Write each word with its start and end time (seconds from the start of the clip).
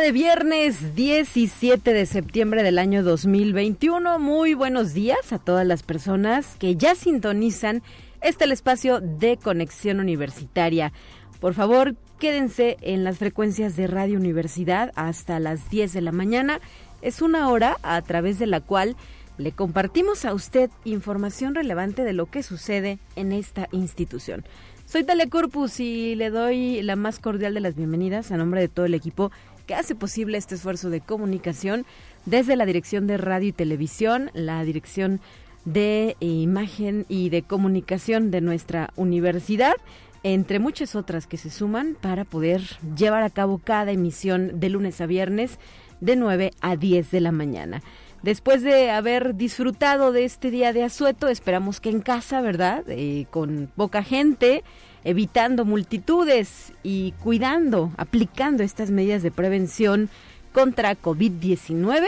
De 0.00 0.10
viernes 0.10 0.96
17 0.96 1.92
de 1.92 2.04
septiembre 2.04 2.64
del 2.64 2.78
año 2.78 3.04
2021. 3.04 4.18
Muy 4.18 4.52
buenos 4.52 4.92
días 4.92 5.32
a 5.32 5.38
todas 5.38 5.64
las 5.64 5.84
personas 5.84 6.56
que 6.58 6.74
ya 6.74 6.96
sintonizan 6.96 7.80
este 8.20 8.44
el 8.44 8.52
espacio 8.52 9.00
de 9.00 9.38
conexión 9.38 10.00
universitaria. 10.00 10.92
Por 11.40 11.54
favor, 11.54 11.94
quédense 12.18 12.76
en 12.82 13.04
las 13.04 13.18
frecuencias 13.18 13.76
de 13.76 13.86
Radio 13.86 14.18
Universidad 14.18 14.90
hasta 14.96 15.38
las 15.38 15.70
10 15.70 15.92
de 15.92 16.00
la 16.02 16.12
mañana. 16.12 16.60
Es 17.00 17.22
una 17.22 17.48
hora 17.48 17.76
a 17.82 18.02
través 18.02 18.38
de 18.40 18.46
la 18.46 18.60
cual 18.60 18.96
le 19.38 19.52
compartimos 19.52 20.24
a 20.24 20.34
usted 20.34 20.70
información 20.84 21.54
relevante 21.54 22.02
de 22.02 22.12
lo 22.12 22.26
que 22.26 22.42
sucede 22.42 22.98
en 23.16 23.32
esta 23.32 23.68
institución. 23.70 24.44
Soy 24.86 25.02
Telecorpus 25.02 25.80
y 25.80 26.14
le 26.14 26.30
doy 26.30 26.82
la 26.82 26.94
más 26.94 27.18
cordial 27.18 27.54
de 27.54 27.60
las 27.60 27.74
bienvenidas 27.74 28.30
a 28.30 28.36
nombre 28.36 28.60
de 28.60 28.68
todo 28.68 28.86
el 28.86 28.94
equipo 28.94 29.32
que 29.66 29.74
hace 29.74 29.94
posible 29.94 30.38
este 30.38 30.54
esfuerzo 30.54 30.90
de 30.90 31.00
comunicación 31.00 31.86
desde 32.26 32.56
la 32.56 32.66
Dirección 32.66 33.06
de 33.06 33.16
Radio 33.16 33.48
y 33.48 33.52
Televisión, 33.52 34.30
la 34.34 34.64
Dirección 34.64 35.20
de 35.64 36.16
Imagen 36.20 37.06
y 37.08 37.30
de 37.30 37.42
Comunicación 37.42 38.30
de 38.30 38.40
nuestra 38.40 38.90
universidad, 38.96 39.74
entre 40.22 40.58
muchas 40.58 40.94
otras 40.94 41.26
que 41.26 41.36
se 41.36 41.50
suman 41.50 41.96
para 42.00 42.24
poder 42.24 42.62
llevar 42.96 43.22
a 43.22 43.30
cabo 43.30 43.58
cada 43.58 43.92
emisión 43.92 44.58
de 44.60 44.70
lunes 44.70 45.00
a 45.00 45.06
viernes 45.06 45.58
de 46.00 46.16
9 46.16 46.50
a 46.60 46.76
10 46.76 47.10
de 47.10 47.20
la 47.20 47.32
mañana. 47.32 47.82
Después 48.22 48.62
de 48.62 48.90
haber 48.90 49.34
disfrutado 49.34 50.10
de 50.10 50.24
este 50.24 50.50
día 50.50 50.72
de 50.72 50.82
asueto, 50.82 51.28
esperamos 51.28 51.80
que 51.80 51.90
en 51.90 52.00
casa, 52.00 52.40
¿verdad? 52.40 52.82
Eh, 52.88 53.26
con 53.30 53.70
poca 53.76 54.02
gente, 54.02 54.64
evitando 55.04 55.64
multitudes 55.64 56.72
y 56.82 57.12
cuidando, 57.22 57.92
aplicando 57.96 58.62
estas 58.62 58.90
medidas 58.90 59.22
de 59.22 59.30
prevención 59.30 60.08
contra 60.52 61.00
COVID-19. 61.00 62.06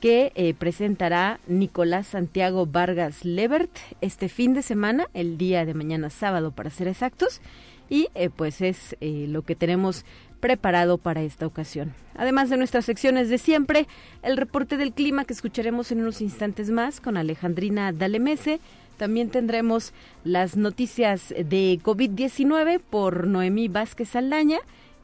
que 0.00 0.32
eh, 0.34 0.52
presentará 0.52 1.38
Nicolás 1.46 2.08
Santiago 2.08 2.66
Vargas 2.66 3.24
Levert 3.24 3.70
este 4.00 4.28
fin 4.28 4.54
de 4.54 4.62
semana, 4.62 5.06
el 5.14 5.38
día 5.38 5.64
de 5.64 5.74
mañana 5.74 6.10
sábado 6.10 6.50
para 6.50 6.70
ser 6.70 6.88
exactos, 6.88 7.40
y 7.88 8.08
eh, 8.14 8.28
pues 8.28 8.60
es 8.60 8.96
eh, 9.00 9.26
lo 9.28 9.42
que 9.42 9.54
tenemos 9.54 10.04
preparado 10.40 10.98
para 10.98 11.22
esta 11.22 11.46
ocasión. 11.46 11.94
Además 12.14 12.50
de 12.50 12.56
nuestras 12.56 12.84
secciones 12.84 13.28
de 13.28 13.38
siempre, 13.38 13.86
el 14.22 14.36
reporte 14.36 14.76
del 14.76 14.92
clima 14.92 15.24
que 15.24 15.32
escucharemos 15.32 15.92
en 15.92 16.00
unos 16.00 16.20
instantes 16.20 16.70
más 16.70 17.00
con 17.00 17.16
Alejandrina 17.16 17.92
Dalemese. 17.92 18.60
También 18.96 19.28
tendremos 19.28 19.92
las 20.24 20.56
noticias 20.56 21.28
de 21.30 21.78
COVID-19 21.82 22.80
por 22.80 23.26
Noemí 23.26 23.68
Vázquez 23.68 24.16
Aldaña, 24.16 24.58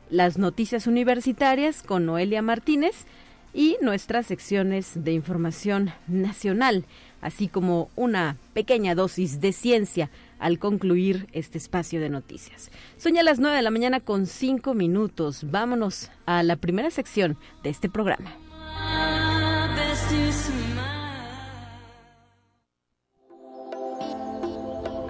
las 0.09 0.39
noticias 0.39 0.87
universitarias 0.87 1.83
con 1.83 2.07
Noelia 2.07 2.43
Martínez 2.43 3.07
y 3.55 3.77
nuestras 3.83 4.27
secciones 4.27 5.05
de 5.05 5.13
información 5.13 5.93
nacional, 6.07 6.85
así 7.21 7.49
como 7.49 7.91
una 7.97 8.37
pequeña 8.55 8.95
dosis 8.95 9.41
de 9.41 9.53
ciencia 9.53 10.11
al 10.43 10.59
concluir 10.59 11.29
este 11.33 11.57
espacio 11.57 12.01
de 12.01 12.11
noticias. 12.11 12.71
Son 12.97 13.15
ya 13.15 13.23
las 13.23 13.39
9 13.39 13.57
de 13.57 13.63
la 13.63 13.71
mañana 13.71 14.01
con 14.01 14.27
5 14.27 14.75
minutos. 14.75 15.51
Vámonos 15.51 16.11
a 16.27 16.43
la 16.43 16.57
primera 16.57 16.91
sección 16.91 17.39
de 17.63 17.71
este 17.71 17.89
programa. 17.89 18.37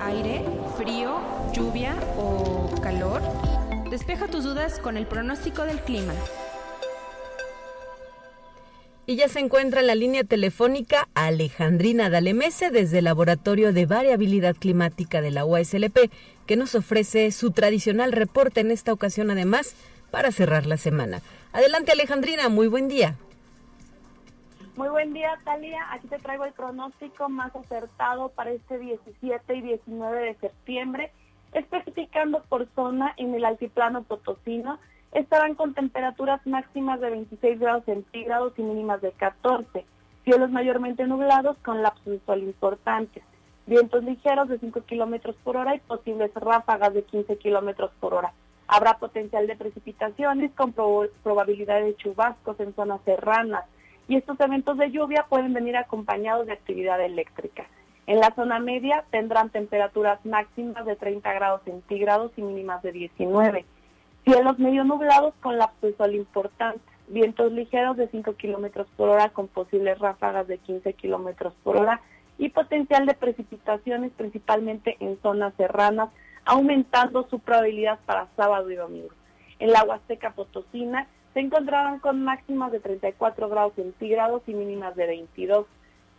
Aire, 0.00 0.44
frío, 0.76 1.18
lluvia 1.54 1.94
o 2.18 2.70
calor. 2.82 3.22
Despeja 3.90 4.28
tus 4.28 4.44
dudas 4.44 4.78
con 4.78 4.98
el 4.98 5.06
pronóstico 5.06 5.64
del 5.64 5.80
clima. 5.80 6.12
Y 9.04 9.16
ya 9.16 9.28
se 9.28 9.40
encuentra 9.40 9.80
en 9.80 9.88
la 9.88 9.96
línea 9.96 10.22
telefónica 10.22 11.08
Alejandrina 11.14 12.08
Dalemese 12.08 12.70
desde 12.70 12.98
el 12.98 13.04
Laboratorio 13.04 13.72
de 13.72 13.84
Variabilidad 13.84 14.54
Climática 14.54 15.20
de 15.20 15.32
la 15.32 15.44
UASLP, 15.44 16.08
que 16.46 16.56
nos 16.56 16.76
ofrece 16.76 17.32
su 17.32 17.50
tradicional 17.50 18.12
reporte 18.12 18.60
en 18.60 18.70
esta 18.70 18.92
ocasión 18.92 19.32
además 19.32 19.74
para 20.12 20.30
cerrar 20.30 20.66
la 20.66 20.76
semana. 20.76 21.20
Adelante 21.52 21.90
Alejandrina, 21.90 22.48
muy 22.48 22.68
buen 22.68 22.86
día. 22.86 23.16
Muy 24.76 24.88
buen 24.88 25.12
día, 25.12 25.36
Talia. 25.44 25.84
Aquí 25.90 26.06
te 26.06 26.18
traigo 26.18 26.44
el 26.44 26.52
pronóstico 26.52 27.28
más 27.28 27.54
acertado 27.56 28.28
para 28.28 28.52
este 28.52 28.78
17 28.78 29.54
y 29.54 29.60
19 29.62 30.20
de 30.26 30.34
septiembre, 30.36 31.12
especificando 31.52 32.42
por 32.48 32.68
zona 32.76 33.14
en 33.16 33.34
el 33.34 33.44
altiplano 33.44 34.04
potosino 34.04 34.78
estarán 35.12 35.54
con 35.54 35.74
temperaturas 35.74 36.44
máximas 36.46 37.00
de 37.00 37.10
26 37.10 37.60
grados 37.60 37.84
centígrados 37.84 38.54
y 38.56 38.62
mínimas 38.62 39.00
de 39.02 39.12
14. 39.12 39.84
Cielos 40.24 40.50
mayormente 40.50 41.06
nublados 41.06 41.56
con 41.58 41.82
lapsos 41.82 42.06
de 42.06 42.20
sol 42.24 42.42
importantes. 42.42 43.22
Vientos 43.66 44.02
ligeros 44.04 44.48
de 44.48 44.58
5 44.58 44.82
kilómetros 44.82 45.36
por 45.44 45.56
hora 45.56 45.74
y 45.74 45.80
posibles 45.80 46.32
ráfagas 46.34 46.94
de 46.94 47.02
15 47.02 47.36
kilómetros 47.38 47.90
por 48.00 48.14
hora. 48.14 48.32
Habrá 48.66 48.98
potencial 48.98 49.46
de 49.46 49.56
precipitaciones 49.56 50.50
con 50.52 50.72
probabilidad 50.72 51.82
de 51.82 51.94
chubascos 51.96 52.58
en 52.60 52.74
zonas 52.74 53.00
serranas 53.04 53.64
y 54.08 54.16
estos 54.16 54.40
eventos 54.40 54.78
de 54.78 54.90
lluvia 54.90 55.26
pueden 55.28 55.52
venir 55.52 55.76
acompañados 55.76 56.46
de 56.46 56.54
actividad 56.54 57.00
eléctrica. 57.00 57.66
En 58.06 58.18
la 58.18 58.34
zona 58.34 58.58
media 58.58 59.04
tendrán 59.10 59.50
temperaturas 59.50 60.24
máximas 60.24 60.86
de 60.86 60.96
30 60.96 61.32
grados 61.34 61.60
centígrados 61.64 62.32
y 62.36 62.42
mínimas 62.42 62.82
de 62.82 62.92
19 62.92 63.64
Cielos 64.24 64.58
medio 64.58 64.84
nublados 64.84 65.34
con 65.40 65.58
lapso 65.58 65.86
de 65.86 65.96
sol 65.96 66.14
importante. 66.14 66.80
Vientos 67.08 67.50
ligeros 67.52 67.96
de 67.96 68.08
5 68.08 68.34
kilómetros 68.36 68.86
por 68.96 69.08
hora 69.08 69.30
con 69.30 69.48
posibles 69.48 69.98
ráfagas 69.98 70.46
de 70.46 70.58
15 70.58 70.92
kilómetros 70.94 71.52
por 71.64 71.76
hora 71.76 72.00
y 72.38 72.50
potencial 72.50 73.04
de 73.06 73.14
precipitaciones 73.14 74.12
principalmente 74.16 74.96
en 75.00 75.20
zonas 75.22 75.52
serranas, 75.56 76.10
aumentando 76.44 77.26
su 77.28 77.40
probabilidad 77.40 77.98
para 78.06 78.28
sábado 78.36 78.70
y 78.70 78.76
domingo. 78.76 79.12
En 79.58 79.72
la 79.72 79.82
Huasteca 79.82 80.30
Potosina 80.30 81.08
se 81.34 81.40
encontrarán 81.40 81.98
con 81.98 82.22
máximas 82.22 82.70
de 82.70 82.78
34 82.78 83.48
grados 83.48 83.74
centígrados 83.74 84.42
y 84.46 84.54
mínimas 84.54 84.94
de 84.94 85.06
22. 85.06 85.66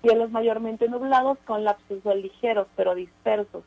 Cielos 0.02 0.30
mayormente 0.30 0.90
nublados 0.90 1.38
con 1.46 1.64
lapsos 1.64 2.04
ligeros 2.16 2.68
pero 2.76 2.96
dispersos. 2.96 3.64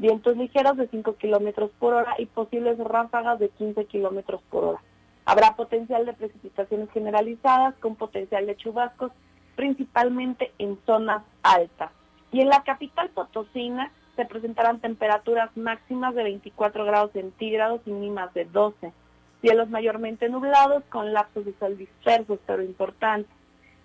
Vientos 0.00 0.34
ligeros 0.34 0.78
de 0.78 0.88
5 0.88 1.16
kilómetros 1.16 1.70
por 1.78 1.92
hora 1.92 2.14
y 2.16 2.24
posibles 2.24 2.78
ráfagas 2.78 3.38
de 3.38 3.50
15 3.50 3.84
kilómetros 3.84 4.40
por 4.48 4.64
hora. 4.64 4.82
Habrá 5.26 5.56
potencial 5.56 6.06
de 6.06 6.14
precipitaciones 6.14 6.90
generalizadas 6.92 7.74
con 7.80 7.96
potencial 7.96 8.46
de 8.46 8.56
chubascos, 8.56 9.12
principalmente 9.56 10.52
en 10.56 10.78
zonas 10.86 11.22
altas. 11.42 11.90
Y 12.32 12.40
en 12.40 12.48
la 12.48 12.62
capital 12.62 13.10
potosina 13.10 13.92
se 14.16 14.24
presentarán 14.24 14.80
temperaturas 14.80 15.54
máximas 15.54 16.14
de 16.14 16.22
24 16.22 16.86
grados 16.86 17.12
centígrados 17.12 17.82
y 17.84 17.90
mínimas 17.90 18.32
de 18.32 18.46
12. 18.46 18.94
Cielos 19.42 19.68
mayormente 19.68 20.30
nublados 20.30 20.82
con 20.84 21.12
lapsos 21.12 21.44
de 21.44 21.52
sol 21.58 21.76
dispersos, 21.76 22.38
pero 22.46 22.62
importantes. 22.62 23.30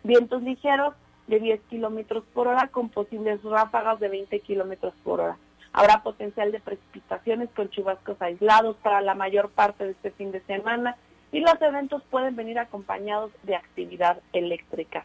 Vientos 0.03 0.43
ligeros 0.43 0.93
de 1.27 1.41
10 1.41 1.59
kilómetros 1.69 2.23
por 2.33 2.47
hora 2.47 2.69
con 2.69 2.87
posibles 2.87 3.43
ráfagas 3.43 3.99
de 3.99 4.07
20 4.07 4.39
kilómetros 4.39 4.93
por 5.03 5.19
hora. 5.19 5.37
Habrá 5.77 6.03
potencial 6.03 6.53
de 6.53 6.61
precipitaciones 6.61 7.49
con 7.53 7.69
chubascos 7.69 8.21
aislados 8.21 8.77
para 8.77 9.01
la 9.01 9.13
mayor 9.13 9.49
parte 9.49 9.83
de 9.83 9.91
este 9.91 10.11
fin 10.11 10.31
de 10.31 10.39
semana 10.43 10.95
y 11.33 11.41
los 11.41 11.61
eventos 11.61 12.01
pueden 12.09 12.37
venir 12.37 12.57
acompañados 12.59 13.29
de 13.43 13.57
actividad 13.57 14.21
eléctrica. 14.31 15.03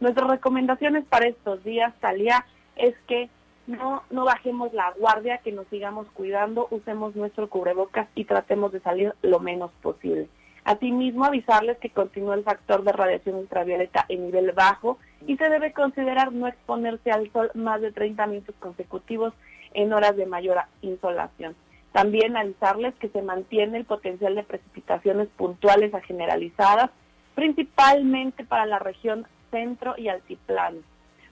Nuestras 0.00 0.30
recomendaciones 0.30 1.04
para 1.04 1.28
estos 1.28 1.62
días, 1.64 1.92
Talía, 2.00 2.46
es 2.76 2.94
que 3.06 3.28
no, 3.66 4.04
no 4.08 4.24
bajemos 4.24 4.72
la 4.72 4.90
guardia, 4.92 5.36
que 5.44 5.52
nos 5.52 5.66
sigamos 5.66 6.06
cuidando, 6.14 6.66
usemos 6.70 7.14
nuestro 7.14 7.50
cubrebocas 7.50 8.08
y 8.14 8.24
tratemos 8.24 8.72
de 8.72 8.80
salir 8.80 9.14
lo 9.20 9.38
menos 9.38 9.70
posible. 9.82 10.28
Asimismo, 10.64 11.26
avisarles 11.26 11.76
que 11.76 11.90
continúa 11.90 12.36
el 12.36 12.42
factor 12.42 12.84
de 12.84 12.92
radiación 12.92 13.36
ultravioleta 13.36 14.06
en 14.08 14.24
nivel 14.24 14.52
bajo 14.52 14.96
y 15.26 15.36
se 15.36 15.50
debe 15.50 15.74
considerar 15.74 16.32
no 16.32 16.46
exponerse 16.46 17.10
al 17.10 17.30
sol 17.32 17.50
más 17.52 17.82
de 17.82 17.92
30 17.92 18.26
minutos 18.28 18.54
consecutivos 18.60 19.34
en 19.74 19.92
horas 19.92 20.16
de 20.16 20.26
mayor 20.26 20.58
insolación. 20.82 21.54
También 21.92 22.36
avisarles 22.36 22.94
que 22.96 23.08
se 23.08 23.22
mantiene 23.22 23.78
el 23.78 23.84
potencial 23.84 24.34
de 24.34 24.42
precipitaciones 24.42 25.28
puntuales 25.36 25.94
a 25.94 26.00
generalizadas, 26.00 26.90
principalmente 27.34 28.44
para 28.44 28.66
la 28.66 28.78
región 28.78 29.26
centro 29.50 29.94
y 29.96 30.08
altiplano, 30.08 30.80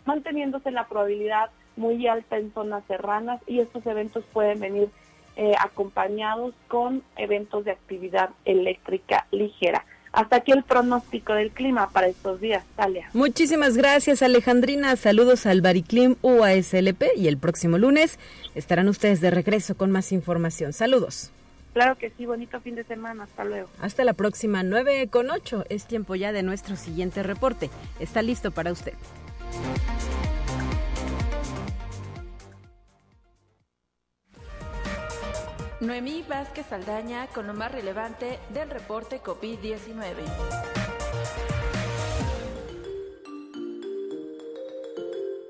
manteniéndose 0.06 0.70
la 0.70 0.86
probabilidad 0.88 1.50
muy 1.76 2.06
alta 2.06 2.38
en 2.38 2.52
zonas 2.54 2.84
serranas 2.86 3.40
y 3.46 3.60
estos 3.60 3.84
eventos 3.86 4.24
pueden 4.32 4.60
venir 4.60 4.88
eh, 5.36 5.52
acompañados 5.58 6.54
con 6.68 7.02
eventos 7.16 7.64
de 7.64 7.72
actividad 7.72 8.30
eléctrica 8.44 9.26
ligera. 9.32 9.84
Hasta 10.14 10.36
aquí 10.36 10.52
el 10.52 10.62
pronóstico 10.62 11.34
del 11.34 11.50
clima 11.50 11.90
para 11.90 12.06
estos 12.06 12.40
días, 12.40 12.64
Talia. 12.76 13.10
Muchísimas 13.14 13.76
gracias, 13.76 14.22
Alejandrina. 14.22 14.94
Saludos 14.94 15.44
al 15.44 15.60
Bariclim 15.60 16.14
UASLP 16.22 17.02
y 17.16 17.26
el 17.26 17.36
próximo 17.36 17.78
lunes 17.78 18.20
estarán 18.54 18.88
ustedes 18.88 19.20
de 19.20 19.32
regreso 19.32 19.76
con 19.76 19.90
más 19.90 20.12
información. 20.12 20.72
Saludos. 20.72 21.32
Claro 21.72 21.98
que 21.98 22.10
sí, 22.10 22.26
bonito 22.26 22.60
fin 22.60 22.76
de 22.76 22.84
semana. 22.84 23.24
Hasta 23.24 23.44
luego. 23.44 23.68
Hasta 23.80 24.04
la 24.04 24.12
próxima, 24.12 24.62
9 24.62 25.08
con 25.08 25.30
8. 25.30 25.64
Es 25.68 25.86
tiempo 25.86 26.14
ya 26.14 26.30
de 26.30 26.44
nuestro 26.44 26.76
siguiente 26.76 27.24
reporte. 27.24 27.68
Está 27.98 28.22
listo 28.22 28.52
para 28.52 28.70
usted. 28.70 28.94
Noemí 35.84 36.24
Vázquez 36.26 36.72
Aldaña 36.72 37.26
con 37.26 37.46
lo 37.46 37.52
más 37.52 37.70
relevante 37.70 38.38
del 38.54 38.70
reporte 38.70 39.22
COVID-19. 39.22 40.83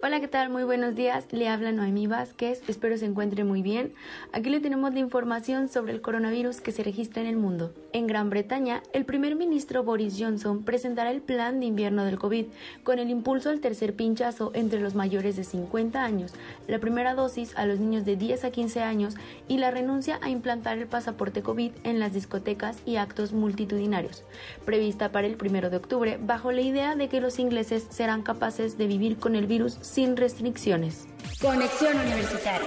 Hola, 0.06 0.20
¿qué 0.20 0.28
tal? 0.28 0.50
Muy 0.50 0.64
buenos 0.64 0.94
días. 0.94 1.24
Le 1.30 1.48
habla 1.48 1.72
Noemí 1.72 2.06
Vázquez. 2.06 2.60
Espero 2.68 2.98
se 2.98 3.06
encuentre 3.06 3.42
muy 3.42 3.62
bien. 3.62 3.94
Aquí 4.34 4.50
le 4.50 4.60
tenemos 4.60 4.92
la 4.92 5.00
información 5.00 5.70
sobre 5.70 5.94
el 5.94 6.02
coronavirus 6.02 6.60
que 6.60 6.72
se 6.72 6.82
registra 6.82 7.22
en 7.22 7.28
el 7.28 7.38
mundo. 7.38 7.72
En 7.94 8.06
Gran 8.06 8.28
Bretaña, 8.28 8.82
el 8.92 9.06
primer 9.06 9.34
ministro 9.34 9.82
Boris 9.82 10.16
Johnson 10.18 10.62
presentará 10.62 11.10
el 11.10 11.22
plan 11.22 11.58
de 11.58 11.66
invierno 11.66 12.04
del 12.04 12.18
COVID 12.18 12.46
con 12.82 12.98
el 12.98 13.08
impulso 13.08 13.48
al 13.48 13.60
tercer 13.60 13.94
pinchazo 13.94 14.50
entre 14.52 14.80
los 14.80 14.94
mayores 14.94 15.36
de 15.36 15.44
50 15.44 16.04
años, 16.04 16.34
la 16.68 16.80
primera 16.80 17.14
dosis 17.14 17.56
a 17.56 17.64
los 17.64 17.78
niños 17.78 18.04
de 18.04 18.16
10 18.16 18.44
a 18.44 18.50
15 18.50 18.82
años 18.82 19.14
y 19.48 19.56
la 19.56 19.70
renuncia 19.70 20.18
a 20.20 20.28
implantar 20.28 20.76
el 20.76 20.86
pasaporte 20.86 21.40
COVID 21.40 21.70
en 21.84 21.98
las 21.98 22.12
discotecas 22.12 22.76
y 22.84 22.96
actos 22.96 23.32
multitudinarios, 23.32 24.22
prevista 24.66 25.12
para 25.12 25.28
el 25.28 25.36
primero 25.36 25.70
de 25.70 25.78
octubre 25.78 26.18
bajo 26.20 26.52
la 26.52 26.60
idea 26.60 26.94
de 26.94 27.08
que 27.08 27.22
los 27.22 27.38
ingleses 27.38 27.86
serán 27.88 28.22
capaces 28.22 28.76
de 28.76 28.86
vivir 28.86 29.16
con 29.16 29.34
el 29.34 29.46
virus 29.46 29.78
sin 29.94 30.16
restricciones. 30.16 31.06
Conexión 31.40 31.96
Universitaria. 31.96 32.66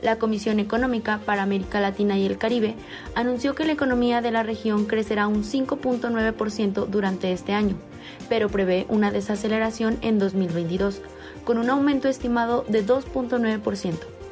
La 0.00 0.16
Comisión 0.16 0.58
Económica 0.58 1.20
para 1.26 1.42
América 1.42 1.80
Latina 1.80 2.16
y 2.16 2.24
el 2.24 2.38
Caribe 2.38 2.76
anunció 3.14 3.54
que 3.54 3.66
la 3.66 3.72
economía 3.72 4.22
de 4.22 4.30
la 4.30 4.42
región 4.42 4.86
crecerá 4.86 5.26
un 5.26 5.44
5.9% 5.44 6.86
durante 6.86 7.32
este 7.32 7.52
año, 7.52 7.76
pero 8.30 8.48
prevé 8.48 8.86
una 8.88 9.10
desaceleración 9.10 9.98
en 10.00 10.18
2022, 10.18 11.02
con 11.44 11.58
un 11.58 11.68
aumento 11.68 12.08
estimado 12.08 12.64
de 12.68 12.86
2.9%. 12.86 14.23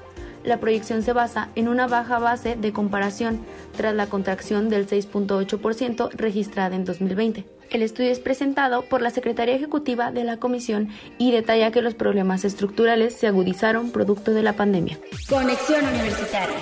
La 0.45 0.59
proyección 0.59 1.03
se 1.03 1.13
basa 1.13 1.49
en 1.55 1.69
una 1.69 1.87
baja 1.87 2.19
base 2.19 2.57
de 2.57 2.73
comparación 2.73 3.41
tras 3.77 3.95
la 3.95 4.07
contracción 4.07 4.69
del 4.69 4.89
6.8% 4.89 6.11
registrada 6.13 6.75
en 6.75 6.85
2020. 6.85 7.47
El 7.71 7.83
estudio 7.83 8.11
es 8.11 8.19
presentado 8.19 8.83
por 8.83 9.01
la 9.01 9.11
Secretaría 9.11 9.55
Ejecutiva 9.55 10.13
de 10.13 10.25
la 10.25 10.37
Comisión 10.37 10.91
y 11.17 11.33
detalla 11.33 11.71
que 11.71 11.81
los 11.81 11.95
problemas 11.95 12.45
estructurales 12.45 13.15
se 13.15 13.29
agudizaron 13.29 13.91
producto 13.93 14.33
de 14.33 14.43
la 14.43 14.53
pandemia. 14.53 14.99
Conexión 15.29 15.87
Universitaria. 15.87 16.57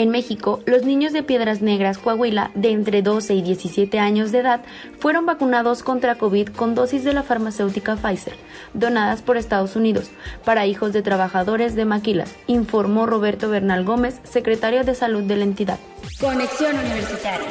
En 0.00 0.08
México, 0.08 0.60
los 0.64 0.82
niños 0.84 1.12
de 1.12 1.22
Piedras 1.22 1.60
Negras, 1.60 1.98
Coahuila, 1.98 2.52
de 2.54 2.70
entre 2.70 3.02
12 3.02 3.34
y 3.34 3.42
17 3.42 3.98
años 3.98 4.32
de 4.32 4.38
edad, 4.38 4.62
fueron 4.98 5.26
vacunados 5.26 5.82
contra 5.82 6.14
COVID 6.14 6.48
con 6.48 6.74
dosis 6.74 7.04
de 7.04 7.12
la 7.12 7.22
farmacéutica 7.22 7.96
Pfizer, 7.96 8.32
donadas 8.72 9.20
por 9.20 9.36
Estados 9.36 9.76
Unidos, 9.76 10.10
para 10.42 10.64
hijos 10.64 10.94
de 10.94 11.02
trabajadores 11.02 11.74
de 11.74 11.84
maquilas, 11.84 12.34
informó 12.46 13.04
Roberto 13.04 13.50
Bernal 13.50 13.84
Gómez, 13.84 14.20
secretario 14.24 14.84
de 14.84 14.94
Salud 14.94 15.24
de 15.24 15.36
la 15.36 15.44
entidad. 15.44 15.78
Conexión 16.18 16.78
Universitaria 16.78 17.48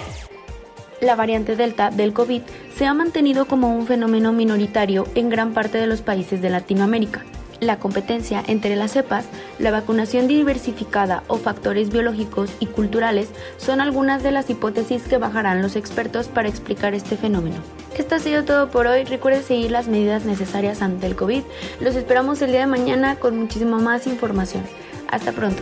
la 1.01 1.15
variante 1.15 1.55
Delta 1.55 1.91
del 1.91 2.11
COVID 2.11 2.41
se 2.75 2.85
ha 2.85 2.93
mantenido 2.93 3.45
como 3.45 3.73
un 3.73 3.87
fenómeno 3.87 4.33
minoritario 4.33 5.07
en 5.15 5.29
gran 5.29 5.53
parte 5.53 5.77
de 5.77 5.87
los 5.87 6.01
países 6.01 6.41
de 6.41 6.49
Latinoamérica. 6.49 7.23
La 7.59 7.77
competencia 7.77 8.41
entre 8.47 8.75
las 8.75 8.91
cepas, 8.91 9.25
la 9.57 9.71
vacunación 9.71 10.27
diversificada 10.27 11.23
o 11.27 11.37
factores 11.37 11.89
biológicos 11.89 12.51
y 12.59 12.67
culturales 12.67 13.29
son 13.57 13.81
algunas 13.81 14.23
de 14.23 14.31
las 14.31 14.49
hipótesis 14.49 15.03
que 15.03 15.17
bajarán 15.17 15.61
los 15.61 15.75
expertos 15.75 16.27
para 16.27 16.47
explicar 16.47 16.93
este 16.93 17.17
fenómeno. 17.17 17.57
Esto 17.97 18.15
ha 18.15 18.19
sido 18.19 18.45
todo 18.45 18.71
por 18.71 18.87
hoy. 18.87 19.03
Recuerde 19.03 19.43
seguir 19.43 19.71
las 19.71 19.87
medidas 19.87 20.23
necesarias 20.23 20.81
ante 20.81 21.05
el 21.05 21.17
COVID. 21.17 21.43
Los 21.81 21.95
esperamos 21.95 22.41
el 22.41 22.51
día 22.51 22.61
de 22.61 22.67
mañana 22.67 23.17
con 23.17 23.37
muchísima 23.37 23.77
más 23.77 24.07
información. 24.07 24.63
Hasta 25.09 25.33
pronto. 25.33 25.61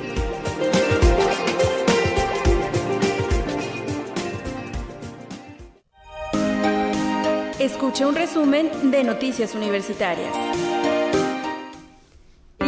Escuche 7.60 8.06
un 8.06 8.16
resumen 8.16 8.92
de 8.92 9.04
Noticias 9.04 9.56
Universitarias. 9.56 10.77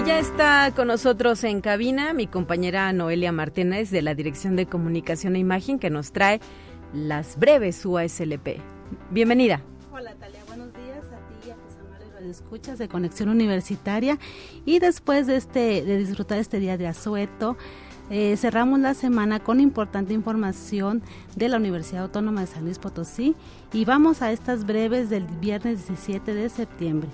Ya 0.10 0.18
está 0.18 0.74
con 0.76 0.88
nosotros 0.88 1.44
en 1.44 1.62
cabina 1.62 2.16
mi 2.16 2.26
compañera 2.26 2.92
Noelia 2.94 3.32
Martínez 3.32 3.92
de 3.92 4.02
la 4.02 4.16
Dirección 4.16 4.56
de 4.56 4.66
Comunicación 4.66 5.36
e 5.36 5.40
Imagen 5.40 5.78
que 5.78 5.92
nos 5.92 6.12
trae 6.12 6.42
las 6.96 7.38
breves 7.38 7.86
UASLP. 7.86 8.60
Bienvenida. 9.12 9.62
Hola 9.92 10.16
Talia, 10.16 10.40
buenos 10.48 10.74
días 10.74 11.06
a 11.14 11.28
ti 11.28 11.48
y 11.48 11.52
a 11.52 11.56
tus 11.58 11.76
amables 11.78 12.26
escuchas 12.26 12.80
de 12.80 12.88
Conexión 12.88 13.30
Universitaria. 13.30 14.18
Y 14.66 14.80
después 14.80 15.28
de, 15.28 15.36
este, 15.36 15.84
de 15.84 16.00
disfrutar 16.00 16.40
este 16.40 16.60
día 16.60 16.76
de 16.76 16.88
asueto, 16.88 17.56
eh, 18.10 18.36
cerramos 18.36 18.80
la 18.80 18.96
semana 18.96 19.40
con 19.40 19.60
importante 19.60 20.16
información 20.16 21.04
de 21.36 21.50
la 21.50 21.58
Universidad 21.58 22.02
Autónoma 22.06 22.42
de 22.42 22.48
San 22.48 22.66
Luis 22.66 22.80
Potosí 22.80 23.36
y 23.72 23.86
vamos 23.86 24.24
a 24.24 24.32
estas 24.32 24.66
breves 24.66 25.12
del 25.12 25.26
viernes 25.26 25.88
17 25.88 26.34
de 26.34 26.50
septiembre. 26.50 27.10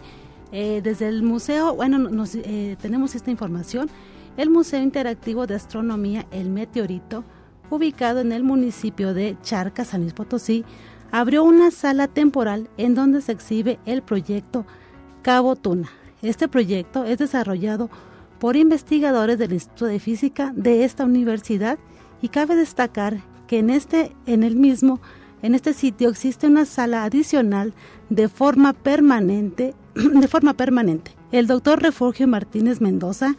Eh, 0.58 0.80
desde 0.82 1.10
el 1.10 1.22
museo, 1.22 1.76
bueno, 1.76 1.98
nos, 1.98 2.34
eh, 2.34 2.78
tenemos 2.82 3.14
esta 3.14 3.30
información. 3.30 3.90
El 4.38 4.50
Museo 4.50 4.82
Interactivo 4.82 5.48
de 5.48 5.56
Astronomía 5.56 6.28
El 6.32 6.50
Meteorito 6.50 7.26
ubicado 7.70 8.22
en 8.22 8.32
el 8.32 8.44
municipio 8.44 9.14
de 9.14 9.36
Charcas, 9.42 9.90
San 9.90 10.00
Luis 10.00 10.14
Potosí, 10.14 10.64
abrió 11.12 11.44
una 11.44 11.72
sala 11.72 12.08
temporal 12.08 12.70
en 12.78 12.96
donde 12.96 13.22
se 13.22 13.34
exhibe 13.34 13.80
el 13.86 14.02
proyecto 14.02 14.66
Cabo 15.24 15.58
Tuna. 15.58 15.90
Este 16.22 16.48
proyecto 16.48 17.04
es 17.04 17.18
desarrollado 17.18 17.90
por 18.40 18.56
investigadores 18.56 19.38
del 19.38 19.52
Instituto 19.52 19.88
de 19.88 20.00
Física 20.00 20.54
de 20.56 20.86
esta 20.86 21.04
universidad 21.04 21.78
y 22.22 22.30
cabe 22.30 22.56
destacar 22.56 23.18
que 23.48 23.60
en 23.60 23.70
este 23.70 24.16
en 24.26 24.44
el 24.44 24.56
mismo 24.56 25.02
en 25.42 25.54
este 25.54 25.74
sitio 25.74 26.08
existe 26.08 26.48
una 26.48 26.64
sala 26.64 27.04
adicional 27.04 27.74
de 28.10 28.30
forma 28.30 28.72
permanente 28.72 29.76
de 30.22 30.28
forma 30.28 30.54
permanente. 30.54 31.12
El 31.32 31.48
doctor 31.48 31.82
Refugio 31.82 32.28
Martínez 32.28 32.82
Mendoza, 32.82 33.38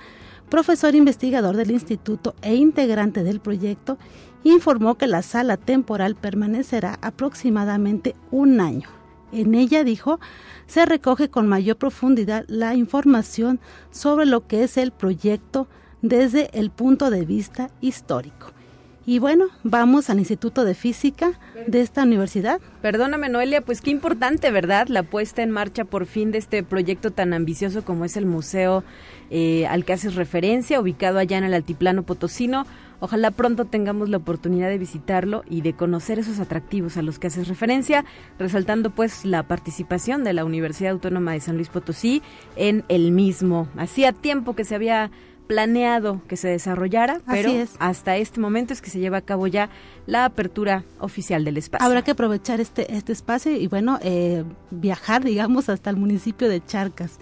profesor 0.49 0.95
investigador 0.95 1.57
del 1.57 1.71
instituto 1.71 2.35
e 2.41 2.55
integrante 2.55 3.23
del 3.23 3.41
proyecto, 3.41 3.99
informó 4.43 4.97
que 4.97 5.07
la 5.07 5.23
sala 5.23 5.57
temporal 5.59 6.15
permanecerá 6.15 6.99
aproximadamente 7.03 8.17
un 8.31 8.61
año. 8.61 8.89
En 9.33 9.55
ella, 9.55 9.85
dijo, 9.85 10.19
se 10.67 10.87
recoge 10.87 11.29
con 11.29 11.47
mayor 11.47 11.77
profundidad 11.77 12.45
la 12.49 12.75
información 12.75 13.61
sobre 13.91 14.25
lo 14.25 14.47
que 14.47 14.63
es 14.63 14.79
el 14.79 14.93
proyecto 14.93 15.69
desde 16.01 16.49
el 16.59 16.71
punto 16.71 17.11
de 17.11 17.27
vista 17.27 17.71
histórico. 17.81 18.56
Y 19.09 19.21
bueno, 19.21 19.47
vamos 19.63 20.11
al 20.11 20.19
Instituto 20.19 20.65
de 20.65 20.75
Física 20.75 21.39
de 21.69 21.81
esta 21.81 22.03
universidad. 22.03 22.61
Perdóname, 22.83 23.29
Noelia, 23.29 23.61
pues 23.61 23.81
qué 23.81 23.93
importante, 23.93 24.51
¿verdad? 24.51 24.89
La 24.89 25.05
puesta 25.05 25.45
en 25.45 25.53
marcha 25.53 25.85
por 25.85 26.07
fin 26.07 26.33
de 26.33 26.39
este 26.39 26.65
proyecto 26.65 27.13
tan 27.13 27.33
ambicioso 27.33 27.85
como 27.85 28.05
es 28.05 28.17
el 28.17 28.27
museo 28.27 28.83
eh, 29.31 29.65
al 29.69 29.85
que 29.85 29.93
haces 29.93 30.17
referencia, 30.17 30.81
ubicado 30.81 31.21
allá 31.21 31.39
en 31.39 31.45
el 31.45 31.55
Altiplano 31.55 32.03
Potosino. 32.03 32.67
Ojalá 32.99 33.31
pronto 33.31 33.67
tengamos 33.67 34.09
la 34.09 34.17
oportunidad 34.17 34.69
de 34.71 34.79
visitarlo 34.79 35.45
y 35.49 35.61
de 35.61 35.75
conocer 35.75 36.19
esos 36.19 36.41
atractivos 36.41 36.97
a 36.97 37.03
los 37.03 37.21
que 37.21 37.29
haces 37.29 37.47
referencia, 37.47 38.05
resaltando 38.41 38.91
pues 38.91 39.25
la 39.25 39.45
participación 39.45 40.25
de 40.25 40.33
la 40.33 40.45
Universidad 40.45 40.93
Autónoma 40.93 41.33
de 41.33 41.41
San 41.41 41.55
Luis 41.55 41.69
Potosí 41.69 42.23
en 42.57 42.85
el 42.89 43.13
mismo. 43.13 43.69
Hacía 43.77 44.13
tiempo 44.13 44.57
que 44.57 44.65
se 44.65 44.75
había 44.75 45.13
planeado 45.47 46.21
que 46.29 46.37
se 46.37 46.49
desarrollara, 46.49 47.21
pero 47.27 47.51
hasta 47.79 48.17
este 48.17 48.41
momento 48.41 48.73
es 48.73 48.83
que 48.83 48.91
se 48.91 48.99
lleva 48.99 49.19
a 49.19 49.23
cabo 49.23 49.47
ya 49.47 49.71
la 50.07 50.25
apertura 50.25 50.85
oficial 50.99 51.45
del 51.45 51.57
espacio. 51.57 51.87
Habrá 51.87 52.03
que 52.03 52.13
aprovechar 52.13 52.61
este, 52.61 52.95
este 52.95 53.13
espacio 53.13 53.53
y 53.53 53.67
bueno, 53.67 53.99
eh, 54.03 54.45
viajar, 54.71 55.25
digamos, 55.25 55.69
hasta 55.69 55.91
el 55.91 55.97
municipio 55.97 56.49
de 56.49 56.65
Charcas. 56.65 57.19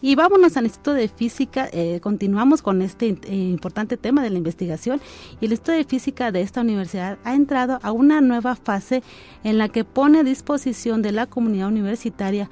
Y 0.00 0.14
vámonos 0.14 0.56
al 0.56 0.64
Instituto 0.64 0.94
de 0.94 1.08
Física, 1.08 1.68
eh, 1.72 2.00
continuamos 2.00 2.62
con 2.62 2.82
este 2.82 3.18
eh, 3.24 3.34
importante 3.34 3.96
tema 3.96 4.22
de 4.22 4.30
la 4.30 4.38
investigación 4.38 5.00
y 5.40 5.46
el 5.46 5.52
Instituto 5.52 5.72
de 5.72 5.84
Física 5.84 6.30
de 6.30 6.42
esta 6.42 6.60
universidad 6.60 7.18
ha 7.24 7.34
entrado 7.34 7.78
a 7.82 7.92
una 7.92 8.20
nueva 8.20 8.54
fase 8.54 9.02
en 9.42 9.58
la 9.58 9.68
que 9.68 9.84
pone 9.84 10.20
a 10.20 10.22
disposición 10.22 11.02
de 11.02 11.12
la 11.12 11.26
comunidad 11.26 11.68
universitaria 11.68 12.48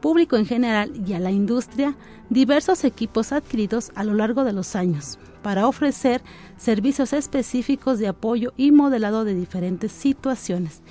público 0.00 0.36
en 0.36 0.46
general 0.46 0.92
y 1.06 1.12
a 1.12 1.18
la 1.18 1.30
industria 1.30 1.96
diversos 2.30 2.84
equipos 2.84 3.32
adquiridos 3.32 3.90
a 3.94 4.04
lo 4.04 4.14
largo 4.14 4.44
de 4.44 4.52
los 4.52 4.76
años 4.76 5.18
para 5.42 5.66
ofrecer 5.66 6.22
servicios 6.56 7.12
específicos 7.12 7.98
de 7.98 8.08
apoyo 8.08 8.52
y 8.56 8.72
modelado 8.72 9.24
de 9.24 9.34
diferentes 9.34 9.92
situaciones. 9.92 10.82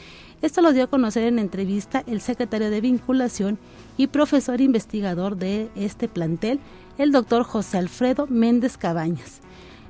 Esto 0.42 0.62
lo 0.62 0.72
dio 0.72 0.84
a 0.84 0.88
conocer 0.88 1.24
en 1.24 1.40
entrevista 1.40 2.04
el 2.06 2.22
secretario 2.22 2.70
de 2.70 2.82
vinculación 2.82 3.58
y 3.98 4.08
profesor 4.08 4.62
investigador 4.62 5.36
de 5.36 5.70
este 5.76 6.08
plantel, 6.08 6.60
el 6.98 7.12
doctor 7.12 7.44
José 7.44 7.80
Alfredo 7.80 8.28
Méndez 8.28 8.78
Cabañas. 8.78 9.42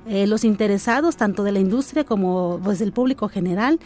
Eh, 0.10 0.26
los 0.26 0.46
interesados, 0.46 1.18
tanto 1.18 1.44
de 1.44 1.52
la 1.52 1.60
industria 1.60 2.06
como 2.06 2.62
pues, 2.64 2.80
del 2.80 2.94
público 2.94 3.28
general, 3.28 3.78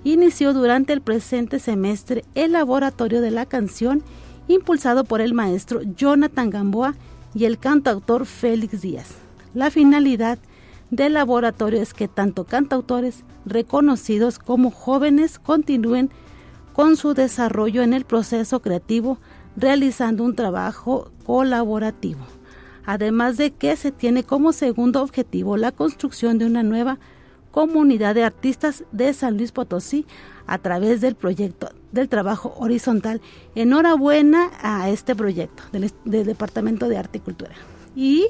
inició 0.04 0.52
durante 0.52 0.92
el 0.92 1.00
presente 1.00 1.58
semestre 1.58 2.24
el 2.36 2.52
laboratorio 2.52 3.22
de 3.22 3.32
la 3.32 3.46
canción 3.46 4.04
impulsado 4.46 5.02
por 5.02 5.20
el 5.20 5.34
maestro 5.34 5.80
Jonathan 5.82 6.48
Gamboa 6.48 6.94
y 7.34 7.44
el 7.44 7.58
cantautor 7.58 8.26
Félix 8.26 8.80
Díaz. 8.80 9.14
La 9.54 9.70
finalidad 9.70 10.38
del 10.90 11.14
laboratorio 11.14 11.80
es 11.80 11.94
que 11.94 12.08
tanto 12.08 12.44
cantautores 12.44 13.24
reconocidos 13.44 14.38
como 14.38 14.70
jóvenes 14.70 15.38
continúen 15.38 16.10
con 16.72 16.96
su 16.96 17.14
desarrollo 17.14 17.82
en 17.82 17.94
el 17.94 18.04
proceso 18.04 18.60
creativo 18.60 19.18
realizando 19.56 20.24
un 20.24 20.34
trabajo 20.34 21.10
colaborativo. 21.24 22.20
Además 22.84 23.36
de 23.36 23.52
que 23.52 23.76
se 23.76 23.92
tiene 23.92 24.24
como 24.24 24.52
segundo 24.52 25.02
objetivo 25.02 25.56
la 25.56 25.72
construcción 25.72 26.38
de 26.38 26.46
una 26.46 26.62
nueva 26.62 26.98
comunidad 27.50 28.14
de 28.14 28.24
artistas 28.24 28.84
de 28.92 29.12
San 29.12 29.36
Luis 29.36 29.52
Potosí 29.52 30.06
a 30.50 30.58
través 30.58 31.00
del 31.00 31.14
proyecto 31.14 31.70
del 31.92 32.08
trabajo 32.08 32.54
horizontal. 32.58 33.20
Enhorabuena 33.54 34.50
a 34.60 34.90
este 34.90 35.14
proyecto 35.14 35.62
del, 35.72 35.92
Departamento 36.04 36.88
de 36.88 36.98
Arte 36.98 37.18
y 37.18 37.20
Cultura. 37.20 37.52
Y 37.94 38.26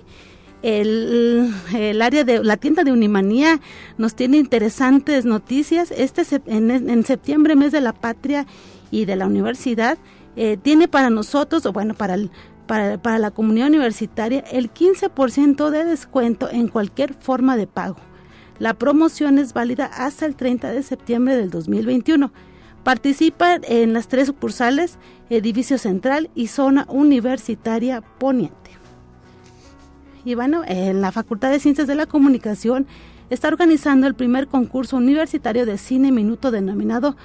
el, 0.62 1.50
área 2.02 2.22
de 2.24 2.44
la 2.44 2.58
tienda 2.58 2.84
de 2.84 2.92
Unimanía 2.92 3.58
nos 3.96 4.14
tiene 4.14 4.36
interesantes 4.36 5.24
noticias. 5.24 5.90
Este 5.90 6.22
en, 6.44 7.04
septiembre, 7.06 7.56
mes 7.56 7.72
de 7.72 7.80
la 7.80 7.94
patria 7.94 8.46
y 8.90 9.06
de 9.06 9.16
la 9.16 9.26
universidad, 9.26 9.96
eh, 10.36 10.58
tiene 10.60 10.88
para 10.88 11.08
nosotros, 11.08 11.64
o 11.64 11.72
bueno, 11.72 11.94
para, 11.94 12.18
para, 12.66 13.00
para 13.00 13.18
la 13.18 13.30
comunidad 13.30 13.68
universitaria, 13.68 14.40
el 14.40 14.70
15% 14.70 15.70
de 15.70 15.84
descuento 15.86 16.50
en 16.50 16.68
cualquier 16.68 17.14
forma 17.14 17.56
de 17.56 17.66
pago. 17.66 17.96
La 18.60 18.74
promoción 18.74 19.38
es 19.38 19.54
válida 19.54 19.86
hasta 19.86 20.26
el 20.26 20.36
30 20.36 20.70
de 20.70 20.82
septiembre 20.82 21.34
del 21.34 21.48
2021. 21.48 22.30
Participa 22.84 23.54
en 23.54 23.94
las 23.94 24.06
tres 24.06 24.26
sucursales, 24.26 24.98
Edificio 25.30 25.78
Central 25.78 26.28
y 26.34 26.48
Zona 26.48 26.84
Universitaria 26.90 28.02
Poniente. 28.02 28.70
Y 30.26 30.34
bueno, 30.34 30.62
en 30.66 31.00
la 31.00 31.10
Facultad 31.10 31.50
de 31.50 31.58
Ciencias 31.58 31.86
de 31.86 31.94
la 31.94 32.04
Comunicación 32.04 32.86
está 33.30 33.48
organizando 33.48 34.06
el 34.06 34.14
primer 34.14 34.46
concurso 34.46 34.98
universitario 34.98 35.64
de 35.64 35.78
cine 35.78 36.12
minuto 36.12 36.50
denominado 36.50 37.16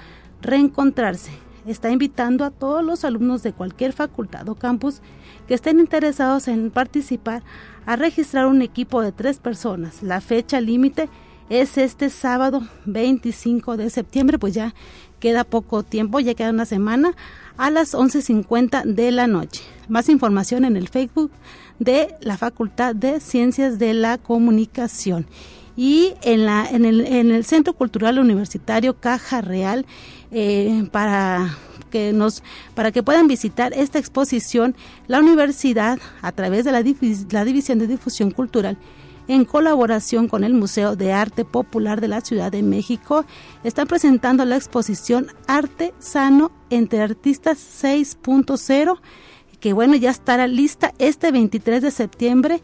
Reencontrarse. 0.41 1.31
Está 1.67 1.91
invitando 1.91 2.45
a 2.45 2.51
todos 2.51 2.81
los 2.81 3.03
alumnos 3.03 3.43
de 3.43 3.51
cualquier 3.51 3.91
facultad 3.91 4.47
o 4.47 4.55
campus 4.55 5.01
que 5.47 5.55
estén 5.55 5.79
interesados 5.79 6.47
en 6.47 6.71
participar 6.71 7.43
a 7.85 7.97
registrar 7.97 8.45
un 8.45 8.61
equipo 8.61 9.01
de 9.01 9.11
tres 9.11 9.39
personas. 9.39 10.01
La 10.01 10.21
fecha 10.21 10.61
límite 10.61 11.03
es 11.03 11.09
este 11.49 12.09
sábado 12.09 12.63
25 12.85 13.77
de 13.77 13.89
septiembre, 13.89 14.39
pues 14.39 14.53
ya 14.53 14.73
queda 15.19 15.43
poco 15.43 15.83
tiempo, 15.83 16.19
ya 16.19 16.33
queda 16.33 16.49
una 16.49 16.65
semana, 16.65 17.13
a 17.57 17.69
las 17.69 17.93
11.50 17.93 18.83
de 18.83 19.11
la 19.11 19.27
noche. 19.27 19.63
Más 19.87 20.09
información 20.09 20.65
en 20.65 20.75
el 20.75 20.89
Facebook 20.89 21.31
de 21.79 22.15
la 22.21 22.37
Facultad 22.37 22.95
de 22.95 23.19
Ciencias 23.19 23.79
de 23.79 23.93
la 23.93 24.17
Comunicación. 24.17 25.25
Y 25.77 26.13
en, 26.21 26.45
la, 26.45 26.67
en, 26.69 26.85
el, 26.85 27.05
en 27.05 27.31
el 27.31 27.43
Centro 27.43 27.73
Cultural 27.73 28.17
Universitario 28.17 28.97
Caja 28.97 29.41
Real, 29.41 29.85
eh, 30.31 30.87
para 30.91 31.57
que 31.91 32.13
nos 32.13 32.43
para 32.73 32.91
que 32.91 33.03
puedan 33.03 33.27
visitar 33.27 33.71
esta 33.73 33.99
exposición 33.99 34.75
la 35.07 35.19
universidad 35.19 35.99
a 36.21 36.31
través 36.31 36.65
de 36.65 36.71
la, 36.71 36.83
la 37.31 37.45
división 37.45 37.79
de 37.79 37.87
difusión 37.87 38.31
cultural 38.31 38.77
en 39.27 39.45
colaboración 39.45 40.27
con 40.27 40.43
el 40.43 40.53
Museo 40.53 40.95
de 40.95 41.13
Arte 41.13 41.45
Popular 41.45 42.01
de 42.01 42.07
la 42.07 42.21
Ciudad 42.21 42.51
de 42.51 42.63
México, 42.63 43.25
están 43.63 43.87
presentando 43.87 44.45
la 44.45 44.55
exposición 44.55 45.27
Arte 45.47 45.93
Sano 45.99 46.51
entre 46.69 47.01
Artistas 47.01 47.57
6.0, 47.83 48.99
que 49.59 49.73
bueno, 49.73 49.95
ya 49.95 50.11
estará 50.11 50.47
lista 50.47 50.93
este 50.99 51.31
23 51.31 51.81
de 51.81 51.91
septiembre 51.91 52.61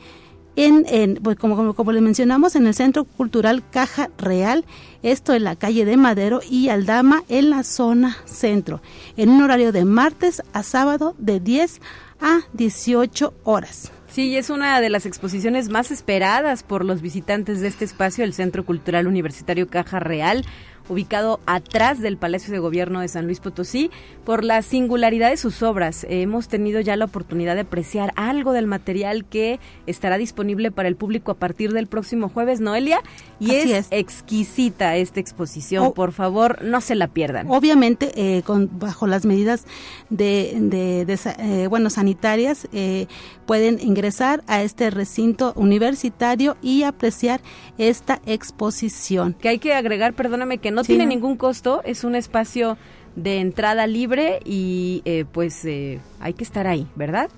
en, 0.56 1.20
pues 1.24 1.38
como, 1.38 1.56
como, 1.56 1.74
como, 1.74 1.91
le 1.91 2.01
mencionamos, 2.01 2.56
en 2.56 2.68
el 2.68 2.74
Centro 2.74 3.06
Cultural 3.06 3.63
Caja 3.70 4.10
Real, 4.18 4.65
esto 5.01 5.34
en 5.34 5.46
la 5.46 5.56
calle 5.56 5.86
de 5.86 5.98
Madero 5.98 6.41
y 6.48 6.70
Aldama, 6.70 7.24
en 7.30 7.50
la 7.50 7.63
zona 7.63 8.18
centro, 8.25 8.82
en 9.18 9.30
un 9.30 9.41
horario 9.41 9.72
de 9.72 9.86
martes 9.86 10.44
a 10.53 10.63
sábado 10.63 11.15
de 11.18 11.39
10 11.39 11.80
a 12.20 12.41
18 12.53 13.34
horas. 13.44 13.91
Sí, 14.12 14.36
es 14.36 14.50
una 14.50 14.82
de 14.82 14.89
las 14.89 15.06
exposiciones 15.06 15.70
más 15.70 15.89
esperadas 15.89 16.63
por 16.63 16.84
los 16.84 17.01
visitantes 17.01 17.62
de 17.62 17.70
este 17.70 17.86
espacio, 17.86 18.25
el 18.25 18.34
Centro 18.34 18.65
Cultural 18.65 19.08
Universitario 19.08 19.70
Caja 19.70 20.01
Real, 20.01 20.44
ubicado 20.90 21.40
atrás 21.46 22.00
del 22.00 22.18
Palacio 22.18 22.54
de 22.54 22.60
Gobierno 22.60 23.02
de 23.02 23.08
San 23.08 23.26
Luis 23.26 23.40
Potosí. 23.40 23.92
Por 24.26 24.44
la 24.44 24.62
singularidad 24.62 25.30
de 25.30 25.38
sus 25.38 25.64
obras, 25.64 26.06
hemos 26.10 26.48
tenido 26.48 26.80
ya 26.80 26.96
la 26.96 27.06
oportunidad 27.06 27.56
de 27.56 27.62
apreciar 27.62 28.14
algo 28.16 28.54
del 28.54 28.68
material 28.68 29.26
que 29.26 29.60
estará 29.88 30.18
disponible 30.18 30.72
para 30.72 30.88
el 30.88 30.96
público 30.96 31.32
a 31.32 31.36
partir 31.36 31.74
del 31.74 31.88
próximo 31.88 32.30
jueves, 32.30 32.62
Noelia, 32.62 33.02
y 33.40 33.52
es, 33.56 33.88
exquisita 33.90 34.96
esta 34.96 35.20
exposición. 35.20 35.94
Por 35.94 36.12
favor, 36.12 36.62
no 36.64 36.82
se 36.82 36.96
la 36.96 37.08
pierdan. 37.08 37.50
Obviamente, 37.50 38.12
eh, 38.16 38.44
con, 38.44 38.70
bajo 38.80 39.08
las 39.08 39.26
medidas 39.26 39.66
de, 40.10 40.56
de, 40.60 41.20
eh, 41.40 41.68
bueno, 41.68 41.90
sanitarias, 41.90 42.68
eh, 42.72 43.08
pueden 43.46 43.80
ingresar 43.82 44.44
a 44.48 44.62
este 44.62 44.90
recinto 44.90 45.54
universitario 45.56 46.58
y 46.62 46.84
apreciar 46.84 47.42
esta 47.78 48.22
exposición. 48.26 49.34
Que 49.34 49.50
hay 49.50 49.60
que 49.60 49.74
agregar, 49.74 50.14
perdóname, 50.14 50.60
que 50.60 50.71
no 50.72 50.84
tiene 50.84 51.06
ningún 51.06 51.38
costo, 51.38 51.82
es 51.84 52.04
un 52.04 52.16
espacio 52.16 52.78
de 53.16 53.40
entrada 53.40 53.88
libre 53.88 54.40
y 54.46 55.01
eh, 55.06 55.25
pues 55.32 55.66
eh, 55.66 56.00
hay 56.20 56.34
que 56.34 56.44
estar 56.44 56.68
ahí, 56.68 56.88
¿verdad? 56.96 57.30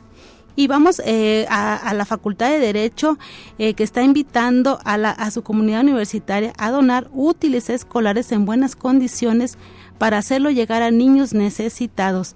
Y 0.55 0.67
vamos 0.67 1.01
eh, 1.03 1.47
a, 1.49 1.91
la 1.95 2.05
Facultad 2.05 2.51
de 2.51 2.59
Derecho 2.59 3.17
que 3.57 3.75
está 3.83 4.03
invitando 4.03 4.77
a, 4.85 4.99
la, 4.99 5.09
a 5.09 5.31
su 5.31 5.41
comunidad 5.41 5.81
universitaria 5.81 6.53
a 6.59 6.69
donar 6.69 7.09
útiles 7.11 7.71
escolares 7.71 8.31
en 8.31 8.45
buenas 8.45 8.75
condiciones 8.75 9.57
para 9.97 10.19
hacerlo 10.19 10.51
llegar 10.51 10.83
a 10.83 10.91
niños 10.91 11.33
necesitados. 11.33 12.35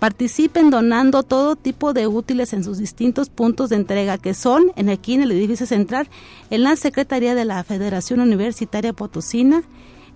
Participen 0.00 0.70
donando 0.70 1.22
todo 1.22 1.54
tipo 1.54 1.92
de 1.92 2.08
útiles 2.08 2.52
en 2.52 2.64
sus 2.64 2.78
distintos 2.78 3.30
puntos 3.30 3.70
de 3.70 3.76
entrega 3.76 4.18
que 4.18 4.34
son 4.34 4.72
en 4.74 4.88
aquí 4.88 5.14
en 5.14 5.22
el 5.22 5.30
edificio 5.30 5.66
central, 5.66 6.08
en 6.50 6.64
la 6.64 6.74
Secretaría 6.74 7.36
de 7.36 7.44
la 7.44 7.62
Federación 7.62 8.18
Universitaria 8.18 8.92
Potosina, 8.92 9.62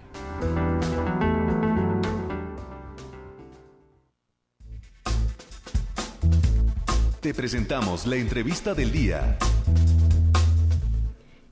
Te 7.20 7.32
presentamos 7.34 8.06
la 8.06 8.16
entrevista 8.16 8.74
del 8.74 8.90
día. 8.90 9.38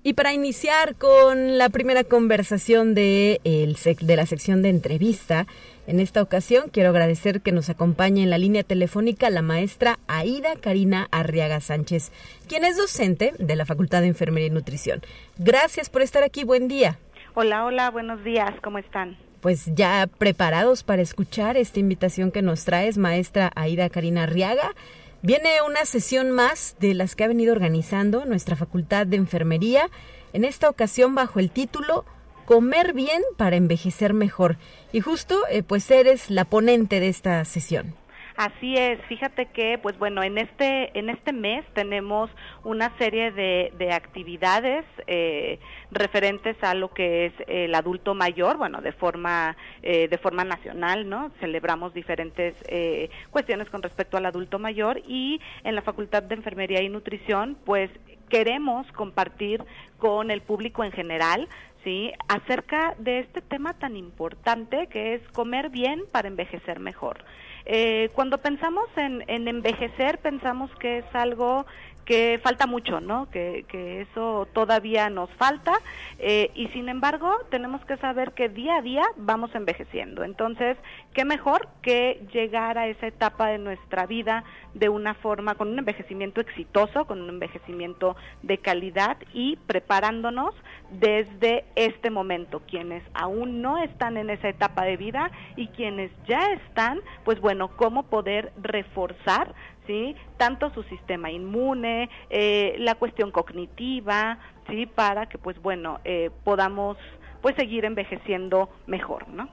Y 0.02 0.14
para 0.14 0.32
iniciar 0.32 0.96
con 0.96 1.58
la 1.58 1.68
primera 1.68 2.04
conversación 2.04 2.94
de, 2.94 3.40
el 3.44 3.76
de 4.00 4.16
la 4.16 4.24
sección 4.26 4.62
de 4.62 4.70
entrevista, 4.70 5.46
en 5.86 6.00
esta 6.00 6.22
ocasión 6.22 6.70
quiero 6.70 6.90
agradecer 6.90 7.40
que 7.40 7.52
nos 7.52 7.68
acompañe 7.70 8.22
en 8.22 8.30
la 8.30 8.38
línea 8.38 8.62
telefónica 8.62 9.30
la 9.30 9.42
maestra 9.42 9.98
Aida 10.08 10.56
Karina 10.56 11.08
Arriaga 11.10 11.60
Sánchez, 11.60 12.12
quien 12.48 12.64
es 12.64 12.76
docente 12.76 13.34
de 13.38 13.56
la 13.56 13.66
Facultad 13.66 14.02
de 14.02 14.08
Enfermería 14.08 14.48
y 14.48 14.50
Nutrición. 14.50 15.00
Gracias 15.38 15.90
por 15.90 16.02
estar 16.02 16.22
aquí, 16.22 16.44
buen 16.44 16.68
día. 16.68 16.98
Hola, 17.34 17.64
hola, 17.64 17.90
buenos 17.90 18.22
días, 18.24 18.52
¿cómo 18.62 18.78
están? 18.78 19.16
Pues 19.40 19.70
ya 19.74 20.08
preparados 20.18 20.82
para 20.82 21.02
escuchar 21.02 21.56
esta 21.56 21.80
invitación 21.80 22.30
que 22.30 22.42
nos 22.42 22.64
traes, 22.64 22.98
maestra 22.98 23.50
Aida 23.54 23.88
Karina 23.88 24.24
Arriaga. 24.24 24.74
Viene 25.22 25.62
una 25.66 25.84
sesión 25.84 26.30
más 26.30 26.76
de 26.80 26.94
las 26.94 27.14
que 27.14 27.24
ha 27.24 27.28
venido 27.28 27.52
organizando 27.52 28.24
nuestra 28.24 28.56
Facultad 28.56 29.06
de 29.06 29.16
Enfermería, 29.16 29.88
en 30.32 30.44
esta 30.44 30.68
ocasión 30.68 31.14
bajo 31.14 31.40
el 31.40 31.50
título 31.50 32.04
Comer 32.50 32.94
bien 32.94 33.22
para 33.36 33.54
envejecer 33.54 34.12
mejor. 34.12 34.56
Y 34.92 34.98
justo, 34.98 35.36
eh, 35.52 35.62
pues 35.62 35.88
eres 35.88 36.30
la 36.30 36.44
ponente 36.44 36.98
de 36.98 37.06
esta 37.06 37.44
sesión. 37.44 37.94
Así 38.36 38.76
es, 38.76 39.00
fíjate 39.02 39.46
que, 39.46 39.78
pues 39.78 39.96
bueno, 40.00 40.24
en 40.24 40.36
este, 40.36 40.98
en 40.98 41.10
este 41.10 41.32
mes 41.32 41.64
tenemos 41.74 42.28
una 42.64 42.90
serie 42.98 43.30
de, 43.30 43.72
de 43.78 43.92
actividades 43.92 44.84
eh, 45.06 45.60
referentes 45.92 46.56
a 46.62 46.74
lo 46.74 46.92
que 46.92 47.26
es 47.26 47.32
el 47.46 47.72
adulto 47.72 48.14
mayor, 48.14 48.56
bueno, 48.56 48.80
de 48.80 48.92
forma, 48.92 49.56
eh, 49.82 50.08
de 50.08 50.18
forma 50.18 50.42
nacional, 50.42 51.08
¿no? 51.08 51.30
Celebramos 51.38 51.94
diferentes 51.94 52.56
eh, 52.66 53.10
cuestiones 53.30 53.70
con 53.70 53.80
respecto 53.80 54.16
al 54.16 54.26
adulto 54.26 54.58
mayor 54.58 55.00
y 55.06 55.40
en 55.62 55.76
la 55.76 55.82
Facultad 55.82 56.24
de 56.24 56.34
Enfermería 56.34 56.82
y 56.82 56.88
Nutrición, 56.88 57.56
pues 57.64 57.90
queremos 58.30 58.90
compartir 58.92 59.62
con 59.98 60.30
el 60.30 60.40
público 60.40 60.82
en 60.82 60.92
general 60.92 61.48
¿sí? 61.84 62.12
acerca 62.28 62.94
de 62.98 63.20
este 63.20 63.40
tema 63.40 63.74
tan 63.74 63.96
importante 63.96 64.86
que 64.88 65.14
es 65.14 65.28
comer 65.28 65.70
bien 65.70 66.02
para 66.12 66.28
envejecer 66.28 66.80
mejor. 66.80 67.24
Eh, 67.66 68.10
cuando 68.14 68.38
pensamos 68.38 68.88
en, 68.96 69.22
envejecer, 69.28 70.18
pensamos 70.18 70.70
que 70.76 70.98
es 70.98 71.04
algo 71.12 71.66
que 72.04 72.40
falta 72.42 72.66
mucho, 72.66 73.00
¿no? 73.00 73.30
Que, 73.30 73.64
que 73.68 74.02
eso 74.02 74.48
todavía 74.52 75.10
nos 75.10 75.30
falta 75.34 75.72
eh, 76.18 76.50
y 76.54 76.68
sin 76.68 76.88
embargo 76.88 77.32
tenemos 77.50 77.84
que 77.84 77.96
saber 77.98 78.32
que 78.32 78.48
día 78.48 78.76
a 78.76 78.82
día 78.82 79.04
vamos 79.16 79.54
envejeciendo. 79.54 80.24
Entonces, 80.24 80.76
¿qué 81.14 81.24
mejor 81.24 81.68
que 81.82 82.26
llegar 82.32 82.78
a 82.78 82.88
esa 82.88 83.06
etapa 83.06 83.48
de 83.48 83.58
nuestra 83.58 84.06
vida 84.06 84.44
de 84.74 84.88
una 84.88 85.14
forma, 85.14 85.54
con 85.54 85.68
un 85.68 85.78
envejecimiento 85.78 86.40
exitoso, 86.40 87.04
con 87.06 87.20
un 87.22 87.28
envejecimiento 87.28 88.16
de 88.42 88.58
calidad 88.58 89.16
y 89.32 89.56
preparándonos 89.66 90.54
desde 90.90 91.64
este 91.74 92.10
momento, 92.10 92.62
quienes 92.68 93.02
aún 93.14 93.62
no 93.62 93.78
están 93.78 94.16
en 94.16 94.30
esa 94.30 94.48
etapa 94.48 94.84
de 94.84 94.96
vida 94.96 95.30
y 95.56 95.68
quienes 95.68 96.10
ya 96.26 96.52
están, 96.52 97.00
pues 97.24 97.40
bueno, 97.40 97.68
cómo 97.76 98.04
poder 98.04 98.52
reforzar 98.60 99.54
¿sí? 99.90 100.14
tanto 100.36 100.72
su 100.72 100.84
sistema 100.84 101.32
inmune, 101.32 102.08
eh, 102.30 102.76
la 102.78 102.94
cuestión 102.94 103.32
cognitiva, 103.32 104.38
¿sí? 104.68 104.86
para 104.86 105.26
que 105.26 105.36
pues 105.36 105.60
bueno, 105.60 105.98
eh, 106.04 106.30
podamos 106.44 106.96
pues 107.42 107.56
seguir 107.56 107.84
envejeciendo 107.84 108.70
mejor, 108.86 109.28
¿no? 109.28 109.48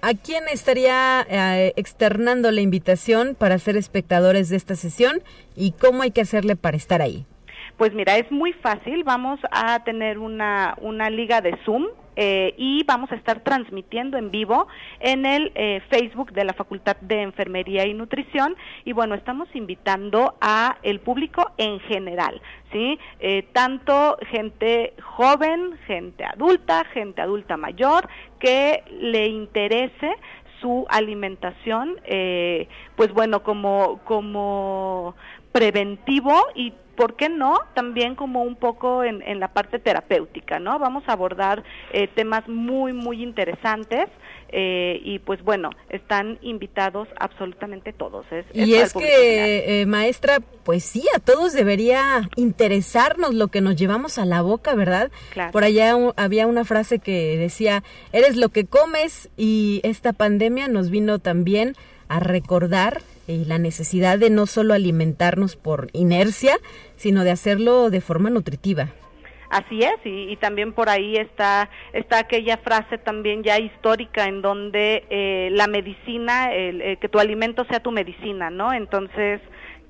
¿A 0.00 0.14
quién 0.14 0.44
estaría 0.48 1.26
eh, 1.28 1.72
externando 1.74 2.52
la 2.52 2.60
invitación 2.60 3.34
para 3.34 3.58
ser 3.58 3.76
espectadores 3.76 4.48
de 4.48 4.56
esta 4.56 4.76
sesión 4.76 5.22
y 5.56 5.72
cómo 5.72 6.02
hay 6.02 6.12
que 6.12 6.20
hacerle 6.20 6.54
para 6.54 6.76
estar 6.76 7.02
ahí? 7.02 7.26
Pues 7.76 7.92
mira, 7.94 8.16
es 8.16 8.30
muy 8.30 8.52
fácil. 8.52 9.02
Vamos 9.02 9.40
a 9.50 9.82
tener 9.82 10.18
una, 10.18 10.76
una 10.80 11.10
liga 11.10 11.40
de 11.40 11.56
Zoom 11.64 11.86
eh, 12.20 12.52
y 12.56 12.82
vamos 12.82 13.12
a 13.12 13.14
estar 13.14 13.44
transmitiendo 13.44 14.18
en 14.18 14.32
vivo 14.32 14.66
en 14.98 15.24
el 15.24 15.52
eh, 15.54 15.80
Facebook 15.88 16.32
de 16.32 16.42
la 16.42 16.52
Facultad 16.52 16.96
de 16.96 17.22
Enfermería 17.22 17.86
y 17.86 17.94
Nutrición 17.94 18.56
y 18.84 18.92
bueno, 18.92 19.14
estamos 19.14 19.48
invitando 19.54 20.34
a 20.40 20.78
el 20.82 20.98
público 20.98 21.52
en 21.58 21.78
general, 21.78 22.42
¿sí? 22.72 22.98
Eh, 23.20 23.44
tanto 23.52 24.18
gente 24.32 24.94
joven, 25.00 25.78
gente 25.86 26.24
adulta, 26.24 26.84
gente 26.86 27.22
adulta 27.22 27.56
mayor 27.56 28.08
que 28.40 28.82
le 29.00 29.28
interese 29.28 30.16
su 30.60 30.86
alimentación, 30.88 32.00
pues 32.96 33.12
bueno, 33.12 33.44
como, 33.44 34.00
como 34.04 35.14
preventivo 35.52 36.34
y 36.56 36.72
¿por 36.98 37.14
qué 37.14 37.28
no? 37.28 37.60
También 37.74 38.16
como 38.16 38.42
un 38.42 38.56
poco 38.56 39.04
en, 39.04 39.22
en 39.22 39.38
la 39.38 39.52
parte 39.52 39.78
terapéutica, 39.78 40.58
¿no? 40.58 40.80
Vamos 40.80 41.04
a 41.06 41.12
abordar 41.12 41.62
eh, 41.92 42.08
temas 42.08 42.48
muy, 42.48 42.92
muy 42.92 43.22
interesantes. 43.22 44.08
Eh, 44.50 45.00
y 45.04 45.18
pues 45.18 45.44
bueno, 45.44 45.70
están 45.90 46.38
invitados 46.40 47.06
absolutamente 47.20 47.92
todos. 47.92 48.26
y 48.54 48.74
es 48.74 48.94
que, 48.94 49.82
eh, 49.82 49.86
maestra, 49.86 50.40
pues 50.64 50.84
sí, 50.84 51.04
a 51.14 51.18
todos 51.18 51.52
debería 51.52 52.28
interesarnos 52.34 53.34
lo 53.34 53.48
que 53.48 53.60
nos 53.60 53.76
llevamos 53.76 54.18
a 54.18 54.24
la 54.24 54.40
boca, 54.40 54.74
¿verdad? 54.74 55.12
Por 55.52 55.64
allá 55.64 55.94
había 56.16 56.46
una 56.46 56.64
frase 56.64 56.98
que 56.98 57.36
decía, 57.36 57.84
eres 58.12 58.36
lo 58.36 58.48
que 58.48 58.64
comes 58.64 59.28
y 59.36 59.82
esta 59.84 60.14
pandemia 60.14 60.66
nos 60.66 60.90
vino 60.90 61.18
también 61.18 61.76
a 62.08 62.18
recordar 62.18 63.02
y 63.28 63.44
la 63.44 63.58
necesidad 63.58 64.18
de 64.18 64.30
no 64.30 64.46
solo 64.46 64.74
alimentarnos 64.74 65.56
por 65.56 65.88
inercia, 65.92 66.56
sino 66.96 67.24
de 67.24 67.30
hacerlo 67.30 67.90
de 67.90 68.00
forma 68.00 68.30
nutritiva. 68.30 68.88
Así 69.50 69.80
es, 69.80 69.96
y, 70.04 70.36
también 70.36 70.74
por 70.74 70.90
ahí 70.90 71.16
está, 71.16 71.70
está 71.94 72.18
aquella 72.18 72.58
frase 72.58 72.98
también 72.98 73.42
ya 73.42 73.58
histórica 73.58 74.26
en 74.26 74.42
donde 74.42 75.06
eh, 75.08 75.48
la 75.52 75.66
medicina, 75.66 76.52
el, 76.52 76.82
eh, 76.82 76.98
que 77.00 77.08
tu 77.08 77.18
alimento 77.18 77.64
sea 77.64 77.80
tu 77.80 77.90
medicina, 77.90 78.50
¿no? 78.50 78.74
Entonces, 78.74 79.40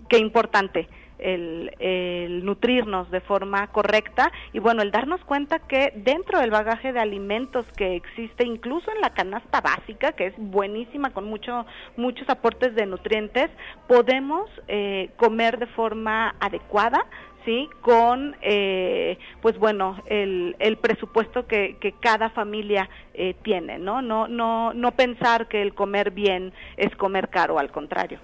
qué 0.08 0.18
importante 0.18 0.88
el, 1.18 2.44
nutrirnos 2.44 3.10
de 3.10 3.20
forma 3.20 3.66
correcta 3.68 4.30
y 4.52 4.58
bueno, 4.58 4.82
el 4.82 4.90
darnos 4.90 5.22
cuenta 5.24 5.58
que 5.58 5.92
dentro 5.96 6.40
del 6.40 6.50
bagaje 6.50 6.92
de 6.92 7.00
alimentos 7.00 7.66
que 7.76 7.96
existe, 7.96 8.44
incluso 8.44 8.90
en 8.92 9.00
la 9.00 9.10
canasta 9.10 9.60
básica, 9.60 10.12
que 10.12 10.26
es 10.26 10.34
buenísima 10.36 11.10
con 11.10 11.24
mucho, 11.24 11.66
muchos 11.96 12.28
aportes 12.28 12.74
de 12.74 12.86
nutrientes, 12.86 13.50
podemos 13.86 14.48
eh, 14.68 15.10
comer 15.16 15.58
de 15.58 15.66
forma 15.66 16.34
adecuada, 16.40 17.04
¿sí? 17.48 17.70
Con, 17.80 18.36
eh, 18.42 19.16
pues 19.40 19.58
bueno, 19.58 20.02
el, 20.04 20.54
el 20.58 20.76
presupuesto 20.76 21.46
que, 21.46 21.78
que 21.80 21.92
cada 21.92 22.28
familia 22.28 22.90
eh, 23.14 23.34
tiene, 23.42 23.78
¿no? 23.78 24.02
¿no? 24.02 24.28
No 24.28 24.74
no 24.74 24.92
pensar 24.92 25.48
que 25.48 25.62
el 25.62 25.72
comer 25.74 26.10
bien 26.10 26.52
es 26.76 26.94
comer 26.96 27.30
caro, 27.30 27.58
al 27.58 27.70
contrario. 27.72 28.18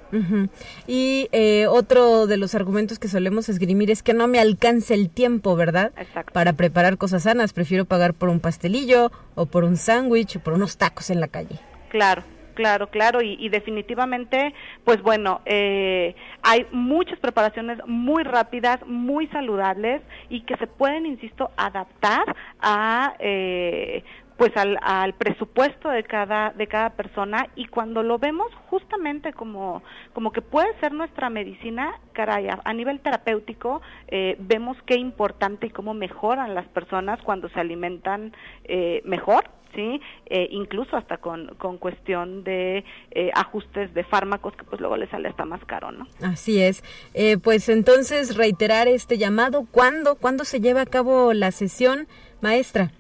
Y 0.87 1.29
eh, 1.33 1.67
otro 1.67 2.27
de 2.27 2.37
los 2.37 2.55
argumentos 2.55 2.99
que 2.99 3.09
solemos 3.09 3.49
esgrimir 3.49 3.91
es 3.91 4.03
que 4.03 4.13
no 4.13 4.29
me 4.29 4.41
alcance 4.41 4.93
el 4.93 5.09
tiempo, 5.09 5.57
¿verdad? 5.57 5.93
Exacto. 5.97 6.35
Para 6.35 6.53
preparar 6.53 6.99
cosas 6.99 7.23
sanas, 7.23 7.55
prefiero 7.55 7.87
pagar 7.87 8.13
por 8.13 8.29
un 8.29 8.41
pastelillo 8.41 9.11
o 9.37 9.47
por 9.47 9.65
un 9.65 9.79
sándwich 9.79 10.37
o 10.37 10.41
por 10.41 10.53
unos 10.53 10.77
tacos 10.77 11.09
en 11.09 11.21
la 11.21 11.29
calle. 11.29 11.59
Claro, 11.89 12.25
claro, 12.55 12.89
claro, 12.89 13.21
y, 13.23 13.49
definitivamente, 13.49 14.55
pues 14.85 15.03
bueno, 15.03 15.41
eh, 15.45 16.15
hay 16.43 16.67
muchas 16.73 17.19
preparaciones 17.19 17.79
muy 17.87 18.23
rápidas, 18.23 18.85
muy 18.87 19.27
saludables 19.29 20.03
y 20.29 20.43
que 20.43 20.57
se 20.57 20.67
pueden, 20.67 21.07
insisto, 21.07 21.51
adaptar 21.57 22.35
a 22.61 23.15
eh, 23.19 24.03
pues 24.37 24.53
al, 24.57 25.15
presupuesto 25.15 25.89
de 25.89 26.03
cada 26.03 26.51
de 26.51 26.67
cada 26.67 26.91
persona. 26.91 27.47
Y 27.55 27.67
cuando 27.67 28.03
lo 28.03 28.19
vemos 28.19 28.49
justamente 28.69 29.33
como 29.33 29.83
como 30.13 30.33
que 30.33 30.43
puede 30.43 30.69
ser 30.81 30.93
nuestra 30.93 31.31
medicina 31.31 32.01
caray 32.13 32.49
a, 32.49 32.73
nivel 32.73 33.01
terapéutico 33.01 33.81
eh, 34.09 34.37
vemos 34.41 34.77
qué 34.87 34.97
importante 34.97 35.69
y 35.69 35.71
cómo 35.71 35.95
mejoran 35.95 36.55
las 36.55 36.67
personas 36.69 37.21
cuando 37.23 37.49
se 37.51 37.61
alimentan 37.61 38.33
eh, 38.65 39.03
mejor 39.05 39.45
¿sí? 39.75 40.01
Eh, 40.27 40.49
incluso 40.51 40.97
hasta 40.97 41.19
con, 41.19 41.55
con 41.57 41.79
cuestión 41.79 42.45
de 42.45 42.85
eh, 43.11 43.31
ajustes 43.35 43.93
de 43.95 44.05
fármacos 44.05 44.55
que 44.57 44.65
pues 44.65 44.81
luego 44.81 44.97
les 44.97 45.11
sale 45.11 45.29
hasta 45.29 45.45
más 45.45 45.65
caro, 45.65 45.93
¿no? 45.93 46.07
Así 46.23 46.63
es. 46.63 46.83
Eh, 47.15 47.39
pues 47.39 47.69
entonces 47.69 48.37
reiterar 48.37 48.89
este 48.89 49.19
llamado, 49.19 49.67
¿cuándo, 49.71 50.17
¿cuándo 50.17 50.45
se 50.45 50.61
lleva 50.61 50.83
a 50.83 50.87
cabo 50.87 51.33
la 51.33 51.51
sesión, 51.51 52.07
maestra? 52.41 52.91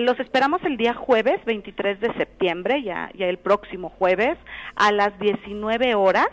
los 0.00 0.18
esperamos 0.18 0.62
el 0.64 0.78
día 0.78 0.94
jueves 0.94 1.44
23 1.44 2.00
de 2.00 2.12
septiembre, 2.14 2.82
ya, 2.82 3.10
ya 3.14 3.26
el 3.26 3.36
próximo 3.36 3.90
jueves, 3.90 4.38
a 4.74 4.90
las 4.90 5.16
19 5.18 5.94
horas, 5.94 6.28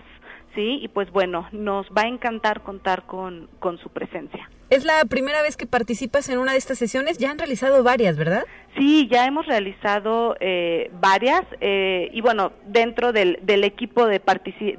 ¿sí? 0.56 0.80
Y 0.82 0.88
pues 0.88 1.12
bueno, 1.12 1.48
nos 1.52 1.86
va 1.88 2.04
a 2.04 2.08
encantar 2.08 2.62
contar 2.62 3.06
con, 3.06 3.50
con 3.60 3.78
su 3.80 3.89
presencia. 3.89 4.50
¿Es 4.74 4.86
la 4.86 5.06
primera 5.06 5.44
vez 5.44 5.56
que 5.56 5.68
participas 5.68 6.30
en 6.30 6.40
una 6.40 6.54
de 6.54 6.58
estas 6.58 6.80
sesiones? 6.80 7.20
Ya 7.20 7.30
han 7.30 7.38
realizado 7.38 7.84
varias, 7.84 8.18
¿verdad? 8.18 8.44
Sí, 8.76 9.08
ya 9.12 9.28
hemos 9.28 9.46
realizado 9.46 10.36
eh, 10.40 10.90
varias 11.00 11.44
eh, 11.62 12.10
y 12.12 12.22
bueno, 12.22 12.54
dentro 12.66 13.14
del, 13.14 13.38
del 13.44 13.64
equipo 13.66 14.08
de 14.08 14.20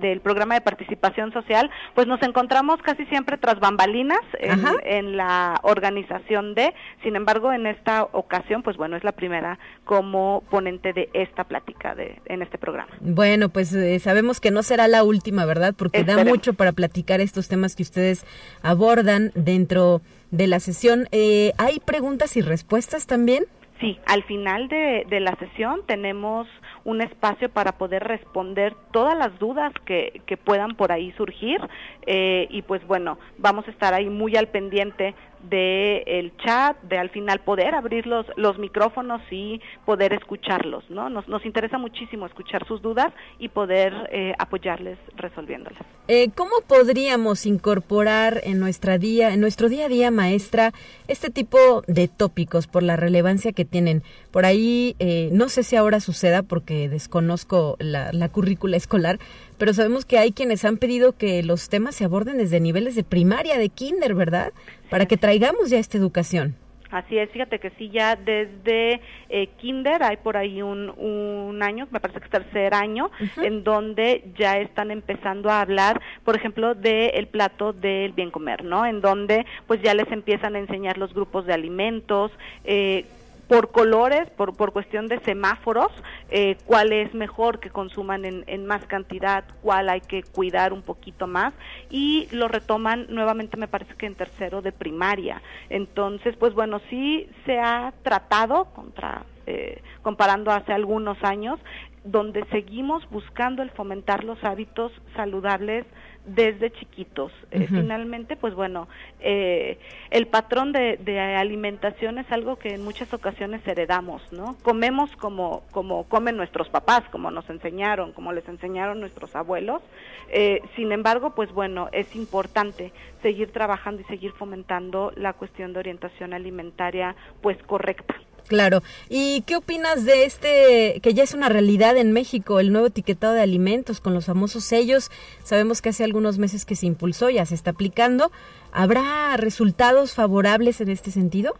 del 0.00 0.20
programa 0.20 0.54
de 0.54 0.62
participación 0.62 1.32
social, 1.32 1.70
pues 1.94 2.08
nos 2.08 2.20
encontramos 2.22 2.82
casi 2.82 3.04
siempre 3.06 3.38
tras 3.38 3.60
bambalinas 3.60 4.18
en, 4.40 5.16
la 5.16 5.60
organización 5.62 6.54
de, 6.54 6.74
sin 7.04 7.14
embargo, 7.14 7.52
en 7.52 7.66
esta 7.66 8.02
ocasión, 8.02 8.64
pues 8.64 8.76
bueno, 8.76 8.96
es 8.96 9.04
la 9.04 9.12
primera 9.12 9.60
como 9.84 10.42
ponente 10.50 10.92
de 10.92 11.08
esta 11.12 11.44
plática 11.44 11.94
de, 11.94 12.20
en 12.26 12.42
este 12.42 12.58
programa. 12.58 12.90
Bueno, 13.00 13.50
pues 13.50 13.72
eh, 13.74 14.00
sabemos 14.00 14.40
que 14.40 14.50
no 14.50 14.64
será 14.64 14.88
la 14.88 15.04
última, 15.04 15.44
¿verdad? 15.44 15.72
Porque 15.76 16.02
da 16.02 16.24
mucho 16.24 16.54
para 16.54 16.72
platicar 16.72 17.20
estos 17.20 17.46
temas 17.46 17.76
que 17.76 17.84
ustedes 17.84 18.26
abordan 18.62 19.30
dentro 19.36 19.83
de 20.30 20.46
la 20.46 20.60
sesión. 20.60 21.08
Eh, 21.12 21.52
¿Hay 21.58 21.80
preguntas 21.80 22.36
y 22.36 22.42
respuestas 22.42 23.06
también? 23.06 23.44
Sí, 23.80 23.98
al 24.06 24.22
final 24.22 24.68
de, 24.68 25.04
de, 25.10 25.20
la 25.20 25.34
sesión 25.36 25.82
tenemos 25.86 26.46
un 26.84 27.00
espacio 27.00 27.48
para 27.48 27.72
poder 27.72 28.04
responder 28.04 28.74
todas 28.92 29.18
las 29.18 29.36
dudas 29.40 29.72
que, 29.84 30.22
que 30.26 30.36
puedan 30.36 30.76
por 30.76 30.92
ahí 30.92 31.12
surgir 31.16 31.60
eh, 32.06 32.46
y 32.50 32.62
pues 32.62 32.86
bueno, 32.86 33.18
vamos 33.36 33.66
a 33.66 33.72
estar 33.72 33.92
ahí 33.92 34.08
muy 34.08 34.36
al 34.36 34.46
pendiente 34.46 35.14
de 35.48 36.02
el 36.06 36.36
chat, 36.38 36.80
de 36.82 36.98
al 36.98 37.10
final 37.10 37.40
poder 37.40 37.74
abrir 37.74 38.06
los, 38.06 38.26
los 38.36 38.58
micrófonos 38.58 39.20
y 39.30 39.60
poder 39.84 40.12
escucharlos, 40.12 40.88
¿no? 40.90 41.08
Nos, 41.10 41.28
nos 41.28 41.44
interesa 41.44 41.78
muchísimo 41.78 42.26
escuchar 42.26 42.66
sus 42.66 42.82
dudas 42.82 43.12
y 43.38 43.48
poder 43.48 43.92
eh, 44.12 44.34
apoyarles 44.38 44.98
resolviéndolas. 45.16 45.82
Eh, 46.08 46.30
¿Cómo 46.34 46.52
podríamos 46.66 47.46
incorporar 47.46 48.40
en 48.44 48.60
nuestra 48.60 48.98
día, 48.98 49.32
en 49.32 49.40
nuestro 49.40 49.68
día 49.68 49.86
a 49.86 49.88
día, 49.88 50.10
maestra, 50.10 50.72
este 51.08 51.30
tipo 51.30 51.82
de 51.86 52.08
tópicos 52.08 52.66
por 52.66 52.82
la 52.82 52.96
relevancia 52.96 53.52
que 53.52 53.64
tienen? 53.64 54.02
Por 54.30 54.44
ahí, 54.44 54.96
eh, 54.98 55.30
no 55.32 55.48
sé 55.48 55.62
si 55.62 55.76
ahora 55.76 56.00
suceda 56.00 56.42
porque 56.42 56.88
desconozco 56.88 57.76
la, 57.78 58.12
la 58.12 58.28
currícula 58.28 58.76
escolar, 58.76 59.18
pero 59.58 59.72
sabemos 59.72 60.04
que 60.04 60.18
hay 60.18 60.32
quienes 60.32 60.64
han 60.64 60.76
pedido 60.76 61.16
que 61.16 61.42
los 61.42 61.68
temas 61.68 61.94
se 61.94 62.04
aborden 62.04 62.38
desde 62.38 62.60
niveles 62.60 62.94
de 62.94 63.04
primaria, 63.04 63.58
de 63.58 63.68
kinder, 63.68 64.14
¿verdad? 64.14 64.52
Para 64.90 65.06
que 65.06 65.16
traigamos 65.16 65.70
ya 65.70 65.78
esta 65.78 65.98
educación. 65.98 66.56
así 66.90 67.18
es. 67.18 67.28
Fíjate 67.30 67.58
que 67.58 67.70
sí, 67.70 67.90
ya 67.90 68.14
desde 68.16 69.00
eh, 69.28 69.48
Kinder 69.58 70.02
hay 70.02 70.16
por 70.18 70.36
ahí 70.36 70.62
un, 70.62 70.90
un 70.90 71.62
año, 71.62 71.88
me 71.90 71.98
parece 71.98 72.20
que 72.20 72.26
es 72.26 72.30
tercer 72.30 72.72
año, 72.72 73.10
en 73.36 73.64
donde 73.64 74.24
ya 74.38 74.58
están 74.58 74.90
empezando 74.90 75.50
a 75.50 75.60
hablar, 75.60 76.00
por 76.24 76.36
ejemplo, 76.36 76.74
del 76.74 77.26
plato 77.26 77.72
del 77.72 78.12
bien 78.12 78.30
comer, 78.30 78.64
¿no? 78.64 78.86
En 78.86 79.00
donde 79.00 79.44
pues 79.66 79.82
ya 79.82 79.92
les 79.94 80.10
empiezan 80.12 80.54
a 80.54 80.60
enseñar 80.60 80.98
los 80.98 81.12
grupos 81.12 81.46
de 81.46 81.54
alimentos, 81.54 82.30
eh, 82.64 83.06
por 83.54 83.70
colores, 83.70 84.28
por, 84.30 84.56
por 84.56 84.72
cuestión 84.72 85.06
de 85.06 85.20
semáforos, 85.20 85.92
eh, 86.28 86.56
cuál 86.66 86.92
es 86.92 87.14
mejor 87.14 87.60
que 87.60 87.70
consuman 87.70 88.24
en, 88.24 88.42
en, 88.48 88.66
más 88.66 88.84
cantidad, 88.86 89.44
cuál 89.62 89.90
hay 89.90 90.00
que 90.00 90.24
cuidar 90.24 90.72
un 90.72 90.82
poquito 90.82 91.28
más 91.28 91.54
y 91.88 92.26
lo 92.32 92.48
retoman 92.48 93.06
nuevamente 93.10 93.56
me 93.56 93.68
parece 93.68 93.94
que 93.94 94.06
en 94.06 94.16
tercero 94.16 94.60
de 94.60 94.72
primaria. 94.72 95.40
Entonces, 95.70 96.34
pues 96.36 96.52
bueno, 96.52 96.80
sí 96.90 97.28
se 97.46 97.60
ha 97.60 97.94
tratado 98.02 98.64
contra 98.74 99.22
eh, 99.46 99.80
comparando 100.02 100.50
hace 100.50 100.72
algunos 100.72 101.22
años, 101.22 101.60
donde 102.02 102.44
seguimos 102.50 103.08
buscando 103.08 103.62
el 103.62 103.70
fomentar 103.70 104.24
los 104.24 104.42
hábitos 104.42 104.90
saludables 105.14 105.86
desde 106.26 106.70
chiquitos. 106.72 107.32
Eh, 107.50 107.66
finalmente, 107.68 108.36
pues 108.36 108.54
bueno, 108.54 108.88
eh, 109.20 109.78
el 110.10 110.26
patrón 110.26 110.72
de, 110.72 110.96
de, 110.96 111.20
alimentación 111.20 112.18
es 112.18 112.30
algo 112.32 112.56
que 112.56 112.74
en 112.74 112.84
muchas 112.84 113.12
ocasiones 113.12 113.66
heredamos, 113.66 114.32
¿no? 114.32 114.56
Comemos 114.62 115.10
como, 115.16 115.62
como 115.70 116.04
comen 116.04 116.36
nuestros 116.36 116.68
papás, 116.68 117.02
como 117.10 117.30
nos 117.30 117.48
enseñaron, 117.50 118.12
como 118.12 118.32
les 118.32 118.48
enseñaron 118.48 119.00
nuestros 119.00 119.36
abuelos. 119.36 119.82
Eh, 120.30 120.62
sin 120.76 120.92
embargo, 120.92 121.34
pues 121.34 121.52
bueno, 121.52 121.88
es 121.92 122.14
importante 122.16 122.92
seguir 123.22 123.52
trabajando 123.52 124.02
y 124.02 124.04
seguir 124.04 124.32
fomentando 124.32 125.12
la 125.16 125.34
cuestión 125.34 125.72
de 125.72 125.80
orientación 125.80 126.32
alimentaria, 126.32 127.14
pues 127.42 127.62
correcta. 127.64 128.14
Claro. 128.46 128.82
¿Y 129.08 129.40
qué 129.42 129.56
opinas 129.56 130.04
de 130.04 130.24
este, 130.24 131.00
que 131.02 131.14
ya 131.14 131.22
es 131.22 131.32
una 131.32 131.48
realidad 131.48 131.96
en 131.96 132.12
México, 132.12 132.60
el 132.60 132.72
nuevo 132.72 132.88
etiquetado 132.88 133.32
de 133.32 133.40
alimentos 133.40 134.00
con 134.00 134.12
los 134.12 134.26
famosos 134.26 134.64
sellos? 134.64 135.10
Sabemos 135.42 135.80
que 135.80 135.88
hace 135.88 136.04
algunos 136.04 136.38
meses 136.38 136.64
que 136.64 136.76
se 136.76 136.86
impulsó, 136.86 137.30
ya 137.30 137.46
se 137.46 137.54
está 137.54 137.70
aplicando. 137.70 138.30
¿Habrá 138.70 139.36
resultados 139.38 140.12
favorables 140.12 140.80
en 140.80 140.90
este 140.90 141.10
sentido? 141.10 141.56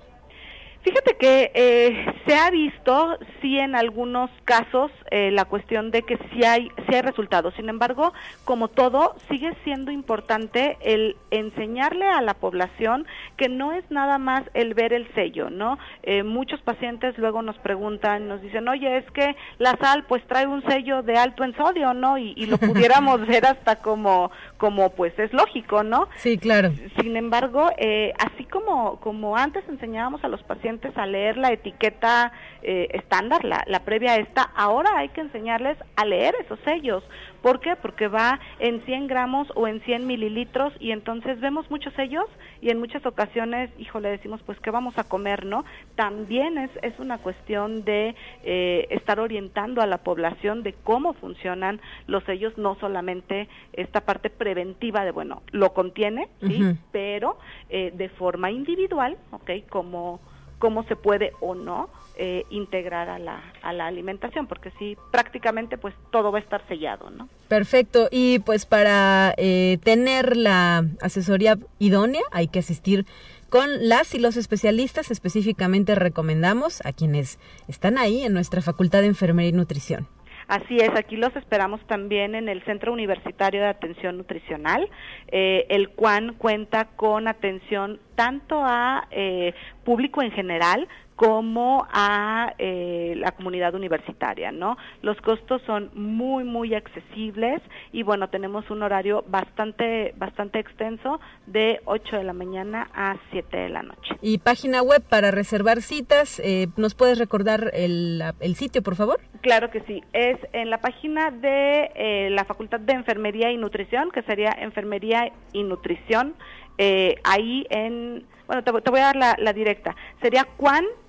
Fíjate 0.85 1.17
que 1.17 1.51
eh, 1.55 2.07
se 2.27 2.37
ha 2.37 2.51
visto, 2.51 3.19
sí, 3.41 3.59
en 3.59 3.75
algunos 3.75 4.31
casos, 4.45 4.91
eh, 5.11 5.31
la 5.31 5.47
cuestión 5.47 5.91
de 5.91 6.03
que 6.03 6.19
sí 6.31 6.45
hay, 6.45 6.69
sí 6.87 6.95
hay 6.95 7.01
resultados. 7.01 7.55
Sin 7.55 7.71
embargo, 7.71 8.13
como 8.45 8.69
todo, 8.69 9.17
sigue 9.31 9.57
siendo 9.65 9.91
importante 9.91 10.77
el 10.83 11.17
enseñarle 11.31 12.05
a 12.05 12.21
la 12.21 12.35
población 12.35 13.07
que 13.39 13.49
no 13.49 13.73
es 13.73 13.91
nada 13.91 14.19
más 14.19 14.43
el 14.53 14.75
ver 14.75 14.93
el 14.93 15.09
sello, 15.15 15.49
¿no? 15.49 15.79
Eh, 16.03 16.23
muchos 16.23 16.61
pacientes 16.61 17.17
luego 17.17 17.41
nos 17.41 17.57
preguntan, 17.61 18.29
nos 18.29 18.43
dicen, 18.43 18.69
oye, 18.69 18.99
es 18.99 19.11
que 19.13 19.37
la 19.57 19.79
sal 19.79 20.05
pues 20.07 20.23
trae 20.27 20.47
un 20.47 20.63
sello 20.65 21.03
de 21.03 21.17
alto 21.17 21.45
en 21.45 21.57
sodio, 21.57 21.95
¿no? 21.95 22.19
Y, 22.19 22.35
y 22.37 22.45
lo 22.45 22.59
pudiéramos 22.59 23.27
ver 23.27 23.47
hasta 23.47 23.77
como, 23.77 24.31
como 24.59 24.91
pues 24.91 25.19
es 25.19 25.33
lógico, 25.33 25.83
¿no? 25.83 26.09
Sí, 26.17 26.37
claro. 26.37 26.73
Sin 27.01 27.17
embargo, 27.17 27.71
así 28.19 28.45
como, 28.45 29.01
como 29.01 29.35
antes 29.39 29.67
enseñábamos 29.67 30.23
a 30.25 30.29
los 30.29 30.43
pacientes, 30.43 30.74
a 30.97 31.07
leer 31.07 31.37
la 31.37 31.53
etiqueta 31.53 32.33
eh, 32.63 32.89
estándar, 32.93 33.45
la, 33.45 33.63
la 33.67 33.81
previa 33.81 34.13
a 34.13 34.17
esta, 34.17 34.43
ahora 34.43 34.91
hay 34.97 35.09
que 35.11 35.21
enseñarles 35.21 35.77
a 35.97 36.05
leer 36.05 36.35
esos 36.41 36.59
sellos. 36.61 37.03
¿Por 37.43 37.61
qué? 37.61 37.77
Porque 37.77 38.09
va 38.09 38.41
en 38.59 38.83
100 38.87 39.07
gramos 39.07 39.49
o 39.55 39.69
en 39.69 39.83
100 39.83 40.07
mililitros 40.07 40.73
y 40.81 40.93
entonces 40.93 41.41
vemos 41.41 41.71
muchos 41.71 41.93
sellos 41.93 42.25
y 42.63 42.71
en 42.71 42.79
muchas 42.79 43.05
ocasiones, 43.05 43.69
híjole, 43.79 44.09
decimos, 44.09 44.41
pues, 44.47 44.59
¿qué 44.61 44.71
vamos 44.71 44.97
a 44.97 45.05
comer, 45.05 45.45
no? 45.45 45.67
También 45.95 46.57
es, 46.57 46.71
es 46.81 46.99
una 46.99 47.19
cuestión 47.19 47.85
de 47.85 48.15
eh, 48.45 48.87
estar 48.89 49.21
orientando 49.21 49.83
a 49.83 49.87
la 49.87 49.99
población 49.99 50.63
de 50.63 50.73
cómo 50.73 51.13
funcionan 51.13 51.83
los 52.07 52.25
sellos, 52.25 52.57
no 52.57 52.77
solamente 52.77 53.49
esta 53.75 54.01
parte 54.01 54.31
preventiva 54.31 55.05
de, 55.05 55.11
bueno, 55.11 55.43
lo 55.51 55.75
contiene, 55.75 56.29
¿sí? 56.41 56.63
Pero 56.93 57.39
eh, 57.69 57.93
de 57.95 58.09
forma 58.09 58.51
individual, 58.51 59.19
¿ok? 59.33 59.51
Como 59.69 60.21
cómo 60.59 60.85
se 60.85 60.97
puede 60.97 61.33
o 61.41 61.55
no 61.55 61.89
eh, 62.17 62.45
integrar 62.51 63.09
a 63.09 63.19
la, 63.19 63.43
a 63.63 63.73
la 63.73 63.87
alimentación, 63.87 64.47
porque 64.47 64.71
sí, 64.79 64.97
prácticamente 65.11 65.79
pues 65.79 65.95
todo 66.11 66.31
va 66.31 66.39
a 66.39 66.43
estar 66.43 66.67
sellado, 66.69 67.11
¿no? 67.11 67.29
Perfecto, 67.49 68.09
y 68.11 68.39
pues 68.41 68.67
para 68.67 69.35
eh, 69.37 69.79
tener 69.83 70.37
la 70.37 70.85
asesoría 71.01 71.59
idónea 71.79 72.23
hay 72.31 72.49
que 72.49 72.61
asistir 72.61 73.07
con 73.51 73.89
las 73.89 74.15
y 74.15 74.19
los 74.19 74.37
especialistas, 74.37 75.11
específicamente 75.11 75.95
recomendamos 75.95 76.85
a 76.85 76.93
quienes 76.93 77.39
están 77.69 77.99
ahí 77.99 78.23
en 78.23 78.33
nuestra 78.33 78.63
Facultad 78.63 79.03
de 79.03 79.07
Enfermería 79.07 79.51
y 79.51 79.53
Nutrición. 79.53 80.09
Así 80.49 80.77
es, 80.79 80.91
aquí 80.91 81.17
los 81.17 81.35
esperamos 81.37 81.81
también 81.87 82.35
en 82.35 82.49
el 82.49 82.63
Centro 82.65 82.93
Universitario 82.93 83.63
de 83.63 83.69
Atención 83.69 84.19
Nutricional, 84.19 84.89
eh, 85.29 85.67
el 85.71 85.91
cual 85.91 86.35
cuenta 86.37 86.87
con 86.97 87.29
atención 87.29 88.01
tanto 88.15 88.63
a 88.63 89.09
eh, 89.11 89.55
público 89.85 90.23
en 90.23 90.31
general 90.31 90.89
como 91.17 91.87
a 91.93 92.55
eh, 92.59 93.15
la 93.17 93.33
comunidad 93.33 93.75
universitaria, 93.75 94.51
¿no? 94.51 94.77
Los 95.03 95.21
costos 95.21 95.63
son 95.67 95.91
muy 95.95 96.45
muy 96.45 96.75
accesibles 96.75 97.63
y 97.93 98.03
bueno 98.03 98.29
tenemos 98.29 98.69
un 98.71 98.83
horario 98.83 99.25
bastante 99.29 100.13
bastante 100.17 100.59
extenso 100.59 101.21
de 101.47 101.81
8 101.85 102.17
de 102.17 102.25
la 102.25 102.33
mañana 102.33 102.89
a 102.95 103.17
7 103.31 103.57
de 103.57 103.69
la 103.69 103.83
noche. 103.83 104.17
Y 104.21 104.39
página 104.39 104.83
web 104.83 105.03
para 105.09 105.31
reservar 105.31 105.83
citas, 105.83 106.41
eh, 106.41 106.69
¿nos 106.77 106.95
puedes 106.95 107.19
recordar 107.19 107.71
el, 107.75 108.23
el, 108.41 108.55
sitio, 108.57 108.83
por 108.83 108.97
favor? 108.97 109.21
Claro 109.41 109.71
que 109.71 109.81
sí, 109.83 110.03
es 110.13 110.39
en 110.53 110.71
la 110.71 110.79
página 110.79 111.31
de 111.31 111.91
eh, 111.95 112.31
la 112.31 112.45
Facultad 112.45 112.81
de 112.81 112.93
Enfermería 112.93 113.51
y 113.51 113.57
Nutrición, 113.57 114.11
que 114.11 114.23
sería 114.23 114.51
Enfermería 114.59 115.33
y 115.53 115.63
Nutrición, 115.63 116.35
eh, 116.79 117.17
ahí 117.25 117.67
en 117.71 118.27
bueno, 118.47 118.63
te, 118.63 118.73
te 118.73 118.91
voy 118.91 119.01
a 119.01 119.05
dar 119.05 119.17
la, 119.17 119.37
la 119.39 119.53
directa. 119.53 119.97
Sería 120.21 120.45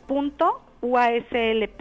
cuan.uaslp.mx. 0.08 1.76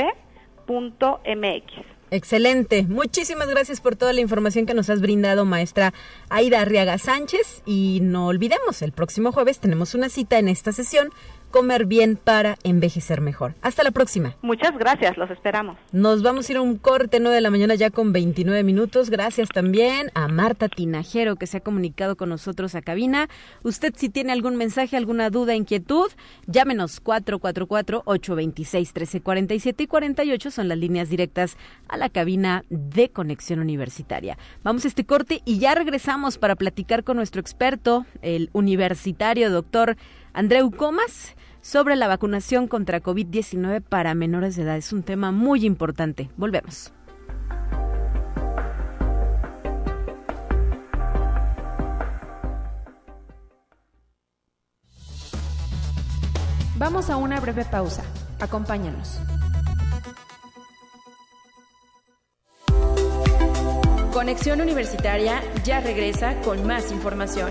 Excelente. 2.11 2.85
Muchísimas 2.85 3.49
gracias 3.49 3.81
por 3.81 3.97
toda 3.97 4.13
la 4.13 4.21
información 4.21 4.67
que 4.67 4.75
nos 4.75 4.89
has 4.89 5.01
brindado, 5.01 5.45
maestra 5.45 5.93
Aida 6.29 6.61
Arriaga 6.61 6.97
Sánchez. 6.99 7.63
Y 7.67 7.99
no 8.03 8.29
olvidemos, 8.29 8.83
el 8.83 8.93
próximo 8.93 9.33
jueves 9.33 9.59
tenemos 9.59 9.95
una 9.95 10.09
cita 10.09 10.39
en 10.39 10.49
esta 10.49 10.73
sesión 10.73 11.11
comer 11.55 11.87
bien 11.87 12.17
para 12.17 12.59
envejecer 12.65 13.21
mejor. 13.21 13.55
Hasta 13.63 13.85
la 13.85 13.93
próxima. 13.93 14.35
Muchas 14.43 14.77
gracias, 14.77 15.17
los 15.17 15.31
esperamos. 15.31 15.79
Nos 15.93 16.21
vamos 16.21 16.49
a 16.49 16.53
ir 16.53 16.59
a 16.59 16.63
un 16.63 16.79
corte 16.79 17.21
9 17.21 17.37
de 17.37 17.41
la 17.41 17.51
mañana 17.51 17.77
ya 17.77 17.91
con 17.91 18.13
29 18.13 18.65
minutos. 18.65 19.09
Gracias 19.09 19.51
también 19.51 20.11
a 20.15 20.27
Marta 20.27 20.69
Tinajero 20.69 21.37
que 21.37 21.47
se 21.47 21.59
ha 21.59 21.61
comunicado 21.61 22.17
con 22.17 22.31
nosotros 22.31 22.75
a 22.75 22.83
cabina. 22.83 23.29
Usted 23.63 23.95
si 23.97 24.09
tiene 24.09 24.33
algún 24.33 24.57
mensaje, 24.57 24.97
alguna 24.97 25.31
duda, 25.31 25.55
inquietud, 25.55 26.11
llámenos 26.49 27.01
444-826-1347 27.05 29.83
y 29.83 29.87
48 29.87 30.51
son 30.51 30.67
las 30.67 30.79
líneas 30.79 31.09
directas 31.09 31.57
a 31.87 31.97
la 31.97 32.09
cabina 32.09 32.65
de 32.69 33.11
Conexión 33.11 33.61
Universitaria. 33.61 34.39
Vamos 34.65 34.87
a 34.87 34.89
este 34.89 35.07
corte 35.07 35.41
y 35.45 35.61
ya 35.61 35.77
regresamos 35.77 36.37
para 36.37 36.57
platicar 36.57 37.05
con 37.05 37.17
nuestro 37.17 37.41
experto, 37.41 38.07
el 38.23 38.51
universitario 38.55 39.51
doctor 39.51 39.97
Andreu 40.33 40.73
Comas 40.73 41.37
sobre 41.65 41.97
la 41.97 42.09
vacunación 42.09 42.69
contra 42.69 43.03
COVID-19 43.03 43.81
para 43.81 44.15
menores 44.15 44.55
de 44.55 44.65
edad. 44.65 44.77
Es 44.77 44.93
un 44.93 45.03
tema 45.03 45.33
muy 45.33 45.65
importante. 45.65 46.29
Volvemos. 46.37 46.93
Vamos 56.77 57.09
a 57.09 57.17
una 57.17 57.41
breve 57.41 57.65
pausa. 57.65 58.05
Acompáñanos. 58.41 59.19
Conexión 64.13 64.61
Universitaria 64.61 65.41
ya 65.65 65.81
regresa 65.81 66.39
con 66.43 66.67
más 66.67 66.93
información. 66.93 67.51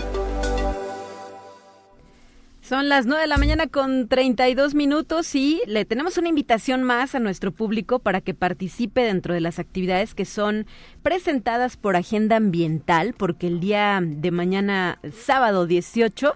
Son 2.74 2.90
las 2.90 3.06
9 3.06 3.22
de 3.22 3.28
la 3.28 3.38
mañana 3.38 3.68
con 3.68 4.08
32 4.08 4.74
minutos 4.74 5.36
y 5.36 5.62
le 5.68 5.86
tenemos 5.86 6.18
una 6.18 6.30
invitación 6.30 6.82
más 6.82 7.14
a 7.14 7.20
nuestro 7.20 7.52
público 7.52 8.00
para 8.00 8.20
que 8.20 8.34
participe 8.34 9.02
dentro 9.02 9.36
de 9.36 9.42
las 9.42 9.60
actividades 9.60 10.16
que 10.16 10.26
son 10.26 10.66
presentadas 11.04 11.78
por 11.78 11.96
Agenda 11.96 12.38
Ambiental, 12.38 13.14
porque 13.16 13.46
el 13.46 13.60
día 13.60 14.02
de 14.04 14.32
mañana, 14.32 14.98
sábado 15.16 15.68
18, 15.68 16.34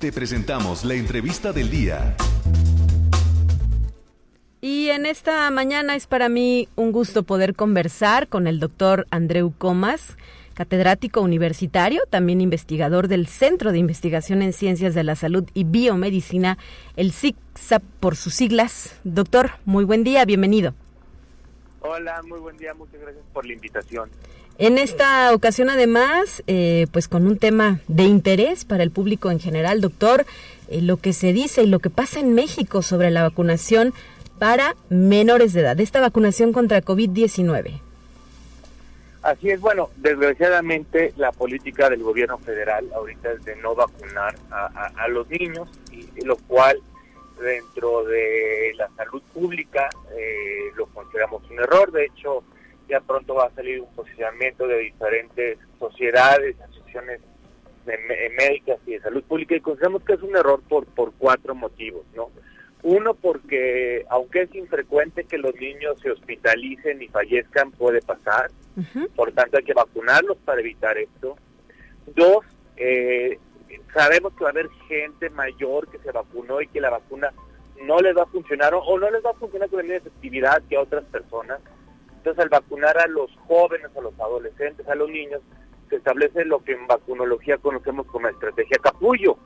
Te 0.00 0.12
presentamos 0.12 0.86
la 0.86 0.94
entrevista 0.94 1.52
del 1.52 1.68
día. 1.68 2.16
Y 4.62 4.88
en 4.88 5.04
esta 5.04 5.50
mañana 5.50 5.94
es 5.94 6.06
para 6.06 6.30
mí 6.30 6.70
un 6.74 6.90
gusto 6.90 7.22
poder 7.22 7.54
conversar 7.54 8.26
con 8.26 8.46
el 8.46 8.60
doctor 8.60 9.06
Andreu 9.10 9.52
Comas, 9.52 10.16
catedrático 10.54 11.20
universitario, 11.20 12.00
también 12.08 12.40
investigador 12.40 13.08
del 13.08 13.26
Centro 13.26 13.72
de 13.72 13.78
Investigación 13.78 14.40
en 14.40 14.54
Ciencias 14.54 14.94
de 14.94 15.04
la 15.04 15.16
Salud 15.16 15.44
y 15.52 15.64
Biomedicina, 15.64 16.56
el 16.96 17.12
CICSAP 17.12 17.82
por 18.00 18.16
sus 18.16 18.32
siglas. 18.32 18.98
Doctor, 19.04 19.50
muy 19.66 19.84
buen 19.84 20.02
día, 20.02 20.24
bienvenido. 20.24 20.72
Hola, 21.80 22.22
muy 22.26 22.40
buen 22.40 22.56
día, 22.56 22.72
muchas 22.72 23.02
gracias 23.02 23.24
por 23.34 23.44
la 23.44 23.52
invitación. 23.52 24.08
En 24.60 24.76
esta 24.76 25.32
ocasión, 25.32 25.70
además, 25.70 26.42
eh, 26.46 26.86
pues 26.92 27.08
con 27.08 27.26
un 27.26 27.38
tema 27.38 27.80
de 27.88 28.02
interés 28.02 28.66
para 28.66 28.82
el 28.82 28.90
público 28.90 29.30
en 29.30 29.40
general, 29.40 29.80
doctor, 29.80 30.26
eh, 30.68 30.82
lo 30.82 30.98
que 30.98 31.14
se 31.14 31.32
dice 31.32 31.62
y 31.62 31.66
lo 31.66 31.78
que 31.78 31.88
pasa 31.88 32.20
en 32.20 32.34
México 32.34 32.82
sobre 32.82 33.10
la 33.10 33.22
vacunación 33.22 33.94
para 34.38 34.76
menores 34.90 35.54
de 35.54 35.62
edad, 35.62 35.80
esta 35.80 36.02
vacunación 36.02 36.52
contra 36.52 36.82
COVID-19. 36.82 37.80
Así 39.22 39.48
es, 39.48 39.60
bueno, 39.60 39.88
desgraciadamente 39.96 41.14
la 41.16 41.32
política 41.32 41.88
del 41.88 42.02
gobierno 42.02 42.36
federal 42.36 42.86
ahorita 42.94 43.32
es 43.32 43.42
de 43.46 43.56
no 43.56 43.74
vacunar 43.74 44.34
a, 44.50 45.08
los 45.08 45.26
niños, 45.30 45.70
y, 45.90 46.06
lo 46.22 46.36
cual 46.36 46.78
dentro 47.40 48.04
de 48.04 48.74
la 48.76 48.90
salud 48.94 49.22
pública 49.32 49.88
eh, 50.14 50.70
lo 50.76 50.84
consideramos 50.84 51.42
un 51.50 51.60
error. 51.60 51.90
De 51.92 52.04
hecho, 52.04 52.44
ya 52.90 53.00
pronto 53.00 53.34
va 53.34 53.46
a 53.46 53.54
salir 53.54 53.80
un 53.80 53.94
posicionamiento 53.94 54.66
de 54.66 54.78
diferentes 54.78 55.58
sociedades, 55.78 56.60
asociaciones 56.60 57.20
de 57.86 57.98
médicas 58.36 58.78
y 58.86 58.92
de 58.92 59.00
salud 59.00 59.22
pública 59.24 59.56
y 59.56 59.60
consideramos 59.60 60.04
que 60.04 60.12
es 60.12 60.22
un 60.22 60.36
error 60.36 60.60
por, 60.68 60.86
por 60.86 61.12
cuatro 61.14 61.54
motivos, 61.54 62.04
¿no? 62.14 62.30
Uno, 62.82 63.14
porque 63.14 64.06
aunque 64.08 64.42
es 64.42 64.54
infrecuente 64.54 65.24
que 65.24 65.38
los 65.38 65.54
niños 65.56 66.00
se 66.00 66.10
hospitalicen 66.10 67.02
y 67.02 67.08
fallezcan, 67.08 67.72
puede 67.72 68.00
pasar. 68.00 68.50
Por 69.14 69.32
tanto, 69.32 69.58
hay 69.58 69.64
que 69.64 69.74
vacunarlos 69.74 70.38
para 70.38 70.60
evitar 70.60 70.96
esto. 70.96 71.36
Dos, 72.14 72.44
eh, 72.76 73.38
sabemos 73.92 74.32
que 74.32 74.44
va 74.44 74.50
a 74.50 74.52
haber 74.52 74.70
gente 74.88 75.28
mayor 75.30 75.90
que 75.90 75.98
se 75.98 76.10
vacunó 76.10 76.62
y 76.62 76.68
que 76.68 76.80
la 76.80 76.88
vacuna 76.88 77.32
no 77.82 77.98
les 77.98 78.16
va 78.16 78.22
a 78.22 78.26
funcionar 78.26 78.72
o, 78.74 78.98
no 78.98 79.10
les 79.10 79.22
va 79.24 79.30
a 79.30 79.34
funcionar 79.34 79.68
con 79.68 79.78
la 79.78 79.82
misma 79.82 79.96
efectividad 79.98 80.62
que 80.68 80.76
a 80.76 80.80
otras 80.80 81.04
personas. 81.04 81.60
Entonces, 82.20 82.42
al 82.42 82.50
vacunar 82.50 82.98
a 82.98 83.06
los 83.06 83.34
jóvenes, 83.48 83.88
a 83.96 84.00
los 84.02 84.12
adolescentes, 84.20 84.86
a 84.86 84.94
los 84.94 85.08
niños, 85.08 85.40
se 85.88 85.96
establece 85.96 86.44
lo 86.44 86.62
que 86.62 86.72
en 86.72 86.86
vacunología 86.86 87.56
conocemos 87.56 88.06
como 88.08 88.28
estrategia 88.28 88.76
capullo. 88.78 89.38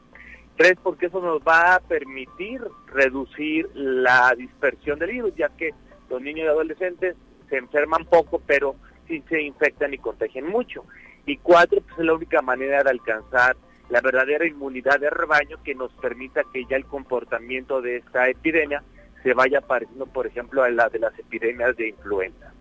Tres, 0.56 0.74
porque 0.82 1.06
eso 1.06 1.20
nos 1.20 1.40
va 1.42 1.76
a 1.76 1.78
permitir 1.78 2.60
reducir 2.88 3.70
la 3.74 4.34
dispersión 4.36 4.98
del 4.98 5.12
virus, 5.12 5.36
ya 5.36 5.50
que 5.50 5.70
los 6.10 6.20
niños 6.20 6.46
y 6.46 6.48
adolescentes 6.48 7.14
se 7.48 7.58
enferman 7.58 8.06
poco, 8.06 8.42
pero 8.44 8.74
sí 9.06 9.22
se 9.28 9.40
infectan 9.40 9.94
y 9.94 9.98
contagian 9.98 10.48
mucho. 10.48 10.84
Y 11.26 11.36
cuatro, 11.36 11.80
pues 11.80 12.00
es 12.00 12.04
la 12.04 12.14
única 12.14 12.42
manera 12.42 12.82
de 12.82 12.90
alcanzar 12.90 13.56
la 13.88 14.00
verdadera 14.00 14.48
inmunidad 14.48 14.98
de 14.98 15.10
rebaño 15.10 15.62
que 15.62 15.76
nos 15.76 15.92
permita 15.92 16.42
que 16.52 16.64
ya 16.64 16.76
el 16.76 16.86
comportamiento 16.86 17.80
de 17.80 17.98
esta 17.98 18.28
epidemia 18.28 18.82
se 19.22 19.32
vaya 19.32 19.60
pareciendo, 19.60 20.06
por 20.06 20.26
ejemplo, 20.26 20.64
a 20.64 20.70
la 20.70 20.88
de 20.88 20.98
las 20.98 21.16
epidemias 21.16 21.76
de 21.76 21.90
influenza. 21.90 22.52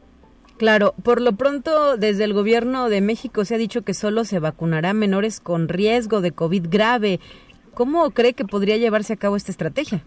Claro, 0.58 0.94
por 1.04 1.20
lo 1.20 1.34
pronto 1.34 1.98
desde 1.98 2.24
el 2.24 2.34
gobierno 2.34 2.90
de 2.90 3.02
México 3.02 3.44
se 3.44 3.56
ha 3.56 3.58
dicho 3.58 3.82
que 3.82 3.94
solo 3.94 4.24
se 4.24 4.40
vacunará 4.40 4.94
menores 4.94 5.40
con 5.40 5.68
riesgo 5.68 6.22
de 6.22 6.32
COVID 6.32 6.68
grave. 6.70 7.20
¿Cómo 7.74 8.12
cree 8.12 8.34
que 8.34 8.46
podría 8.46 8.78
llevarse 8.78 9.14
a 9.14 9.18
cabo 9.18 9.36
esta 9.36 9.52
estrategia? 9.52 10.04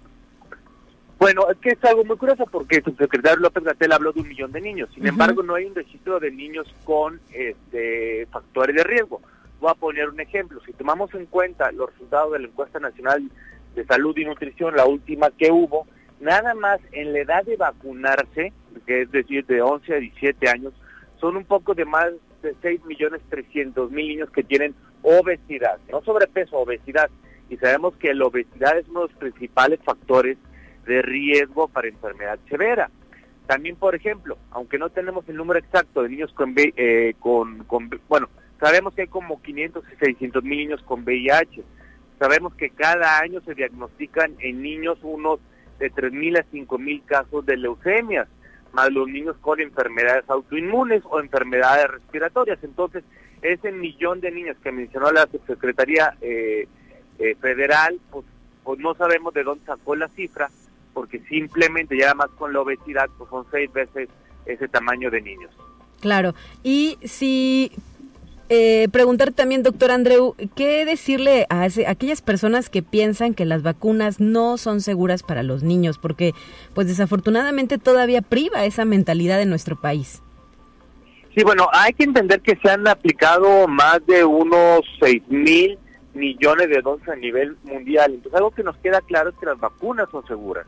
Bueno, 1.19 1.51
es 1.51 1.57
que 1.59 1.71
es 1.71 1.85
algo 1.85 2.05
muy 2.05 2.17
curioso 2.17 2.45
porque 2.47 2.83
su 2.83 2.93
secretario 2.93 3.41
López 3.41 3.65
Gatel 3.65 3.93
habló 3.93 4.13
de 4.13 4.21
un 4.21 4.29
millón 4.29 4.53
de 4.53 4.61
niños. 4.61 4.91
Sin 4.95 5.07
embargo, 5.07 5.43
no 5.43 5.55
hay 5.55 5.65
un 5.65 5.75
registro 5.75 6.21
de 6.21 6.31
niños 6.31 6.73
con 6.85 7.21
este, 7.33 8.27
factores 8.27 8.77
de 8.77 8.85
riesgo. 8.85 9.23
Voy 9.59 9.71
a 9.71 9.75
poner 9.75 10.09
un 10.11 10.21
ejemplo. 10.21 10.61
Si 10.67 10.73
tomamos 10.75 11.13
en 11.15 11.27
cuenta 11.27 11.73
los 11.73 11.91
resultados 11.91 12.33
de 12.33 12.41
la 12.41 12.49
encuesta 12.49 12.79
nacional 12.79 13.31
de 13.75 13.85
salud 13.87 14.17
y 14.17 14.27
nutrición, 14.27 14.77
la 14.77 14.85
última 14.85 15.31
que 15.31 15.51
hubo, 15.51 15.87
nada 16.21 16.55
más 16.55 16.81
en 16.93 17.13
la 17.13 17.21
edad 17.21 17.45
de 17.45 17.57
vacunarse, 17.57 18.53
que 18.87 19.03
es 19.03 19.11
decir, 19.11 19.45
de 19.47 19.63
11 19.63 19.95
a 19.95 19.99
17 19.99 20.49
años, 20.49 20.73
son 21.21 21.37
un 21.37 21.45
poco 21.45 21.75
de 21.75 21.85
más 21.85 22.09
de 22.43 22.55
6 22.63 22.85
millones 22.85 23.21
300 23.29 23.91
mil 23.91 24.09
niños 24.09 24.31
que 24.31 24.45
tienen 24.45 24.75
obesidad, 25.03 25.79
no 25.91 26.03
sobrepeso, 26.03 26.59
obesidad. 26.59 27.11
Y 27.49 27.57
sabemos 27.59 27.95
que 27.97 28.13
la 28.13 28.27
obesidad 28.27 28.77
es 28.79 28.89
uno 28.89 29.03
de 29.03 29.09
los 29.09 29.17
principales 29.19 29.81
factores 29.85 30.37
de 30.87 31.03
riesgo 31.03 31.69
para 31.69 31.89
enfermedad 31.89 32.39
severa. 32.49 32.91
También, 33.47 33.77
por 33.77 33.95
ejemplo, 33.95 34.37
aunque 34.51 34.79
no 34.79 34.91
tenemos 34.91 35.29
el 35.29 35.37
número 35.37 35.61
exacto 35.61 36.03
de 36.03 36.09
niños 36.09 36.33
con, 36.33 36.55
eh, 36.57 37.15
con, 37.21 37.65
con 37.65 37.89
bueno, 38.09 38.29
sabemos 38.61 38.95
que 38.95 39.03
hay 39.03 39.09
como 39.09 39.41
500 39.41 39.85
y 39.93 40.05
600 40.05 40.43
mil 40.43 40.59
niños 40.59 40.83
con 40.83 41.05
VIH. 41.05 41.63
Sabemos 42.19 42.55
que 42.55 42.71
cada 42.71 43.21
año 43.21 43.41
se 43.43 43.55
diagnostican 43.55 44.35
en 44.41 44.63
niños 44.63 44.99
unos 45.03 45.39
de 45.79 45.93
3.000 45.93 46.39
a 46.39 46.45
5.000 46.45 47.05
casos 47.05 47.47
de 47.47 47.57
leucemias, 47.57 48.29
más 48.73 48.91
los 48.93 49.09
niños 49.09 49.37
con 49.41 49.61
enfermedades 49.61 50.25
autoinmunes 50.29 51.03
o 51.05 51.21
enfermedades 51.21 51.89
respiratorias. 51.89 52.59
Entonces, 52.63 53.05
ese 53.43 53.73
millón 53.73 54.21
de 54.21 54.31
niños 54.31 54.57
que 54.63 54.73
mencionó 54.73 55.11
la 55.13 55.29
Secretaría 55.47 56.17
eh, 56.21 56.67
eh, 57.19 57.35
Federal, 57.41 57.99
pues, 58.11 58.25
pues, 58.65 58.79
no 58.79 58.95
sabemos 58.95 59.33
de 59.35 59.45
dónde 59.45 59.65
sacó 59.65 59.95
la 59.95 60.09
cifra, 60.09 60.51
porque 60.93 61.21
simplemente 61.29 61.97
ya 61.99 62.15
más 62.15 62.29
con 62.31 62.53
la 62.53 62.61
obesidad, 62.61 63.09
pues 63.17 63.31
son 63.31 63.47
seis 63.51 63.73
veces 63.73 64.09
ese 64.45 64.69
tamaño 64.69 65.11
de 65.11 65.21
niños. 65.21 65.51
Claro, 66.01 66.35
y 66.63 66.99
si 67.05 67.73
eh, 68.49 68.89
preguntar 68.93 69.33
también, 69.33 69.63
doctor 69.63 69.91
Andreu, 69.91 70.37
¿qué 70.55 70.85
decirle 70.85 71.47
a, 71.51 71.67
aquellas 71.89 72.23
personas 72.23 72.71
que 72.71 72.83
piensan 72.83 73.35
que 73.35 73.45
las 73.45 73.63
vacunas 73.63 74.21
no 74.21 74.57
son 74.57 74.81
seguras 74.81 75.23
para 75.23 75.43
los 75.43 75.63
niños? 75.63 75.99
Porque, 75.99 76.33
pues 76.75 76.87
desafortunadamente 76.87 77.79
todavía 77.79 78.23
priva 78.23 78.65
esa 78.65 78.85
mentalidad 78.85 79.43
en 79.43 79.51
nuestro 79.51 79.81
país. 79.81 80.23
Sí, 81.35 81.43
bueno, 81.45 81.69
hay 81.73 81.93
que 81.93 82.05
entender 82.05 82.41
que 82.41 82.57
se 82.63 82.71
han 82.71 82.87
aplicado 82.87 83.67
más 83.67 84.05
de 84.07 84.25
unos 84.25 84.81
6 85.01 85.23
mil 85.29 85.79
millones 86.15 86.69
de 86.69 86.81
dosis 86.81 87.09
a 87.09 87.17
nivel 87.17 87.57
mundial. 87.65 88.15
Entonces, 88.15 88.35
algo 88.35 88.53
que 88.53 88.63
nos 88.63 88.77
queda 88.79 89.01
claro 89.01 89.31
es 89.31 89.37
que 89.37 89.47
las 89.47 89.59
vacunas 89.59 90.09
son 90.11 90.27
seguras. 90.27 90.67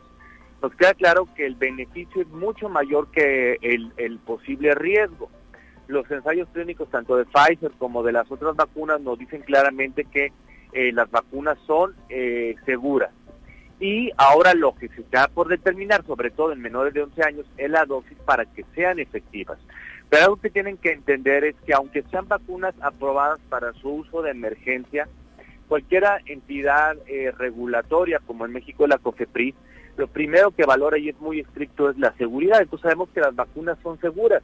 Nos 0.61 0.75
queda 0.75 0.93
claro 0.95 1.29
que 1.37 1.47
el 1.47 1.55
beneficio 1.55 2.23
es 2.23 2.29
mucho 2.29 2.69
mayor 2.69 3.09
que 3.13 3.57
el 3.63 4.19
posible 4.27 4.75
riesgo 4.75 5.31
los 5.89 6.09
ensayos 6.11 6.49
clínicos 6.53 6.89
tanto 6.91 7.17
de 7.17 7.25
Pfizer 7.25 7.73
como 7.79 8.03
de 8.03 8.13
las 8.13 8.31
otras 8.31 8.55
vacunas 8.55 9.01
nos 9.01 9.19
dicen 9.19 9.43
claramente 9.43 10.05
que 10.05 10.33
eh, 10.73 10.93
las 10.93 11.11
vacunas 11.11 11.59
son 11.67 11.95
eh, 12.11 12.55
seguras. 12.67 13.11
Y 13.81 14.11
ahora 14.17 14.55
lo 14.55 14.75
que 14.75 14.89
se 14.89 15.01
está 15.01 15.29
por 15.29 15.49
determinar, 15.49 16.05
sobre 16.05 16.31
todo 16.31 16.53
en 16.53 16.61
menores 16.61 16.93
de 16.93 17.03
11 17.03 17.23
años, 17.23 17.47
es 17.57 17.71
la 17.71 17.87
dosis 17.87 18.19
para 18.25 18.45
que 18.45 18.65
sean 18.75 18.99
efectivas. 18.99 19.59
Pero 20.11 20.25
algo 20.25 20.37
que 20.37 20.51
tienen 20.51 20.77
que 20.77 20.93
entender 20.93 21.45
es 21.45 21.57
que 21.65 21.73
aunque 21.73 22.03
sean 22.11 22.29
vacunas 22.29 22.75
aprobadas 22.81 23.41
para 23.49 23.73
su 23.75 23.89
uso 23.89 24.23
de 24.23 24.33
emergencia, 24.33 25.09
cualquier 25.69 26.05
entidad 26.27 26.97
eh, 27.07 27.31
regulatoria, 27.39 28.21
como 28.27 28.45
en 28.45 28.53
México 28.53 28.87
la 28.87 28.99
COFEPRIS, 28.99 29.55
lo 29.97 30.07
primero 30.07 30.51
que 30.51 30.67
valora 30.67 30.99
y 30.99 31.09
es 31.09 31.19
muy 31.21 31.41
estricto 31.41 31.89
es 31.89 31.99
la 31.99 32.13
seguridad. 32.17 32.61
Entonces 32.61 32.83
sabemos 32.83 33.09
que 33.11 33.21
las 33.21 33.35
vacunas 33.35 33.79
son 33.83 33.99
seguras 34.01 34.43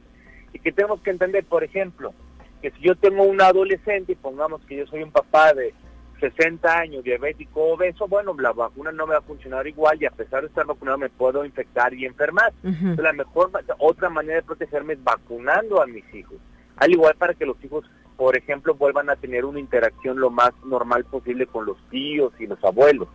y 0.55 0.59
que 0.59 0.71
tenemos 0.71 1.01
que 1.01 1.11
entender, 1.11 1.43
por 1.43 1.63
ejemplo, 1.63 2.13
que 2.61 2.71
si 2.71 2.81
yo 2.81 2.95
tengo 2.95 3.23
un 3.23 3.41
adolescente 3.41 4.13
y 4.13 4.15
pongamos 4.15 4.65
que 4.65 4.77
yo 4.77 4.87
soy 4.87 5.03
un 5.03 5.11
papá 5.11 5.53
de 5.53 5.73
60 6.21 6.79
años, 6.79 7.03
diabético 7.03 7.73
obeso, 7.73 8.07
bueno, 8.07 8.33
la 8.39 8.53
vacuna 8.53 8.93
no 8.93 9.05
me 9.05 9.13
va 9.13 9.19
a 9.19 9.23
funcionar 9.23 9.67
igual 9.67 10.01
y 10.01 10.05
a 10.05 10.11
pesar 10.11 10.41
de 10.41 10.47
estar 10.47 10.65
vacunado 10.65 10.97
me 10.97 11.09
puedo 11.09 11.43
infectar 11.43 11.93
y 11.93 12.05
enfermar. 12.05 12.53
la 12.63 13.11
mejor, 13.11 13.51
otra 13.79 14.09
manera 14.09 14.35
de 14.35 14.43
protegerme 14.43 14.93
es 14.93 15.03
vacunando 15.03 15.81
a 15.81 15.87
mis 15.87 16.05
hijos. 16.15 16.37
Al 16.77 16.91
igual 16.91 17.15
para 17.15 17.33
que 17.33 17.45
los 17.45 17.61
hijos 17.63 17.85
por 18.15 18.37
ejemplo, 18.37 18.75
vuelvan 18.75 19.09
a 19.09 19.15
tener 19.15 19.45
una 19.45 19.59
interacción 19.59 20.19
lo 20.19 20.29
más 20.29 20.51
normal 20.65 21.03
posible 21.05 21.47
con 21.47 21.65
los 21.65 21.77
tíos 21.89 22.33
y 22.39 22.47
los 22.47 22.63
abuelos. 22.63 23.09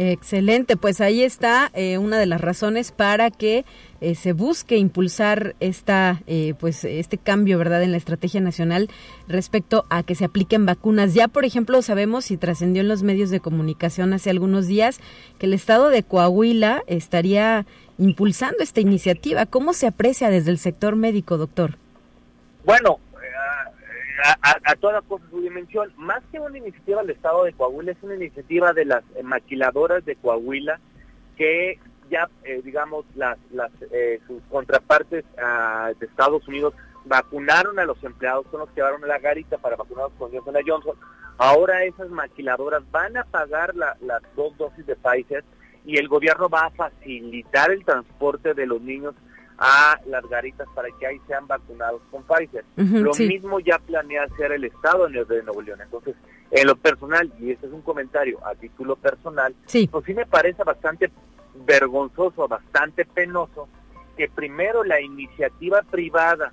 Excelente, 0.00 0.76
pues 0.76 1.00
ahí 1.00 1.24
está 1.24 1.72
eh, 1.74 1.98
una 1.98 2.20
de 2.20 2.26
las 2.26 2.40
razones 2.40 2.92
para 2.92 3.32
que 3.32 3.64
eh, 4.00 4.14
se 4.14 4.32
busque 4.32 4.76
impulsar 4.76 5.56
esta, 5.58 6.22
eh, 6.28 6.54
pues 6.60 6.84
este 6.84 7.18
cambio, 7.18 7.58
verdad, 7.58 7.82
en 7.82 7.90
la 7.90 7.96
estrategia 7.96 8.40
nacional 8.40 8.88
respecto 9.26 9.86
a 9.90 10.04
que 10.04 10.14
se 10.14 10.24
apliquen 10.24 10.66
vacunas. 10.66 11.14
Ya, 11.14 11.26
por 11.26 11.44
ejemplo, 11.44 11.82
sabemos 11.82 12.30
y 12.30 12.36
trascendió 12.36 12.82
en 12.82 12.86
los 12.86 13.02
medios 13.02 13.30
de 13.30 13.40
comunicación 13.40 14.12
hace 14.12 14.30
algunos 14.30 14.68
días 14.68 15.00
que 15.40 15.46
el 15.46 15.52
estado 15.52 15.88
de 15.88 16.04
Coahuila 16.04 16.84
estaría 16.86 17.66
impulsando 17.98 18.58
esta 18.62 18.80
iniciativa. 18.80 19.46
¿Cómo 19.46 19.72
se 19.72 19.88
aprecia 19.88 20.30
desde 20.30 20.52
el 20.52 20.58
sector 20.58 20.94
médico, 20.94 21.38
doctor? 21.38 21.76
Bueno, 22.64 23.00
a, 24.42 24.74
toda 24.76 25.00
cosa 25.02 25.24
su 25.30 25.40
dimensión. 25.40 25.92
Más 25.96 26.22
que 26.30 26.40
una 26.40 26.58
iniciativa 26.58 27.02
del 27.02 27.10
Estado 27.10 27.44
de 27.44 27.52
Coahuila, 27.52 27.92
es 27.92 28.02
una 28.02 28.16
iniciativa 28.16 28.72
de 28.72 28.84
las 28.84 29.04
maquiladoras 29.22 30.04
de 30.04 30.16
Coahuila 30.16 30.80
que 31.36 31.78
ya, 32.10 32.28
eh, 32.44 32.60
digamos, 32.64 33.04
las, 33.14 33.38
las 33.52 33.70
eh, 33.92 34.20
sus 34.26 34.42
contrapartes 34.50 35.24
ah, 35.40 35.92
de 35.98 36.06
Estados 36.06 36.46
Unidos 36.48 36.74
vacunaron 37.04 37.78
a 37.78 37.84
los 37.84 38.02
empleados, 38.02 38.46
son 38.50 38.60
los 38.60 38.68
que 38.70 38.76
llevaron 38.76 39.04
a 39.04 39.08
la 39.08 39.18
garita 39.18 39.58
para 39.58 39.76
vacunarlos 39.76 40.12
con 40.18 40.32
Johnson 40.32 40.56
Johnson. 40.66 40.96
Ahora 41.38 41.84
esas 41.84 42.10
maquiladoras 42.10 42.82
van 42.90 43.16
a 43.16 43.24
pagar 43.24 43.74
las 43.74 44.22
dos 44.34 44.56
dosis 44.58 44.84
de 44.86 44.96
Pfizer 44.96 45.44
y 45.84 45.96
el 45.96 46.08
gobierno 46.08 46.48
va 46.48 46.66
a 46.66 46.70
facilitar 46.70 47.70
el 47.70 47.84
transporte 47.84 48.54
de 48.54 48.66
los 48.66 48.80
niños 48.80 49.14
a 49.58 49.98
las 50.06 50.24
garitas 50.28 50.68
para 50.74 50.88
que 50.98 51.06
ahí 51.06 51.20
sean 51.26 51.46
vacunados 51.46 52.00
con 52.10 52.22
Pfizer. 52.22 52.64
lo 52.76 53.12
mismo 53.14 53.60
ya 53.60 53.78
planea 53.78 54.24
hacer 54.24 54.52
el 54.52 54.64
Estado 54.64 55.08
de 55.08 55.42
Nuevo 55.42 55.62
León. 55.62 55.80
Entonces, 55.80 56.14
en 56.50 56.66
lo 56.66 56.76
personal, 56.76 57.32
y 57.40 57.50
este 57.50 57.66
es 57.66 57.72
un 57.72 57.82
comentario 57.82 58.38
a 58.46 58.54
título 58.54 58.96
personal, 58.96 59.54
sí. 59.66 59.88
pues 59.90 60.04
sí 60.04 60.14
me 60.14 60.26
parece 60.26 60.62
bastante 60.62 61.10
vergonzoso, 61.66 62.46
bastante 62.46 63.04
penoso 63.04 63.68
que 64.16 64.28
primero 64.28 64.84
la 64.84 65.00
iniciativa 65.00 65.82
privada 65.82 66.52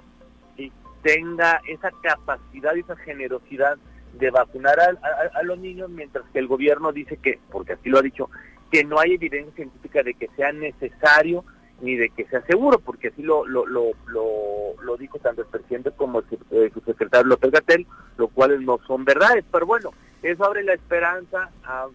tenga 1.06 1.62
esa 1.68 1.91
capacidad 2.01 2.74
y 2.76 2.80
esa 2.80 2.95
generosidad 2.95 3.78
de 4.14 4.32
vacunar 4.32 4.80
a, 4.80 5.43
los 5.43 5.60
niños, 5.60 5.88
mientras 5.91 6.26
que 6.34 6.39
el 6.39 6.47
gobierno 6.47 6.91
dice 6.91 7.18
que, 7.18 7.38
porque 7.51 7.74
así 7.74 7.89
lo 7.89 7.99
ha 7.99 8.01
dicho, 8.01 8.30
que 8.72 8.84
no 8.84 8.99
hay 8.99 9.14
evidencia 9.14 9.53
científica 9.53 10.01
de 10.01 10.16
que 10.16 10.30
sea 10.36 10.51
necesario 10.51 11.45
ni 11.82 11.96
de 11.96 12.10
que 12.10 12.26
sea 12.26 12.42
seguro, 12.46 12.80
porque 12.80 13.10
así 13.10 13.22
lo, 13.22 13.46
lo, 13.46 13.66
lo, 13.66 13.92
lo, 14.08 14.98
dijo 14.98 15.20
tanto 15.20 15.42
el 15.42 15.48
presidente 15.48 15.92
como 15.92 16.20
el, 16.20 16.26
eh, 16.52 16.72
su 16.74 16.80
secretario 16.82 17.28
López 17.28 17.52
Gatel, 17.52 17.86
lo 18.18 18.28
cuales 18.30 18.62
no 18.62 18.80
son 18.88 19.04
verdades, 19.04 19.44
pero 19.52 19.66
bueno, 19.66 19.92
eso 20.24 20.46
abre 20.46 20.64
la 20.64 20.74
esperanza 20.74 21.50
a, 21.64 21.88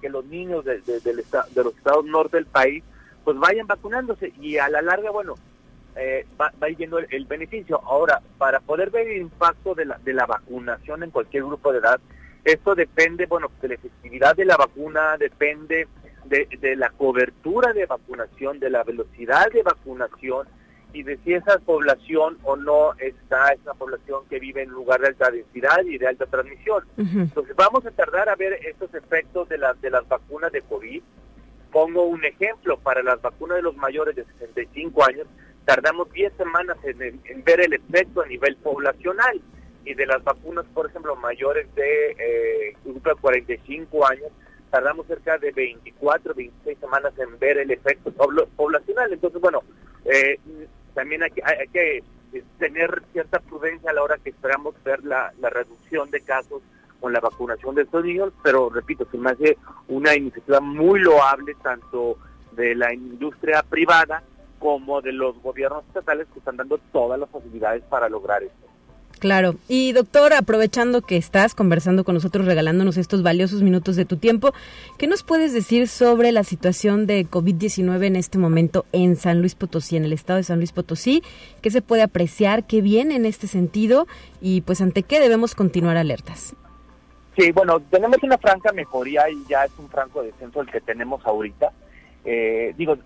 que 0.00 0.08
los 0.08 0.24
niños 0.24 0.64
de, 0.64 0.80
de, 0.80 1.00
de, 1.00 1.14
los 1.14 1.76
estados 1.76 2.04
norte 2.04 2.36
del 2.36 2.46
país 2.46 2.82
pues 3.24 3.36
vayan 3.38 3.66
vacunándose 3.66 4.32
y 4.40 4.56
a 4.58 4.68
la 4.68 4.82
larga, 4.82 5.10
bueno, 5.10 5.34
eh, 5.96 6.26
va, 6.40 6.52
va 6.62 6.68
viendo 6.68 6.98
el, 6.98 7.06
el, 7.10 7.24
beneficio. 7.26 7.80
Ahora, 7.84 8.20
para 8.38 8.60
poder 8.60 8.90
ver 8.90 9.08
el 9.08 9.22
impacto 9.22 9.74
de 9.74 9.84
la, 9.84 9.98
de 9.98 10.14
la 10.14 10.26
vacunación 10.26 11.02
en 11.02 11.10
cualquier 11.10 11.44
grupo 11.44 11.72
de 11.72 11.78
edad, 11.78 12.00
esto 12.44 12.76
depende, 12.76 13.26
bueno, 13.26 13.50
de 13.60 13.68
la 13.68 13.74
efectividad 13.74 14.36
de 14.36 14.44
la 14.44 14.56
vacuna, 14.56 15.16
depende 15.18 15.88
de, 16.28 16.76
la 16.76 16.90
cobertura 16.90 17.72
de 17.72 17.86
vacunación, 17.86 18.58
de 18.58 18.70
la 18.70 18.84
velocidad 18.84 19.50
de 19.52 19.62
vacunación 19.62 20.46
y 20.92 21.02
de 21.02 21.18
si 21.18 21.34
esa 21.34 21.58
población 21.58 22.38
o 22.42 22.56
no 22.56 22.94
está, 22.98 23.52
es 23.52 23.60
una 23.62 23.74
población 23.74 24.22
que 24.30 24.38
vive 24.38 24.62
en 24.62 24.70
lugar 24.70 25.00
de 25.00 25.08
alta 25.08 25.30
densidad 25.30 25.84
y 25.84 25.98
de 25.98 26.06
alta 26.06 26.26
transmisión. 26.26 26.84
Entonces 26.96 27.54
vamos 27.56 27.84
a 27.84 27.90
tardar 27.90 28.28
a 28.28 28.36
ver 28.36 28.54
estos 28.66 28.92
efectos 28.94 29.48
de, 29.48 29.58
las 29.58 29.80
de 29.80 29.90
las 29.90 30.06
vacunas 30.08 30.52
de 30.52 30.62
COVID. 30.62 31.02
Pongo 31.70 32.04
un 32.04 32.24
ejemplo, 32.24 32.78
para 32.78 33.02
las 33.02 33.20
vacunas 33.20 33.56
de 33.56 33.62
los 33.62 33.76
mayores 33.76 34.16
de 34.16 34.24
65 34.24 35.04
años, 35.04 35.26
tardamos 35.66 36.10
10 36.12 36.32
semanas 36.34 36.78
en, 36.84 37.44
ver 37.44 37.60
el 37.60 37.74
efecto 37.74 38.22
a 38.22 38.26
nivel 38.26 38.56
poblacional 38.56 39.40
y 39.84 39.94
de 39.94 40.06
las 40.06 40.24
vacunas, 40.24 40.64
por 40.72 40.88
ejemplo, 40.88 41.14
mayores 41.16 41.72
de 41.74 42.10
eh, 42.18 42.76
grupo 42.84 43.10
de 43.10 43.16
45 43.16 44.06
años, 44.08 44.30
tardamos 44.70 45.06
cerca 45.06 45.38
de 45.38 45.52
24, 45.52 46.34
26 46.34 46.78
semanas 46.78 47.12
en 47.18 47.38
ver 47.38 47.58
el 47.58 47.70
efecto 47.70 48.12
poblacional. 48.56 49.12
Entonces, 49.12 49.40
bueno, 49.40 49.62
eh, 50.04 50.38
también 50.94 51.22
hay 51.22 51.30
que, 51.30 51.98
eh, 52.32 52.44
tener 52.58 53.02
cierta 53.12 53.38
prudencia 53.40 53.90
a 53.90 53.94
la 53.94 54.02
hora 54.02 54.18
que 54.18 54.30
esperamos 54.30 54.74
ver 54.84 55.04
la, 55.04 55.32
reducción 55.40 56.10
de 56.10 56.20
casos 56.20 56.62
con 57.00 57.12
la 57.12 57.20
vacunación 57.20 57.74
de 57.74 57.82
estos 57.82 58.04
niños, 58.04 58.32
pero 58.42 58.70
repito, 58.70 59.06
se 59.10 59.18
me 59.18 59.30
hace 59.30 59.58
una 59.88 60.14
iniciativa 60.14 60.60
muy 60.60 61.00
loable 61.00 61.54
tanto 61.62 62.18
de 62.52 62.74
la 62.74 62.92
industria 62.92 63.62
privada 63.62 64.22
como 64.58 65.02
de 65.02 65.12
los 65.12 65.40
gobiernos 65.42 65.84
estatales 65.86 66.26
que 66.32 66.38
están 66.38 66.56
dando 66.56 66.78
todas 66.90 67.20
las 67.20 67.28
facilidades 67.30 67.82
para 67.84 68.08
lograr 68.08 68.42
esto. 68.42 68.66
Claro. 69.18 69.54
Y 69.66 69.92
doctor, 69.92 70.34
aprovechando 70.34 71.00
que 71.00 71.16
estás 71.16 71.54
conversando 71.54 72.04
con 72.04 72.14
nosotros, 72.14 72.44
regalándonos 72.44 72.98
estos 72.98 73.22
valiosos 73.22 73.62
minutos 73.62 73.96
de 73.96 74.04
tu 74.04 74.18
tiempo, 74.18 74.52
¿qué 74.98 75.06
nos 75.06 75.22
puedes 75.22 75.54
decir 75.54 75.88
sobre 75.88 76.32
la 76.32 76.44
situación 76.44 77.06
de 77.06 77.24
COVID-19 77.26 78.04
en 78.04 78.16
este 78.16 78.36
momento 78.36 78.84
en 78.92 79.16
San 79.16 79.40
Luis 79.40 79.54
Potosí, 79.54 79.96
en 79.96 80.04
el 80.04 80.12
estado 80.12 80.36
de 80.36 80.42
San 80.42 80.58
Luis 80.58 80.72
Potosí? 80.72 81.22
¿Qué 81.62 81.70
se 81.70 81.80
puede 81.80 82.02
apreciar? 82.02 82.64
¿Qué 82.66 82.82
viene 82.82 83.16
en 83.16 83.24
este 83.24 83.46
sentido? 83.46 84.06
Y 84.42 84.60
pues 84.60 84.82
ante 84.82 85.02
qué 85.02 85.18
debemos 85.18 85.54
continuar 85.54 85.96
alertas. 85.96 86.54
Sí, 87.38 87.52
bueno, 87.52 87.80
tenemos 87.90 88.22
una 88.22 88.36
franca 88.38 88.72
mejoría 88.72 89.28
y 89.30 89.44
ya 89.48 89.64
es 89.64 89.72
un 89.78 89.88
franco 89.88 90.22
descenso 90.22 90.60
el 90.60 90.70
que 90.70 90.80
tenemos 90.80 91.24
ahorita. 91.24 91.72
Eh, 92.24 92.74
digo, 92.76 92.96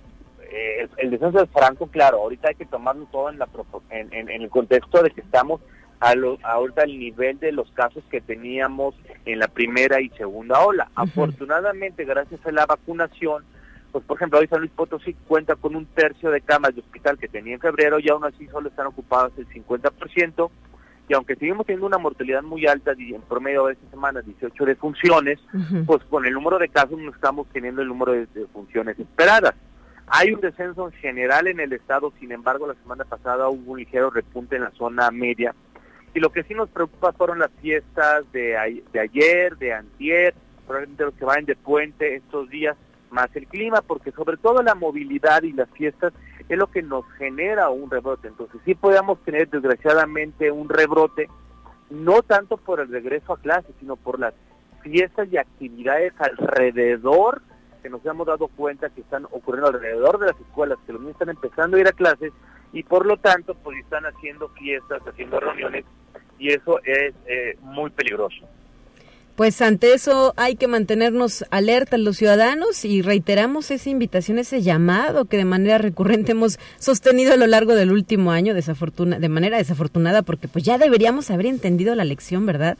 eh, 0.40 0.88
el, 0.96 1.10
descenso 1.10 1.40
es 1.40 1.50
franco, 1.50 1.86
claro, 1.86 2.18
ahorita 2.18 2.48
hay 2.48 2.54
que 2.56 2.66
tomarlo 2.66 3.06
todo 3.12 3.30
en, 3.30 3.38
la, 3.38 3.48
en, 3.90 4.12
en 4.12 4.42
el 4.42 4.50
contexto 4.50 5.02
de 5.02 5.10
que 5.10 5.20
estamos 5.20 5.60
a 6.00 6.14
lo, 6.14 6.38
ahorita 6.42 6.82
el 6.84 6.98
nivel 6.98 7.38
de 7.38 7.52
los 7.52 7.70
casos 7.72 8.02
que 8.10 8.22
teníamos 8.22 8.94
en 9.26 9.38
la 9.38 9.48
primera 9.48 10.00
y 10.00 10.08
segunda 10.10 10.58
ola. 10.60 10.90
Afortunadamente, 10.94 12.04
gracias 12.04 12.44
a 12.46 12.50
la 12.50 12.64
vacunación, 12.64 13.44
pues 13.92 14.04
por 14.04 14.16
ejemplo, 14.16 14.38
hoy 14.38 14.46
San 14.46 14.60
Luis 14.60 14.72
Potosí 14.72 15.14
cuenta 15.28 15.56
con 15.56 15.76
un 15.76 15.84
tercio 15.84 16.30
de 16.30 16.40
camas 16.40 16.74
de 16.74 16.80
hospital 16.80 17.18
que 17.18 17.28
tenía 17.28 17.54
en 17.54 17.60
febrero 17.60 17.98
y 17.98 18.08
aún 18.08 18.24
así 18.24 18.46
solo 18.46 18.70
están 18.70 18.86
ocupadas 18.86 19.32
el 19.36 19.46
50%. 19.48 20.50
Y 21.08 21.14
aunque 21.14 21.34
seguimos 21.34 21.66
teniendo 21.66 21.88
una 21.88 21.98
mortalidad 21.98 22.42
muy 22.42 22.66
alta, 22.66 22.92
en 22.92 23.20
promedio 23.22 23.66
de 23.66 23.72
esta 23.72 23.90
semana 23.90 24.22
18 24.22 24.64
defunciones, 24.64 25.40
pues 25.84 26.04
con 26.04 26.24
el 26.24 26.32
número 26.32 26.56
de 26.58 26.68
casos 26.68 26.98
no 26.98 27.10
estamos 27.10 27.48
teniendo 27.52 27.82
el 27.82 27.88
número 27.88 28.12
de 28.12 28.26
defunciones 28.26 28.98
esperadas. 28.98 29.54
Hay 30.06 30.32
un 30.32 30.40
descenso 30.40 30.86
en 30.86 30.92
general 30.92 31.48
en 31.48 31.58
el 31.58 31.72
estado, 31.72 32.12
sin 32.20 32.30
embargo, 32.30 32.68
la 32.68 32.74
semana 32.74 33.04
pasada 33.04 33.48
hubo 33.48 33.72
un 33.72 33.80
ligero 33.80 34.10
repunte 34.10 34.56
en 34.56 34.62
la 34.62 34.70
zona 34.70 35.10
media 35.10 35.52
y 36.14 36.20
lo 36.20 36.30
que 36.30 36.42
sí 36.44 36.54
nos 36.54 36.68
preocupa 36.70 37.12
fueron 37.12 37.38
las 37.38 37.50
fiestas 37.60 38.30
de, 38.32 38.56
ayer, 38.56 39.56
de 39.58 39.72
antier, 39.72 40.34
probablemente 40.66 41.04
los 41.04 41.14
que 41.14 41.24
vayan 41.24 41.44
de 41.44 41.56
puente 41.56 42.16
estos 42.16 42.48
días, 42.50 42.76
más 43.10 43.28
el 43.34 43.46
clima, 43.46 43.82
porque 43.82 44.12
sobre 44.12 44.36
todo 44.36 44.62
la 44.62 44.74
movilidad 44.74 45.42
y 45.42 45.52
las 45.52 45.68
fiestas 45.70 46.12
es 46.48 46.58
lo 46.58 46.68
que 46.68 46.82
nos 46.82 47.04
genera 47.12 47.70
un 47.70 47.90
rebrote. 47.90 48.28
Entonces 48.28 48.60
sí 48.64 48.74
podemos 48.74 49.20
tener 49.24 49.48
desgraciadamente 49.48 50.50
un 50.50 50.68
rebrote, 50.68 51.28
no 51.90 52.22
tanto 52.22 52.56
por 52.56 52.80
el 52.80 52.88
regreso 52.88 53.32
a 53.32 53.40
clase, 53.40 53.68
sino 53.80 53.96
por 53.96 54.18
las 54.18 54.34
fiestas 54.82 55.28
y 55.30 55.36
actividades 55.36 56.12
alrededor 56.18 57.42
que 57.82 57.90
nos 57.90 58.04
hemos 58.04 58.26
dado 58.26 58.48
cuenta 58.48 58.90
que 58.90 59.00
están 59.00 59.24
ocurriendo 59.26 59.68
alrededor 59.68 60.18
de 60.18 60.26
las 60.26 60.40
escuelas, 60.40 60.78
que 60.86 60.92
los 60.92 61.00
niños 61.00 61.14
están 61.14 61.30
empezando 61.30 61.76
a 61.76 61.80
ir 61.80 61.88
a 61.88 61.92
clases 61.92 62.32
y 62.72 62.82
por 62.82 63.06
lo 63.06 63.16
tanto 63.16 63.54
pues 63.54 63.78
están 63.78 64.04
haciendo 64.06 64.48
fiestas, 64.50 65.02
haciendo 65.06 65.40
reuniones 65.40 65.84
y 66.38 66.48
eso 66.48 66.80
es 66.84 67.14
eh, 67.26 67.56
muy 67.60 67.90
peligroso. 67.90 68.46
Pues 69.36 69.62
ante 69.62 69.94
eso 69.94 70.34
hay 70.36 70.56
que 70.56 70.68
mantenernos 70.68 71.46
alertas 71.50 71.98
los 71.98 72.18
ciudadanos 72.18 72.84
y 72.84 73.00
reiteramos 73.00 73.70
esa 73.70 73.88
invitación, 73.88 74.38
ese 74.38 74.60
llamado 74.60 75.24
que 75.24 75.38
de 75.38 75.46
manera 75.46 75.78
recurrente 75.78 76.32
hemos 76.32 76.58
sostenido 76.78 77.32
a 77.32 77.36
lo 77.36 77.46
largo 77.46 77.74
del 77.74 77.90
último 77.90 78.32
año, 78.32 78.54
de 78.54 79.28
manera 79.30 79.56
desafortunada, 79.56 80.20
porque 80.22 80.46
pues 80.46 80.64
ya 80.64 80.76
deberíamos 80.76 81.30
haber 81.30 81.46
entendido 81.46 81.94
la 81.94 82.04
lección, 82.04 82.44
¿verdad? 82.44 82.76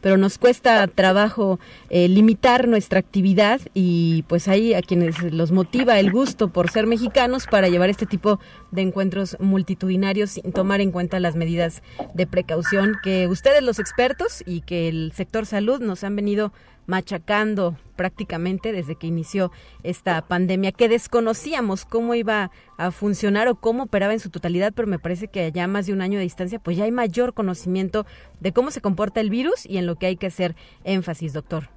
Pero 0.00 0.16
nos 0.16 0.38
cuesta 0.38 0.86
trabajo 0.86 1.58
eh, 1.90 2.08
limitar 2.08 2.68
nuestra 2.68 2.98
actividad 2.98 3.60
y 3.74 4.24
pues 4.28 4.48
hay 4.48 4.74
a 4.74 4.82
quienes 4.82 5.22
los 5.22 5.52
motiva 5.52 5.98
el 5.98 6.10
gusto 6.10 6.48
por 6.48 6.70
ser 6.70 6.86
mexicanos 6.86 7.46
para 7.46 7.68
llevar 7.68 7.90
este 7.90 8.06
tipo 8.06 8.40
de 8.70 8.82
encuentros 8.82 9.36
multitudinarios 9.40 10.30
sin 10.30 10.52
tomar 10.52 10.80
en 10.80 10.90
cuenta 10.90 11.20
las 11.20 11.36
medidas 11.36 11.82
de 12.14 12.26
precaución 12.26 12.96
que 13.02 13.28
ustedes 13.28 13.62
los 13.62 13.78
expertos 13.78 14.42
y 14.46 14.60
que 14.62 14.88
el 14.88 15.12
sector 15.14 15.46
salud 15.46 15.80
nos 15.80 16.04
han 16.04 16.16
venido 16.16 16.52
machacando 16.86 17.76
prácticamente 17.96 18.72
desde 18.72 18.96
que 18.96 19.06
inició 19.06 19.52
esta 19.82 20.20
pandemia, 20.22 20.72
que 20.72 20.88
desconocíamos 20.88 21.84
cómo 21.84 22.14
iba 22.14 22.50
a 22.76 22.90
funcionar 22.90 23.48
o 23.48 23.54
cómo 23.54 23.84
operaba 23.84 24.12
en 24.12 24.20
su 24.20 24.30
totalidad, 24.30 24.72
pero 24.74 24.88
me 24.88 24.98
parece 24.98 25.28
que 25.28 25.50
ya 25.52 25.66
más 25.68 25.86
de 25.86 25.92
un 25.92 26.00
año 26.00 26.18
de 26.18 26.24
distancia, 26.24 26.58
pues 26.58 26.76
ya 26.76 26.84
hay 26.84 26.92
mayor 26.92 27.34
conocimiento 27.34 28.06
de 28.40 28.52
cómo 28.52 28.70
se 28.70 28.80
comporta 28.80 29.20
el 29.20 29.30
virus 29.30 29.66
y 29.66 29.78
en 29.78 29.86
lo 29.86 29.96
que 29.96 30.06
hay 30.06 30.16
que 30.16 30.26
hacer 30.26 30.56
énfasis, 30.84 31.32
doctor. 31.32 31.68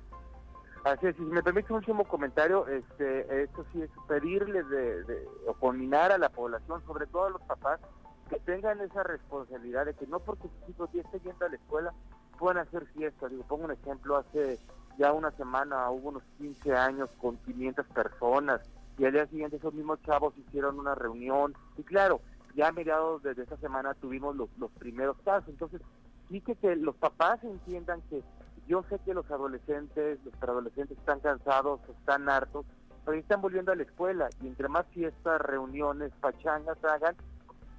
Así 0.84 1.08
es, 1.08 1.16
si 1.18 1.22
me 1.22 1.44
permite 1.44 1.74
un 1.74 1.80
último 1.80 2.06
comentario, 2.06 2.66
este, 2.68 3.44
esto 3.44 3.66
sí 3.74 3.82
es 3.82 3.90
pedirle 4.08 4.64
de, 4.64 5.04
de, 5.04 5.28
o 5.46 5.70
a 5.70 6.18
la 6.18 6.30
población, 6.30 6.82
sobre 6.86 7.08
todo 7.08 7.26
a 7.26 7.30
los 7.32 7.42
papás, 7.42 7.82
que 8.30 8.40
tengan 8.40 8.80
esa 8.82 9.04
responsabilidad 9.04 9.86
de 9.86 9.94
que 9.94 10.08
no 10.08 10.20
porque 10.20 10.48
sus 10.48 10.70
hijos 10.70 10.90
ya 10.94 11.02
estén 11.02 11.22
yendo 11.22 11.46
a 11.46 11.50
la 11.50 11.56
escuela 11.56 11.94
puedan 12.40 12.66
hacer 12.66 12.86
fiesta. 12.88 13.28
Digo, 13.28 13.44
pongo 13.44 13.66
un 13.66 13.72
ejemplo, 13.72 14.18
hace 14.18 14.60
ya 14.98 15.14
una 15.14 15.32
semana 15.32 15.90
hubo 15.90 16.10
unos 16.10 16.24
15 16.38 16.76
años 16.76 17.10
con 17.20 17.38
500 17.38 17.86
personas 17.88 18.62
y 18.98 19.06
al 19.06 19.14
día 19.14 19.28
siguiente 19.28 19.58
esos 19.58 19.74
mismos 19.74 20.02
chavos 20.04 20.34
hicieron 20.38 20.80
una 20.80 20.96
reunión 20.96 21.54
y 21.78 21.84
claro, 21.84 22.22
ya 22.56 22.70
a 22.70 22.72
mediados 22.72 23.22
de 23.24 23.32
esta 23.32 23.58
semana 23.58 23.94
tuvimos 23.94 24.36
los, 24.36 24.50
los 24.58 24.72
primeros 24.72 25.16
casos. 25.24 25.50
Entonces, 25.50 25.82
sí 26.28 26.42
que, 26.42 26.56
que 26.56 26.76
los 26.76 26.96
papás 26.96 27.44
entiendan 27.44 28.02
que 28.10 28.24
yo 28.68 28.84
sé 28.90 29.00
que 29.06 29.14
los 29.14 29.30
adolescentes, 29.32 30.20
los 30.26 30.36
preadolescentes 30.36 30.98
están 30.98 31.20
cansados, 31.20 31.80
están 32.00 32.28
hartos, 32.28 32.66
pero 33.06 33.18
están 33.18 33.42
volviendo 33.42 33.72
a 33.72 33.76
la 33.76 33.84
escuela 33.84 34.30
y 34.42 34.48
entre 34.48 34.68
más 34.68 34.86
fiestas, 34.88 35.40
reuniones, 35.40 36.12
pachangas 36.20 36.84
hagan, 36.84 37.16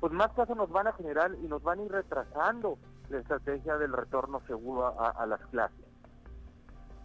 pues 0.01 0.12
más 0.12 0.33
casos 0.33 0.57
nos 0.57 0.71
van 0.71 0.87
a 0.87 0.93
generar 0.93 1.33
y 1.43 1.47
nos 1.49 1.62
van 1.62 1.81
a 1.81 1.83
ir 1.83 1.93
retrasando 1.93 2.79
la 3.11 3.19
estrategia 3.19 3.77
del 3.77 3.93
retorno 3.93 4.41
seguro 4.47 4.99
a, 4.99 5.27
las 5.27 5.41
clases. 5.47 5.88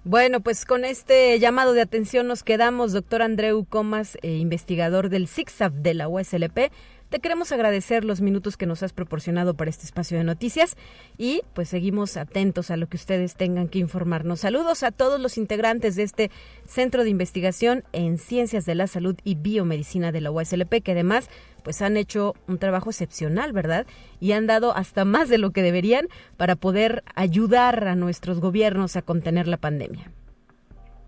Bueno, 0.06 0.42
pues 0.42 0.66
con 0.66 0.84
este 0.84 1.40
llamado 1.40 1.72
de 1.72 1.80
atención 1.80 2.28
nos 2.28 2.44
quedamos, 2.44 2.92
doctor 2.92 3.22
Andreu 3.22 3.64
Comas, 3.64 4.18
eh, 4.22 4.34
investigador 4.36 5.08
del 5.08 5.30
CICSAF 5.30 5.72
de 5.76 5.94
la 5.94 6.10
USLP. 6.10 6.74
Te 7.08 7.20
queremos 7.20 7.54
agradecer 7.54 8.04
los 8.04 8.20
minutos 8.20 8.58
que 8.58 8.66
nos 8.66 8.84
has 8.84 8.92
proporcionado 8.92 9.54
para 9.54 9.70
este 9.70 9.86
espacio 9.86 10.18
de 10.18 10.26
noticias 10.26 10.76
y 11.18 11.42
pues 11.54 11.70
seguimos 11.70 12.18
atentos 12.18 12.70
a 12.70 12.76
lo 12.76 12.88
que 12.88 12.98
ustedes 12.98 13.36
tengan 13.36 13.70
que 13.70 13.80
informarnos. 13.80 14.42
Saludos 14.42 14.84
a 14.84 14.92
todos 14.92 15.22
los 15.22 15.38
integrantes 15.38 15.96
de 15.96 16.04
este 16.04 16.32
Centro 16.68 17.06
de 17.06 17.10
Investigación 17.10 17.86
en 17.94 18.18
Ciencias 18.18 18.66
de 18.66 18.76
la 18.76 18.88
Salud 18.88 19.16
y 19.24 19.36
Biomedicina 19.36 20.12
de 20.12 20.20
la 20.20 20.32
USLP 20.32 20.82
que 20.84 20.92
además 20.92 21.30
pues 21.64 21.82
han 21.82 21.98
hecho 21.98 22.34
un 22.48 22.58
trabajo 22.58 22.90
excepcional, 22.90 23.54
¿verdad? 23.54 23.86
Y 24.20 24.34
han 24.34 24.48
dado 24.48 24.76
hasta 24.76 25.06
más 25.06 25.30
de 25.30 25.38
lo 25.38 25.52
que 25.52 25.62
deberían 25.62 26.08
para 26.38 26.56
poder 26.56 27.04
ayudar 27.16 27.88
a 27.88 27.96
nuestros 27.96 28.40
gobiernos 28.40 28.96
a 28.96 29.02
contener 29.02 29.48
la 29.48 29.58
pandemia. 29.58 30.12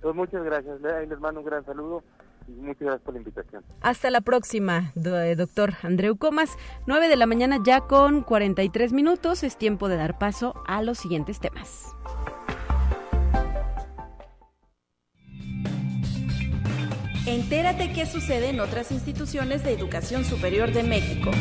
Pues 0.01 0.15
muchas 0.15 0.43
gracias, 0.43 0.79
les 0.81 1.19
mando 1.19 1.39
un 1.39 1.45
gran 1.45 1.65
saludo 1.65 2.03
Muchas 2.47 2.81
gracias 2.81 3.01
por 3.01 3.13
la 3.13 3.19
invitación. 3.19 3.63
Hasta 3.81 4.11
la 4.11 4.21
próxima, 4.21 4.91
eh, 4.95 5.35
doctor 5.35 5.73
Andreu 5.81 6.15
Comas. 6.17 6.55
9 6.85 7.07
de 7.07 7.15
la 7.15 7.25
mañana 7.25 7.59
ya 7.63 7.81
con 7.81 8.21
43 8.21 8.93
minutos. 8.93 9.43
Es 9.43 9.57
tiempo 9.57 9.89
de 9.89 9.97
dar 9.97 10.17
paso 10.19 10.53
a 10.67 10.81
los 10.83 10.99
siguientes 10.99 11.39
temas. 11.39 11.95
Entérate 17.25 17.91
qué 17.91 18.05
sucede 18.05 18.49
en 18.49 18.59
otras 18.59 18.91
instituciones 18.91 19.63
de 19.63 19.73
educación 19.73 20.23
superior 20.23 20.71
de 20.71 20.83
México. 20.83 21.31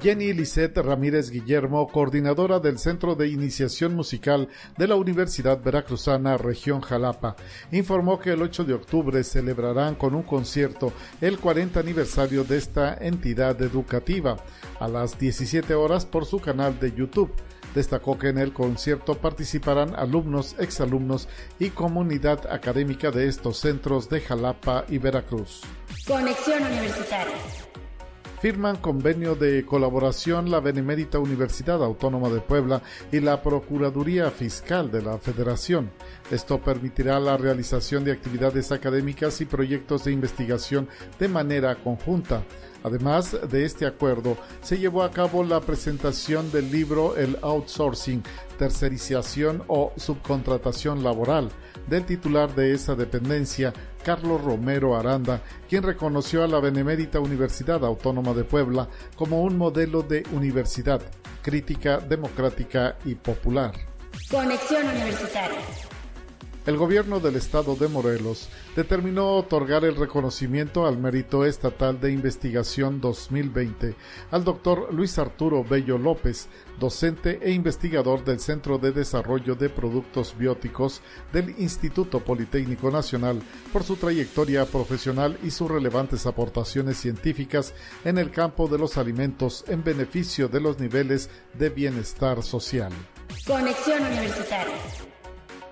Jenny 0.00 0.32
Lisette 0.32 0.78
Ramírez 0.78 1.28
Guillermo, 1.30 1.86
coordinadora 1.88 2.58
del 2.58 2.78
Centro 2.78 3.16
de 3.16 3.28
Iniciación 3.28 3.94
Musical 3.94 4.48
de 4.78 4.88
la 4.88 4.94
Universidad 4.94 5.62
Veracruzana 5.62 6.38
Región 6.38 6.80
Jalapa, 6.80 7.36
informó 7.70 8.18
que 8.18 8.30
el 8.30 8.40
8 8.40 8.64
de 8.64 8.72
octubre 8.72 9.22
celebrarán 9.24 9.94
con 9.94 10.14
un 10.14 10.22
concierto 10.22 10.94
el 11.20 11.38
40 11.38 11.80
aniversario 11.80 12.44
de 12.44 12.56
esta 12.56 12.94
entidad 12.94 13.60
educativa 13.60 14.38
a 14.78 14.88
las 14.88 15.18
17 15.18 15.74
horas 15.74 16.06
por 16.06 16.24
su 16.24 16.40
canal 16.40 16.80
de 16.80 16.92
YouTube. 16.92 17.30
Destacó 17.74 18.18
que 18.18 18.28
en 18.28 18.38
el 18.38 18.52
concierto 18.52 19.18
participarán 19.18 19.94
alumnos, 19.96 20.56
exalumnos 20.58 21.28
y 21.58 21.70
comunidad 21.70 22.50
académica 22.50 23.10
de 23.10 23.28
estos 23.28 23.58
centros 23.58 24.08
de 24.08 24.20
Jalapa 24.20 24.84
y 24.88 24.98
Veracruz. 24.98 25.62
Conexión 26.06 26.62
Universitaria 26.62 27.34
firman 28.40 28.76
convenio 28.76 29.34
de 29.34 29.66
colaboración 29.66 30.50
la 30.50 30.60
Benemérita 30.60 31.18
Universidad 31.18 31.84
Autónoma 31.84 32.30
de 32.30 32.40
Puebla 32.40 32.80
y 33.12 33.20
la 33.20 33.42
Procuraduría 33.42 34.30
Fiscal 34.30 34.90
de 34.90 35.02
la 35.02 35.18
Federación. 35.18 35.90
Esto 36.30 36.58
permitirá 36.58 37.20
la 37.20 37.36
realización 37.36 38.02
de 38.02 38.12
actividades 38.12 38.72
académicas 38.72 39.42
y 39.42 39.44
proyectos 39.44 40.04
de 40.04 40.12
investigación 40.12 40.88
de 41.18 41.28
manera 41.28 41.74
conjunta. 41.76 42.42
Además 42.82 43.36
de 43.50 43.64
este 43.64 43.86
acuerdo, 43.86 44.36
se 44.62 44.78
llevó 44.78 45.02
a 45.02 45.10
cabo 45.10 45.44
la 45.44 45.60
presentación 45.60 46.50
del 46.50 46.70
libro 46.70 47.16
El 47.16 47.38
Outsourcing, 47.42 48.22
Tercerización 48.58 49.62
o 49.68 49.92
Subcontratación 49.96 51.02
Laboral 51.04 51.50
del 51.88 52.04
titular 52.04 52.54
de 52.54 52.72
esa 52.72 52.94
dependencia, 52.94 53.72
Carlos 54.04 54.42
Romero 54.42 54.96
Aranda, 54.96 55.42
quien 55.68 55.82
reconoció 55.82 56.42
a 56.42 56.46
la 56.46 56.60
Benemérita 56.60 57.20
Universidad 57.20 57.84
Autónoma 57.84 58.32
de 58.32 58.44
Puebla 58.44 58.88
como 59.16 59.42
un 59.42 59.58
modelo 59.58 60.02
de 60.02 60.24
universidad 60.32 61.02
crítica, 61.42 61.98
democrática 61.98 62.96
y 63.04 63.14
popular. 63.14 63.72
Conexión 64.30 64.86
Universitaria 64.86 65.58
el 66.66 66.76
gobierno 66.76 67.20
del 67.20 67.36
estado 67.36 67.74
de 67.74 67.88
Morelos 67.88 68.48
determinó 68.76 69.36
otorgar 69.36 69.84
el 69.84 69.96
reconocimiento 69.96 70.86
al 70.86 70.98
mérito 70.98 71.44
estatal 71.44 72.00
de 72.00 72.12
investigación 72.12 73.00
2020 73.00 73.94
al 74.30 74.44
doctor 74.44 74.92
Luis 74.92 75.18
Arturo 75.18 75.64
Bello 75.64 75.96
López, 75.98 76.48
docente 76.78 77.38
e 77.42 77.52
investigador 77.52 78.24
del 78.24 78.40
Centro 78.40 78.78
de 78.78 78.92
Desarrollo 78.92 79.54
de 79.54 79.70
Productos 79.70 80.36
Bióticos 80.36 81.00
del 81.32 81.54
Instituto 81.58 82.20
Politécnico 82.20 82.90
Nacional 82.90 83.40
por 83.72 83.82
su 83.82 83.96
trayectoria 83.96 84.66
profesional 84.66 85.38
y 85.42 85.50
sus 85.50 85.70
relevantes 85.70 86.26
aportaciones 86.26 86.98
científicas 86.98 87.74
en 88.04 88.18
el 88.18 88.30
campo 88.30 88.68
de 88.68 88.78
los 88.78 88.98
alimentos 88.98 89.64
en 89.68 89.82
beneficio 89.82 90.48
de 90.48 90.60
los 90.60 90.78
niveles 90.78 91.30
de 91.54 91.70
bienestar 91.70 92.42
social. 92.42 92.92
Conexión 93.46 94.02
Universitaria 94.04 95.09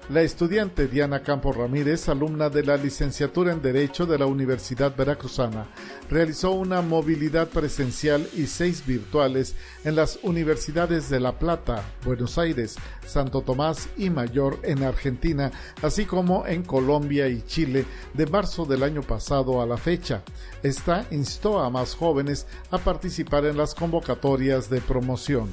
la 0.08 0.22
estudiante 0.22 0.88
Diana 0.88 1.22
Campos 1.22 1.54
Ramírez, 1.54 2.08
alumna 2.08 2.48
de 2.48 2.62
la 2.62 2.78
licenciatura 2.78 3.52
en 3.52 3.60
Derecho 3.60 4.06
de 4.06 4.18
la 4.18 4.24
Universidad 4.24 4.96
Veracruzana, 4.96 5.66
realizó 6.08 6.52
una 6.52 6.80
movilidad 6.80 7.48
presencial 7.48 8.26
y 8.34 8.46
seis 8.46 8.86
virtuales 8.86 9.54
en 9.84 9.96
las 9.96 10.18
universidades 10.22 11.10
de 11.10 11.20
La 11.20 11.38
Plata, 11.38 11.84
Buenos 12.06 12.38
Aires, 12.38 12.76
Santo 13.06 13.42
Tomás 13.42 13.90
y 13.98 14.08
Mayor 14.08 14.58
en 14.62 14.82
Argentina, 14.82 15.52
así 15.82 16.06
como 16.06 16.46
en 16.46 16.62
Colombia 16.62 17.28
y 17.28 17.42
Chile 17.42 17.84
de 18.14 18.26
marzo 18.26 18.64
del 18.64 18.84
año 18.84 19.02
pasado 19.02 19.60
a 19.60 19.66
la 19.66 19.76
fecha. 19.76 20.22
Esta 20.62 21.06
instó 21.10 21.60
a 21.60 21.68
más 21.68 21.94
jóvenes 21.94 22.46
a 22.70 22.78
participar 22.78 23.44
en 23.44 23.58
las 23.58 23.74
convocatorias 23.74 24.70
de 24.70 24.80
promoción. 24.80 25.50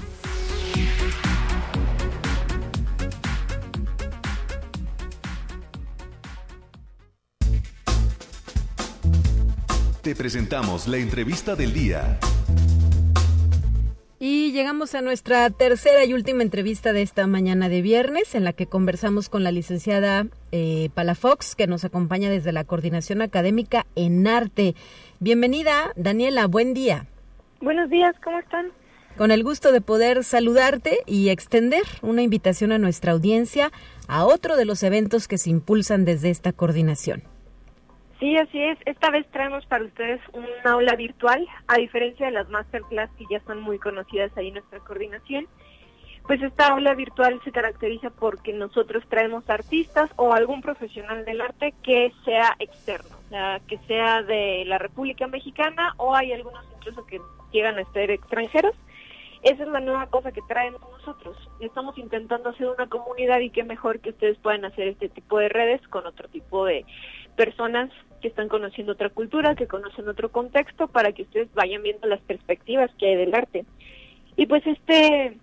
Te 10.05 10.15
presentamos 10.15 10.87
la 10.87 10.97
entrevista 10.97 11.55
del 11.55 11.73
día. 11.73 12.19
Y 14.19 14.51
llegamos 14.51 14.93
a 14.93 15.01
nuestra 15.01 15.49
tercera 15.49 16.05
y 16.05 16.13
última 16.13 16.43
entrevista 16.43 16.93
de 16.93 17.01
esta 17.01 17.25
mañana 17.25 17.69
de 17.69 17.81
viernes, 17.81 18.35
en 18.35 18.43
la 18.43 18.53
que 18.53 18.67
conversamos 18.67 19.29
con 19.29 19.43
la 19.43 19.51
licenciada 19.51 20.27
eh, 20.51 20.89
Palafox, 20.93 21.55
que 21.55 21.65
nos 21.65 21.85
acompaña 21.85 22.29
desde 22.29 22.51
la 22.51 22.65
Coordinación 22.65 23.23
Académica 23.23 23.87
en 23.95 24.27
Arte. 24.27 24.75
Bienvenida, 25.19 25.91
Daniela, 25.95 26.45
buen 26.45 26.75
día. 26.75 27.07
Buenos 27.59 27.89
días, 27.89 28.15
¿cómo 28.23 28.37
están? 28.37 28.67
Con 29.17 29.31
el 29.31 29.43
gusto 29.43 29.71
de 29.71 29.81
poder 29.81 30.23
saludarte 30.23 30.99
y 31.07 31.29
extender 31.29 31.81
una 32.03 32.21
invitación 32.21 32.71
a 32.73 32.77
nuestra 32.77 33.13
audiencia 33.13 33.71
a 34.07 34.25
otro 34.25 34.55
de 34.55 34.65
los 34.65 34.83
eventos 34.83 35.27
que 35.27 35.39
se 35.39 35.49
impulsan 35.49 36.05
desde 36.05 36.29
esta 36.29 36.53
coordinación. 36.53 37.23
Sí, 38.19 38.37
así 38.37 38.61
es. 38.61 38.77
Esta 38.85 39.09
vez 39.09 39.25
traemos 39.31 39.65
para 39.65 39.83
ustedes 39.83 40.21
un 40.33 40.45
aula 40.63 40.95
virtual, 40.95 41.45
a 41.67 41.75
diferencia 41.75 42.27
de 42.27 42.31
las 42.31 42.49
masterclass 42.49 43.09
que 43.17 43.25
ya 43.29 43.41
son 43.41 43.61
muy 43.61 43.77
conocidas 43.77 44.31
ahí 44.37 44.47
en 44.47 44.55
nuestra 44.55 44.79
coordinación. 44.79 45.47
Pues 46.25 46.41
esta 46.41 46.69
aula 46.69 46.95
virtual 46.95 47.39
se 47.43 47.51
caracteriza 47.51 48.09
porque 48.09 48.51
nosotros 48.51 49.03
traemos 49.09 49.47
artistas 49.47 50.09
o 50.15 50.33
algún 50.33 50.61
profesional 50.61 51.23
del 51.23 51.41
arte 51.41 51.73
que 51.83 52.11
sea 52.23 52.55
externo, 52.57 53.15
que 53.67 53.77
sea 53.87 54.23
de 54.23 54.63
la 54.65 54.79
República 54.79 55.27
Mexicana 55.27 55.93
o 55.97 56.15
hay 56.15 56.31
algunos 56.31 56.65
incluso 56.77 57.05
que 57.05 57.21
llegan 57.51 57.77
a 57.77 57.91
ser 57.93 58.09
extranjeros. 58.09 58.73
esa 59.43 59.63
es 59.63 59.69
la 59.69 59.81
nueva 59.81 60.07
cosa 60.07 60.31
que 60.31 60.41
traemos 60.47 60.81
nosotros. 60.81 61.37
Estamos 61.59 61.95
intentando 61.99 62.49
hacer 62.49 62.67
una 62.67 62.87
comunidad 62.87 63.39
y 63.41 63.51
qué 63.51 63.63
mejor 63.63 63.99
que 63.99 64.09
ustedes 64.09 64.39
puedan 64.39 64.65
hacer 64.65 64.87
este 64.87 65.09
tipo 65.09 65.37
de 65.37 65.49
redes 65.49 65.87
con 65.89 66.07
otro 66.07 66.27
tipo 66.29 66.65
de 66.65 66.85
personas 67.35 67.89
que 68.21 68.27
están 68.27 68.47
conociendo 68.47 68.93
otra 68.93 69.09
cultura, 69.09 69.55
que 69.55 69.67
conocen 69.67 70.07
otro 70.07 70.31
contexto, 70.31 70.87
para 70.87 71.11
que 71.11 71.23
ustedes 71.23 71.53
vayan 71.53 71.83
viendo 71.83 72.07
las 72.07 72.21
perspectivas 72.21 72.89
que 72.97 73.07
hay 73.07 73.15
del 73.15 73.35
arte. 73.35 73.65
Y 74.35 74.45
pues 74.47 74.65
este 74.65 75.37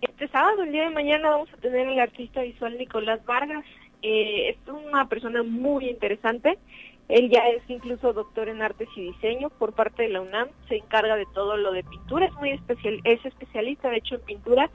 este 0.00 0.28
sábado, 0.28 0.62
el 0.62 0.70
día 0.70 0.84
de 0.84 0.90
mañana, 0.90 1.30
vamos 1.30 1.48
a 1.52 1.56
tener 1.56 1.88
al 1.88 1.98
artista 1.98 2.42
visual 2.42 2.78
Nicolás 2.78 3.24
Vargas. 3.24 3.64
Eh, 4.02 4.50
es 4.50 4.56
una 4.68 5.08
persona 5.08 5.42
muy 5.42 5.88
interesante. 5.88 6.56
Él 7.08 7.30
ya 7.30 7.48
es 7.48 7.62
incluso 7.68 8.12
doctor 8.12 8.48
en 8.48 8.62
artes 8.62 8.88
y 8.94 9.12
diseño 9.12 9.50
por 9.50 9.72
parte 9.72 10.04
de 10.04 10.10
la 10.10 10.20
UNAM. 10.20 10.48
Se 10.68 10.76
encarga 10.76 11.16
de 11.16 11.26
todo 11.34 11.56
lo 11.56 11.72
de 11.72 11.82
pintura. 11.82 12.26
Es 12.26 12.34
muy 12.34 12.50
especial, 12.50 13.00
es 13.04 13.24
especialista 13.24 13.90
de 13.90 13.96
hecho 13.96 14.16
en 14.16 14.20
pintura, 14.20 14.70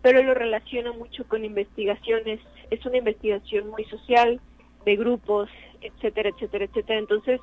pero 0.00 0.22
lo 0.22 0.34
relaciona 0.34 0.92
mucho 0.92 1.26
con 1.26 1.44
investigaciones. 1.44 2.40
Es 2.70 2.84
una 2.86 2.98
investigación 2.98 3.70
muy 3.70 3.84
social 3.84 4.40
de 4.84 4.96
grupos, 4.96 5.48
etcétera, 5.80 6.30
etcétera, 6.30 6.64
etcétera. 6.64 6.98
Entonces, 6.98 7.40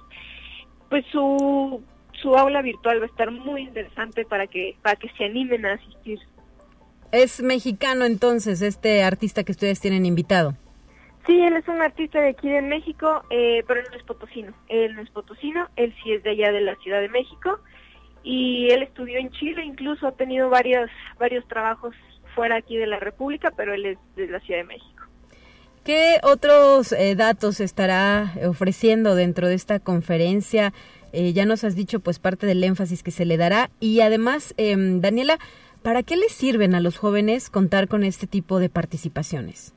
pues 0.90 1.06
su 1.12 1.84
su 2.22 2.36
aula 2.36 2.62
virtual 2.62 3.02
va 3.02 3.06
a 3.06 3.10
estar 3.10 3.30
muy 3.32 3.64
interesante 3.64 4.26
para 4.26 4.48
que 4.48 4.76
para 4.82 4.96
que 4.96 5.10
se 5.18 5.26
animen 5.26 5.66
a 5.66 5.74
asistir. 5.74 6.20
Es 7.12 7.42
mexicano 7.42 8.06
entonces 8.06 8.62
este 8.62 9.04
artista 9.04 9.44
que 9.44 9.52
ustedes 9.52 9.80
tienen 9.80 10.06
invitado. 10.06 10.56
Sí, 11.26 11.42
él 11.42 11.56
es 11.56 11.68
un 11.68 11.82
artista 11.82 12.22
de 12.22 12.30
aquí 12.30 12.50
de 12.50 12.62
México, 12.62 13.24
eh, 13.32 13.64
pero 13.68 13.80
él 13.80 13.88
no 13.90 13.98
es 13.98 14.04
potosino. 14.04 14.54
Él 14.70 14.96
no 14.96 15.02
es 15.02 15.10
potosino, 15.10 15.68
él 15.76 15.94
sí 16.04 16.14
es 16.14 16.24
de 16.24 16.32
allá 16.32 16.52
de 16.52 16.62
la 16.62 16.76
Ciudad 16.78 17.02
de 17.02 17.10
México 17.10 17.60
y 18.24 18.70
él 18.72 18.84
estudió 18.84 19.20
en 19.20 19.32
Chile, 19.32 19.64
incluso 19.64 20.08
ha 20.08 20.12
tenido 20.12 20.50
varios, 20.50 20.90
varios 21.20 21.48
trabajos 21.48 21.96
fuera 22.34 22.58
aquí 22.58 22.76
de 22.76 22.88
la 22.88 23.00
República, 23.00 23.52
pero 23.56 23.74
él 23.74 23.86
es 23.86 23.98
de 24.16 24.28
la 24.28 24.40
Ciudad 24.42 24.62
de 24.62 24.66
México. 24.66 24.95
¿Qué 25.86 26.20
otros 26.24 26.92
eh, 26.92 27.16
datos 27.16 27.62
estará 27.62 28.34
ofreciendo 28.46 29.16
dentro 29.16 29.48
de 29.48 29.54
esta 29.54 29.80
conferencia? 29.80 30.74
Eh, 31.14 31.32
ya 31.32 31.46
nos 31.46 31.64
has 31.64 31.76
dicho 31.76 32.02
pues 32.02 32.20
parte 32.20 32.46
del 32.46 32.64
énfasis 32.64 33.04
que 33.04 33.12
se 33.12 33.24
le 33.24 33.38
dará 33.38 33.70
y 33.80 34.02
además, 34.02 34.54
em, 34.58 35.00
Daniela, 35.00 35.38
¿Para 35.86 36.02
qué 36.02 36.18
les 36.18 36.32
sirven 36.32 36.74
a 36.74 36.80
los 36.80 36.98
jóvenes 36.98 37.52
contar 37.52 37.88
con 37.88 38.04
este 38.04 38.26
tipo 38.26 38.58
de 38.58 38.70
participaciones? 38.70 39.76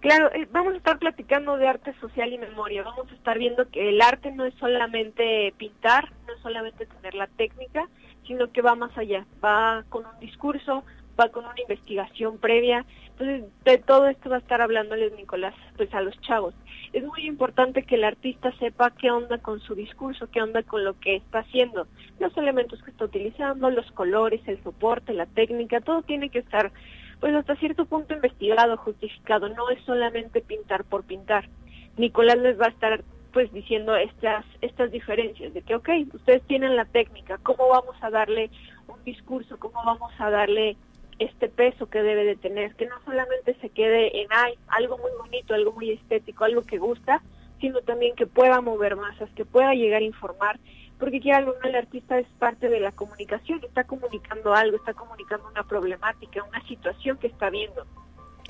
Claro, 0.00 0.30
eh, 0.34 0.46
vamos 0.52 0.74
a 0.74 0.76
estar 0.76 0.98
platicando 0.98 1.56
de 1.56 1.66
arte 1.66 1.94
social 1.98 2.30
y 2.30 2.36
memoria. 2.36 2.82
Vamos 2.82 3.10
a 3.10 3.14
estar 3.14 3.38
viendo 3.38 3.70
que 3.70 3.88
el 3.88 4.02
arte 4.02 4.30
no 4.32 4.44
es 4.44 4.52
solamente 4.56 5.54
pintar, 5.56 6.12
no 6.26 6.34
es 6.34 6.40
solamente 6.42 6.84
tener 6.84 7.14
la 7.14 7.26
técnica, 7.26 7.88
sino 8.26 8.52
que 8.52 8.60
va 8.60 8.74
más 8.74 8.98
allá. 8.98 9.24
Va 9.42 9.82
con 9.88 10.04
un 10.04 10.20
discurso, 10.20 10.84
va 11.18 11.28
con 11.30 11.44
una 11.44 11.60
investigación 11.60 12.38
previa. 12.38 12.84
Entonces, 13.10 13.44
de 13.64 13.78
todo 13.78 14.08
esto 14.08 14.30
va 14.30 14.36
a 14.36 14.40
estar 14.40 14.60
hablándoles 14.60 15.12
Nicolás, 15.14 15.54
pues 15.76 15.92
a 15.94 16.00
los 16.00 16.18
chavos 16.20 16.54
es 16.92 17.04
muy 17.04 17.26
importante 17.26 17.82
que 17.82 17.96
el 17.96 18.04
artista 18.04 18.52
sepa 18.58 18.90
qué 18.90 19.10
onda 19.10 19.38
con 19.38 19.60
su 19.60 19.74
discurso, 19.74 20.30
qué 20.30 20.40
onda 20.42 20.62
con 20.62 20.84
lo 20.84 20.98
que 20.98 21.16
está 21.16 21.40
haciendo, 21.40 21.86
los 22.18 22.36
elementos 22.36 22.82
que 22.82 22.90
está 22.90 23.04
utilizando, 23.04 23.70
los 23.70 23.90
colores, 23.92 24.40
el 24.46 24.62
soporte, 24.62 25.12
la 25.12 25.26
técnica, 25.26 25.80
todo 25.80 26.02
tiene 26.02 26.30
que 26.30 26.38
estar 26.38 26.72
pues 27.20 27.34
hasta 27.34 27.56
cierto 27.56 27.84
punto 27.84 28.14
investigado, 28.14 28.76
justificado, 28.76 29.48
no 29.48 29.68
es 29.70 29.82
solamente 29.84 30.40
pintar 30.40 30.84
por 30.84 31.04
pintar. 31.04 31.48
Nicolás 31.96 32.38
les 32.38 32.58
va 32.60 32.66
a 32.66 32.70
estar 32.70 33.02
pues 33.32 33.52
diciendo 33.52 33.94
estas 33.96 34.44
estas 34.62 34.90
diferencias 34.90 35.52
de 35.52 35.62
que 35.62 35.74
ok, 35.74 35.88
ustedes 36.14 36.42
tienen 36.44 36.76
la 36.76 36.86
técnica, 36.86 37.38
cómo 37.42 37.68
vamos 37.68 37.96
a 38.00 38.10
darle 38.10 38.50
un 38.86 39.02
discurso, 39.04 39.58
cómo 39.58 39.82
vamos 39.84 40.12
a 40.18 40.30
darle 40.30 40.76
este 41.18 41.48
peso 41.48 41.86
que 41.86 42.02
debe 42.02 42.24
de 42.24 42.36
tener, 42.36 42.74
que 42.76 42.86
no 42.86 42.96
solamente 43.04 43.54
se 43.60 43.70
quede 43.70 44.22
en 44.22 44.28
algo 44.68 44.98
muy 44.98 45.10
bonito, 45.18 45.54
algo 45.54 45.72
muy 45.72 45.90
estético, 45.90 46.44
algo 46.44 46.62
que 46.62 46.78
gusta, 46.78 47.22
sino 47.60 47.80
también 47.82 48.14
que 48.14 48.26
pueda 48.26 48.60
mover 48.60 48.96
masas, 48.96 49.28
que 49.34 49.44
pueda 49.44 49.74
llegar 49.74 50.02
a 50.02 50.04
informar, 50.04 50.60
porque 50.98 51.20
quiera 51.20 51.38
algo 51.38 51.54
el 51.62 51.74
artista 51.74 52.18
es 52.18 52.26
parte 52.38 52.68
de 52.68 52.80
la 52.80 52.92
comunicación, 52.92 53.60
está 53.64 53.84
comunicando 53.84 54.54
algo, 54.54 54.76
está 54.76 54.94
comunicando 54.94 55.48
una 55.48 55.64
problemática, 55.64 56.42
una 56.44 56.66
situación 56.66 57.18
que 57.18 57.28
está 57.28 57.50
viendo. 57.50 57.86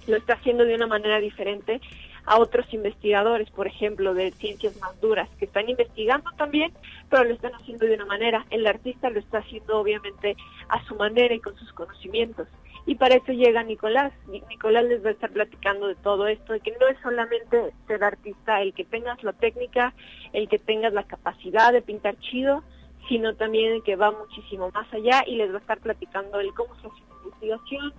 Lo 0.09 0.17
está 0.17 0.35
haciendo 0.35 0.65
de 0.65 0.75
una 0.75 0.87
manera 0.87 1.21
diferente 1.21 1.81
a 2.25 2.39
otros 2.39 2.67
investigadores, 2.75 3.51
por 3.51 3.67
ejemplo, 3.67 4.15
de 4.15 4.33
ciencias 4.33 4.77
más 4.81 5.01
duras, 5.01 5.29
que 5.39 5.45
están 5.45 5.69
investigando 5.69 6.31
también, 6.37 6.73
pero 7.09 7.25
lo 7.25 7.35
están 7.35 7.55
haciendo 7.55 7.87
de 7.87 7.95
una 7.95 8.07
manera. 8.07 8.45
El 8.51 8.67
artista 8.67 9.09
lo 9.11 9.19
está 9.19 9.39
haciendo 9.39 9.79
obviamente 9.79 10.37
a 10.69 10.85
su 10.85 10.95
manera 10.97 11.35
y 11.35 11.41
con 11.41 11.57
sus 11.57 11.73
conocimientos. 11.73 12.49
Y 12.87 12.95
para 12.95 13.17
eso 13.17 13.33
llega 13.33 13.63
Nicolás. 13.63 14.13
Nicolás 14.27 14.85
les 14.85 15.05
va 15.05 15.11
a 15.11 15.13
estar 15.13 15.31
platicando 15.31 15.89
de 15.89 15.95
todo 15.97 16.27
esto, 16.27 16.55
de 16.55 16.61
que 16.61 16.75
no 16.81 16.89
es 16.89 16.99
solamente 17.03 17.73
ser 17.87 18.03
artista, 18.03 18.63
el 18.63 18.73
que 18.73 18.87
tengas 18.87 19.23
la 19.23 19.35
técnica, 19.35 19.93
el 20.33 20.49
que 20.49 20.59
tengas 20.59 20.95
la 20.95 21.03
capacidad 21.03 21.71
de 21.73 21.83
pintar 21.83 22.19
chido, 22.19 22.63
sino 23.09 23.35
también 23.35 23.83
que 23.83 23.97
va 23.97 24.11
muchísimo 24.11 24.71
más 24.73 24.93
allá 24.93 25.23
y 25.27 25.37
les 25.37 25.51
va 25.51 25.57
a 25.57 25.61
estar 25.61 25.81
platicando 25.81 26.41
el 26.41 26.53
cómo 26.55 26.75
se 26.77 26.87
hace 26.87 27.03
una 27.07 27.25
investigación, 27.25 27.93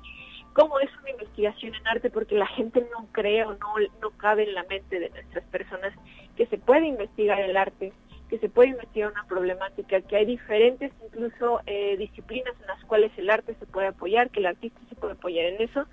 cómo 0.54 0.80
es 0.80 0.90
una 1.02 1.12
investigación 1.12 1.76
en 1.76 1.88
arte, 1.88 2.10
porque 2.10 2.36
la 2.36 2.48
gente 2.48 2.86
no 2.92 3.08
cree 3.12 3.44
o 3.44 3.54
no, 3.54 3.74
no 4.02 4.12
cabe 4.12 4.44
en 4.44 4.56
la 4.56 4.64
mente 4.64 5.00
de 5.00 5.10
nuestras 5.10 5.44
personas 5.46 5.94
que 6.36 6.46
se 6.48 6.58
puede 6.58 6.88
investigar 6.88 7.40
el 7.40 7.56
arte, 7.58 7.94
que 8.30 8.40
se 8.40 8.50
puede 8.50 8.70
investigar 8.70 9.12
una 9.12 9.26
problemática, 9.26 10.02
que 10.02 10.16
hay 10.16 10.26
diferentes 10.26 10.92
incluso 11.06 11.62
eh, 11.66 11.98
disciplinas 11.98 12.54
en 12.62 12.68
las 12.68 12.84
cuales 12.86 13.12
el 13.18 13.30
arte 13.30 13.56
se 13.60 13.66
puede 13.66 13.88
apoyar, 13.88 14.30
que 14.30 14.40
el 14.40 14.46
artista 14.46 14.80
se 14.88 14.96
puede 14.96 15.14
apoyar 15.14 15.46
en 15.46 15.62
eso. 15.62 15.86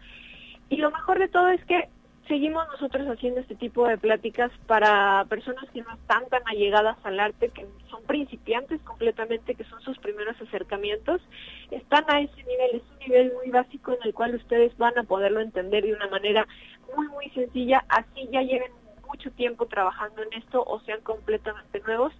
Y 0.69 0.77
lo 0.77 0.91
mejor 0.91 1.19
de 1.19 1.29
todo 1.29 1.49
es 1.49 1.65
que 1.65 1.89
seguimos 2.29 2.67
nosotros 2.69 3.07
haciendo 3.09 3.41
este 3.41 3.55
tipo 3.55 3.87
de 3.87 3.99
pláticas 3.99 4.51
para 4.67 5.25
personas 5.29 5.65
que 5.71 5.83
no 5.83 5.95
están 5.95 6.29
tan 6.29 6.43
allegadas 6.47 6.97
al 7.05 7.21
arte, 7.21 7.51
que 7.51 7.67
son 7.91 8.03
principiantes 8.05 8.81
completamente, 8.83 9.55
que 9.55 9.65
son 9.65 9.81
sus 9.83 9.99
primeros 9.99 10.41
acercamientos, 10.41 11.21
están 11.71 12.05
a 12.09 12.21
ese 12.21 12.43
nivel, 12.45 12.77
es 12.77 12.83
un 12.93 12.99
nivel 12.99 13.33
muy 13.35 13.51
básico 13.51 13.93
en 13.93 13.99
el 14.05 14.15
cual 14.15 14.35
ustedes 14.35 14.77
van 14.77 14.99
a 14.99 15.05
poderlo 15.05 15.41
entender 15.41 15.85
de 15.85 15.95
una 15.95 16.09
manera 16.09 16.47
muy, 16.97 17.09
muy 17.09 17.31
sencilla, 17.31 17.85
así 17.89 18.29
ya 18.31 18.43
lleven 18.43 18.73
mucho 19.07 19.31
tiempo 19.33 19.67
trabajando 19.67 20.23
en 20.23 20.33
esto 20.33 20.65
o 20.67 20.81
sean 20.81 21.01
completamente 21.03 21.81
nuevos, 21.81 22.13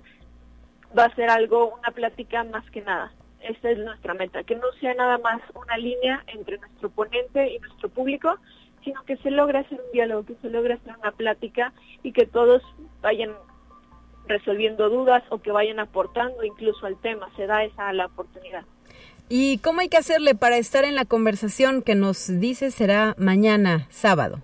va 0.97 1.05
a 1.05 1.15
ser 1.15 1.31
algo, 1.31 1.75
una 1.79 1.91
plática 1.91 2.45
más 2.45 2.69
que 2.71 2.83
nada. 2.83 3.13
Esta 3.41 3.71
es 3.71 3.79
nuestra 3.79 4.15
meta, 4.15 4.43
que 4.45 4.57
no 4.57 4.73
sea 4.81 4.95
nada 4.95 5.19
más 5.19 5.41
una 5.55 5.77
línea 5.77 6.25
entre 6.29 6.59
nuestro 6.59 6.91
ponente 6.91 7.53
y 7.53 7.59
nuestro 7.59 7.89
público, 7.89 8.39
sino 8.87 9.03
que 9.03 9.17
se 9.17 9.33
logre 9.33 9.59
hacer 9.59 9.81
un 9.85 9.93
diálogo, 9.93 10.25
que 10.25 10.37
se 10.41 10.49
logre 10.49 10.75
hacer 10.75 10.95
una 10.97 11.11
plática 11.11 11.73
y 12.05 12.13
que 12.13 12.25
todos 12.25 12.63
vayan 13.03 13.33
resolviendo 14.29 14.89
dudas 14.89 15.25
o 15.31 15.39
que 15.39 15.51
vayan 15.51 15.81
aportando 15.81 16.45
incluso 16.45 16.87
al 16.87 16.97
tema, 17.01 17.29
se 17.35 17.47
da 17.47 17.65
esa 17.65 17.93
la 17.93 18.07
oportunidad. 18.07 18.65
¿Y 19.29 19.59
cómo 19.59 19.81
hay 19.81 19.89
que 19.89 19.97
hacerle 19.97 20.37
para 20.37 20.57
estar 20.57 20.85
en 20.85 20.95
la 20.95 21.05
conversación 21.05 21.83
que 21.83 21.97
nos 21.97 22.29
dice 22.41 22.71
será 22.71 23.17
mañana, 23.19 23.87
sábado? 23.91 24.39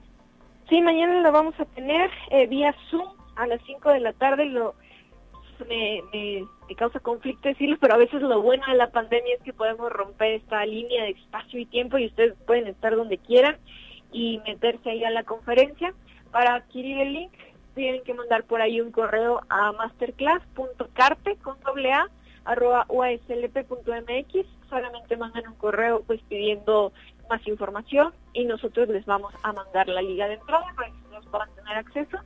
Sí, 0.68 0.80
mañana 0.80 1.20
la 1.20 1.30
vamos 1.30 1.54
a 1.60 1.64
tener 1.66 2.10
eh, 2.30 2.48
vía 2.48 2.74
Zoom 2.90 3.08
a 3.36 3.46
las 3.46 3.60
5 3.64 3.90
de 3.90 4.00
la 4.00 4.12
tarde. 4.12 4.46
Lo, 4.46 4.74
me, 5.68 6.02
me, 6.12 6.74
causa 6.74 6.98
conflicto 6.98 7.48
decirlo, 7.48 7.76
pero 7.80 7.94
a 7.94 7.98
veces 7.98 8.22
lo 8.22 8.42
bueno 8.42 8.64
de 8.66 8.74
la 8.74 8.90
pandemia 8.90 9.36
es 9.36 9.42
que 9.42 9.52
podemos 9.52 9.92
romper 9.92 10.32
esta 10.32 10.66
línea 10.66 11.04
de 11.04 11.10
espacio 11.10 11.60
y 11.60 11.66
tiempo 11.66 11.98
y 11.98 12.06
ustedes 12.06 12.34
pueden 12.44 12.66
estar 12.66 12.96
donde 12.96 13.18
quieran 13.18 13.56
y 14.12 14.40
meterse 14.46 14.90
ahí 14.90 15.04
a 15.04 15.10
la 15.10 15.24
conferencia. 15.24 15.94
Para 16.30 16.54
adquirir 16.54 16.98
el 16.98 17.12
link 17.12 17.32
tienen 17.74 18.02
que 18.04 18.14
mandar 18.14 18.44
por 18.44 18.60
ahí 18.60 18.80
un 18.80 18.92
correo 18.92 19.40
a 19.48 19.72
masterclass.carte 19.72 21.36
con 21.36 21.58
doble 21.60 21.92
a 21.92 22.08
arroba 22.44 22.86
uaslp.mx 22.88 24.46
solamente 24.68 25.16
mandan 25.16 25.46
un 25.46 25.54
correo 25.54 26.02
pues 26.06 26.20
pidiendo 26.28 26.92
más 27.30 27.46
información 27.46 28.12
y 28.32 28.44
nosotros 28.44 28.88
les 28.88 29.04
vamos 29.06 29.32
a 29.42 29.52
mandar 29.52 29.88
la 29.88 30.02
liga 30.02 30.26
de 30.26 30.34
entrada 30.34 30.66
para 30.74 30.88
que 30.88 30.96
ustedes 30.96 31.26
puedan 31.30 31.54
tener 31.54 31.76
acceso 31.76 32.18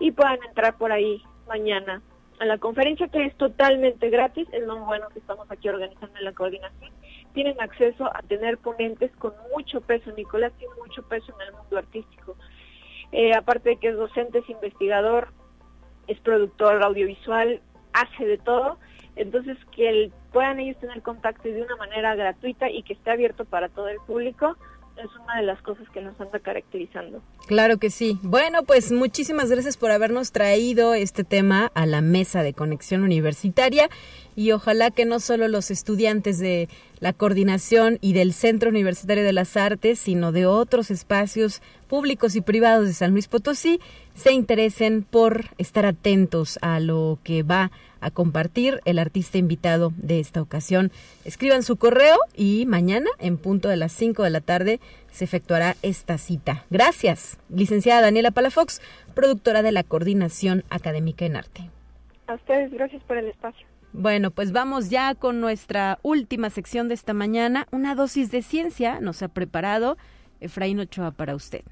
y 0.00 0.10
puedan 0.10 0.38
entrar 0.48 0.76
por 0.76 0.90
ahí 0.90 1.22
mañana 1.46 2.02
a 2.40 2.44
la 2.44 2.58
conferencia 2.58 3.08
que 3.08 3.24
es 3.24 3.36
totalmente 3.36 4.10
gratis, 4.10 4.48
es 4.52 4.66
lo 4.66 4.76
bueno 4.84 5.08
que 5.10 5.20
estamos 5.20 5.48
aquí 5.50 5.68
organizando 5.68 6.18
en 6.18 6.24
la 6.24 6.32
coordinación. 6.32 6.90
Tienen 7.32 7.60
acceso 7.60 8.06
a 8.06 8.22
tener 8.22 8.58
ponentes 8.58 9.10
con 9.16 9.32
mucho 9.54 9.80
peso. 9.80 10.12
Nicolás 10.12 10.52
tiene 10.58 10.74
mucho 10.76 11.02
peso 11.02 11.34
en 11.34 11.48
el 11.48 11.54
mundo 11.54 11.78
artístico. 11.78 12.36
Eh, 13.12 13.34
aparte 13.34 13.70
de 13.70 13.76
que 13.76 13.88
es 13.88 13.96
docente, 13.96 14.38
es 14.38 14.48
investigador, 14.48 15.28
es 16.06 16.18
productor 16.20 16.82
audiovisual, 16.82 17.60
hace 17.92 18.24
de 18.24 18.38
todo. 18.38 18.78
Entonces, 19.16 19.58
que 19.76 20.10
puedan 20.32 20.60
ellos 20.60 20.78
tener 20.78 21.02
contacto 21.02 21.48
de 21.48 21.62
una 21.62 21.76
manera 21.76 22.14
gratuita 22.14 22.70
y 22.70 22.82
que 22.82 22.94
esté 22.94 23.10
abierto 23.10 23.44
para 23.44 23.68
todo 23.68 23.88
el 23.88 23.98
público, 24.06 24.56
es 25.04 25.10
una 25.22 25.36
de 25.36 25.46
las 25.46 25.60
cosas 25.62 25.88
que 25.90 26.00
nos 26.00 26.18
anda 26.20 26.38
caracterizando. 26.38 27.22
Claro 27.46 27.78
que 27.78 27.90
sí. 27.90 28.18
Bueno, 28.22 28.62
pues 28.62 28.92
muchísimas 28.92 29.50
gracias 29.50 29.76
por 29.76 29.90
habernos 29.90 30.32
traído 30.32 30.94
este 30.94 31.24
tema 31.24 31.70
a 31.74 31.86
la 31.86 32.00
mesa 32.00 32.42
de 32.42 32.52
conexión 32.52 33.02
universitaria 33.02 33.88
y 34.36 34.52
ojalá 34.52 34.90
que 34.90 35.04
no 35.04 35.20
solo 35.20 35.48
los 35.48 35.70
estudiantes 35.70 36.38
de 36.38 36.68
la 37.00 37.12
coordinación 37.12 37.98
y 38.00 38.12
del 38.12 38.32
Centro 38.32 38.70
Universitario 38.70 39.24
de 39.24 39.32
las 39.32 39.56
Artes, 39.56 39.98
sino 39.98 40.32
de 40.32 40.46
otros 40.46 40.90
espacios 40.90 41.60
públicos 41.88 42.36
y 42.36 42.40
privados 42.40 42.86
de 42.86 42.94
San 42.94 43.10
Luis 43.10 43.28
Potosí, 43.28 43.80
se 44.14 44.32
interesen 44.32 45.02
por 45.02 45.46
estar 45.58 45.84
atentos 45.84 46.58
a 46.62 46.80
lo 46.80 47.18
que 47.24 47.42
va 47.42 47.64
a 47.64 47.70
compartir 48.10 48.80
el 48.84 48.98
artista 48.98 49.38
invitado 49.38 49.92
de 49.96 50.20
esta 50.20 50.42
ocasión. 50.42 50.90
Escriban 51.24 51.62
su 51.62 51.76
correo 51.76 52.16
y 52.34 52.66
mañana, 52.66 53.08
en 53.18 53.38
punto 53.38 53.68
de 53.68 53.76
las 53.76 53.92
5 53.92 54.22
de 54.22 54.30
la 54.30 54.40
tarde, 54.40 54.80
se 55.10 55.24
efectuará 55.24 55.76
esta 55.82 56.18
cita. 56.18 56.64
Gracias, 56.70 57.38
licenciada 57.48 58.02
Daniela 58.02 58.30
Palafox, 58.30 58.80
productora 59.14 59.62
de 59.62 59.72
la 59.72 59.84
Coordinación 59.84 60.64
Académica 60.70 61.24
en 61.24 61.36
Arte. 61.36 61.70
A 62.26 62.34
ustedes, 62.34 62.72
gracias 62.72 63.02
por 63.04 63.16
el 63.16 63.28
espacio. 63.28 63.66
Bueno, 63.92 64.30
pues 64.30 64.52
vamos 64.52 64.88
ya 64.88 65.14
con 65.14 65.40
nuestra 65.40 65.98
última 66.02 66.48
sección 66.48 66.88
de 66.88 66.94
esta 66.94 67.12
mañana. 67.12 67.66
Una 67.72 67.94
dosis 67.94 68.30
de 68.30 68.40
ciencia 68.42 69.00
nos 69.00 69.22
ha 69.22 69.28
preparado 69.28 69.98
Efraín 70.40 70.80
Ochoa 70.80 71.10
para 71.10 71.34
usted. 71.34 71.62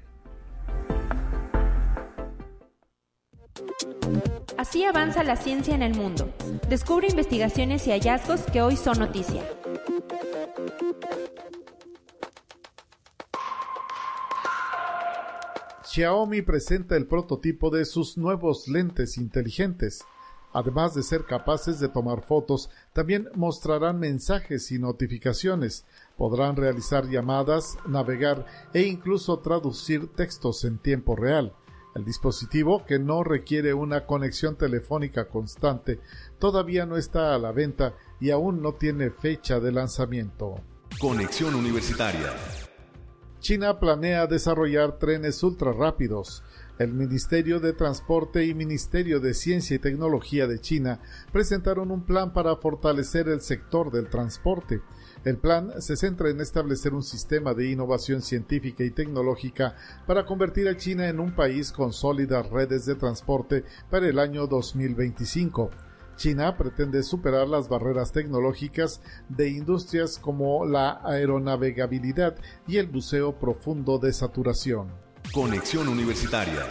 Así 4.61 4.83
avanza 4.83 5.23
la 5.23 5.37
ciencia 5.37 5.73
en 5.73 5.81
el 5.81 5.95
mundo. 5.95 6.31
Descubre 6.69 7.07
investigaciones 7.07 7.87
y 7.87 7.89
hallazgos 7.89 8.41
que 8.41 8.61
hoy 8.61 8.77
son 8.77 8.99
noticia. 8.99 9.41
Xiaomi 15.83 16.43
presenta 16.43 16.95
el 16.95 17.07
prototipo 17.07 17.71
de 17.71 17.85
sus 17.85 18.19
nuevos 18.19 18.67
lentes 18.67 19.17
inteligentes. 19.17 20.05
Además 20.53 20.93
de 20.93 21.01
ser 21.01 21.25
capaces 21.25 21.79
de 21.79 21.89
tomar 21.89 22.21
fotos, 22.21 22.69
también 22.93 23.29
mostrarán 23.33 23.97
mensajes 23.97 24.71
y 24.71 24.77
notificaciones, 24.77 25.85
podrán 26.17 26.55
realizar 26.55 27.09
llamadas, 27.09 27.79
navegar 27.87 28.45
e 28.75 28.83
incluso 28.83 29.39
traducir 29.39 30.13
textos 30.13 30.65
en 30.65 30.77
tiempo 30.77 31.15
real. 31.15 31.55
El 31.93 32.05
dispositivo, 32.05 32.85
que 32.85 32.99
no 32.99 33.23
requiere 33.23 33.73
una 33.73 34.05
conexión 34.05 34.55
telefónica 34.55 35.27
constante, 35.27 35.99
todavía 36.39 36.85
no 36.85 36.95
está 36.95 37.35
a 37.35 37.37
la 37.37 37.51
venta 37.51 37.95
y 38.19 38.31
aún 38.31 38.61
no 38.61 38.73
tiene 38.73 39.09
fecha 39.09 39.59
de 39.59 39.71
lanzamiento. 39.73 40.55
Conexión 40.99 41.55
Universitaria. 41.55 42.33
China 43.39 43.79
planea 43.79 44.27
desarrollar 44.27 44.99
trenes 44.99 45.41
ultrarrápidos. 45.43 46.43
El 46.81 46.93
Ministerio 46.93 47.59
de 47.59 47.73
Transporte 47.73 48.43
y 48.43 48.55
Ministerio 48.55 49.19
de 49.19 49.35
Ciencia 49.35 49.75
y 49.75 49.79
Tecnología 49.79 50.47
de 50.47 50.59
China 50.59 50.99
presentaron 51.31 51.91
un 51.91 52.07
plan 52.07 52.33
para 52.33 52.55
fortalecer 52.55 53.29
el 53.29 53.41
sector 53.41 53.91
del 53.91 54.09
transporte. 54.09 54.81
El 55.23 55.37
plan 55.37 55.79
se 55.79 55.95
centra 55.95 56.31
en 56.31 56.41
establecer 56.41 56.95
un 56.95 57.03
sistema 57.03 57.53
de 57.53 57.69
innovación 57.69 58.23
científica 58.23 58.83
y 58.83 58.89
tecnológica 58.89 59.75
para 60.07 60.25
convertir 60.25 60.67
a 60.67 60.75
China 60.75 61.07
en 61.07 61.19
un 61.19 61.35
país 61.35 61.71
con 61.71 61.93
sólidas 61.93 62.49
redes 62.49 62.87
de 62.87 62.95
transporte 62.95 63.63
para 63.91 64.07
el 64.07 64.17
año 64.17 64.47
2025. 64.47 65.69
China 66.15 66.57
pretende 66.57 67.03
superar 67.03 67.47
las 67.47 67.69
barreras 67.69 68.11
tecnológicas 68.11 69.01
de 69.29 69.49
industrias 69.49 70.17
como 70.17 70.65
la 70.65 70.99
aeronavegabilidad 71.03 72.37
y 72.67 72.77
el 72.77 72.87
buceo 72.87 73.37
profundo 73.37 73.99
de 73.99 74.13
saturación. 74.13 75.10
Conexión 75.33 75.87
Universitaria. 75.87 76.65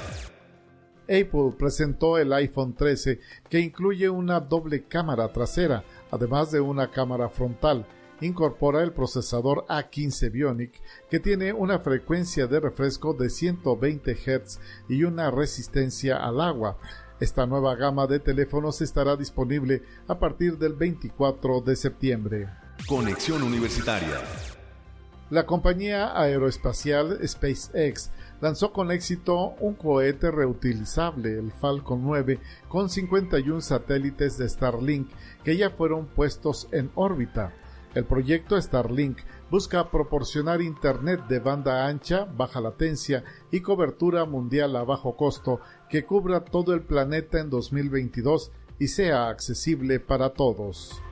Apple 1.05 1.55
presentó 1.59 2.19
el 2.19 2.31
iPhone 2.35 2.75
13 2.75 3.19
que 3.49 3.59
incluye 3.59 4.11
una 4.11 4.39
doble 4.39 4.85
cámara 4.85 5.33
trasera, 5.33 5.83
además 6.11 6.51
de 6.53 6.61
una 6.61 6.91
cámara 6.91 7.31
frontal. 7.31 7.87
Incorpora 8.21 8.83
el 8.83 8.93
procesador 8.93 9.65
A15 9.67 10.31
Bionic 10.31 10.83
que 11.09 11.21
tiene 11.21 11.55
una 11.55 11.79
frecuencia 11.79 12.47
de 12.47 12.61
refresco 12.61 13.15
de 13.15 13.31
120 13.31 14.15
Hz 14.15 14.61
y 14.91 15.05
una 15.05 15.31
resistencia 15.31 16.19
al 16.19 16.43
agua. 16.43 16.77
Esta 17.19 17.47
nueva 17.47 17.75
gama 17.77 18.07
de 18.07 18.21
teléfonos 18.21 18.83
estará 18.83 19.17
disponible 19.17 19.83
a 20.07 20.19
partir 20.19 20.59
del 20.59 20.75
24 20.75 21.63
de 21.63 21.77
septiembre. 21.77 22.49
Conexión 22.87 23.43
Universitaria. 23.43 24.21
La 25.31 25.47
compañía 25.47 26.21
aeroespacial 26.21 27.21
SpaceX 27.27 28.11
lanzó 28.41 28.73
con 28.73 28.91
éxito 28.91 29.55
un 29.61 29.75
cohete 29.75 30.31
reutilizable, 30.31 31.39
el 31.39 31.53
Falcon 31.53 32.03
9, 32.03 32.39
con 32.69 32.89
51 32.89 33.61
satélites 33.61 34.39
de 34.39 34.49
Starlink 34.49 35.11
que 35.45 35.57
ya 35.57 35.71
fueron 35.71 36.07
puestos 36.07 36.69
en 36.73 36.91
órbita. 36.95 37.53
El 37.95 38.05
proyecto 38.05 38.61
Starlink 38.61 39.19
busca 39.51 39.91
proporcionar 39.91 40.63
Internet 40.63 41.27
de 41.29 41.41
banda 41.41 41.87
ancha, 41.87 42.25
baja 42.25 42.61
latencia 42.61 43.25
y 43.51 43.61
cobertura 43.61 44.25
mundial 44.25 44.77
a 44.77 44.85
bajo 44.85 45.17
costo 45.17 45.61
que 45.89 46.05
cubra 46.05 46.45
todo 46.45 46.73
el 46.73 46.83
planeta 46.83 47.41
en 47.41 47.51
2022 47.51 48.53
y 48.79 48.89
sea 48.89 49.29
accesible 49.29 49.99
para 49.99 50.31
todos. 50.31 51.03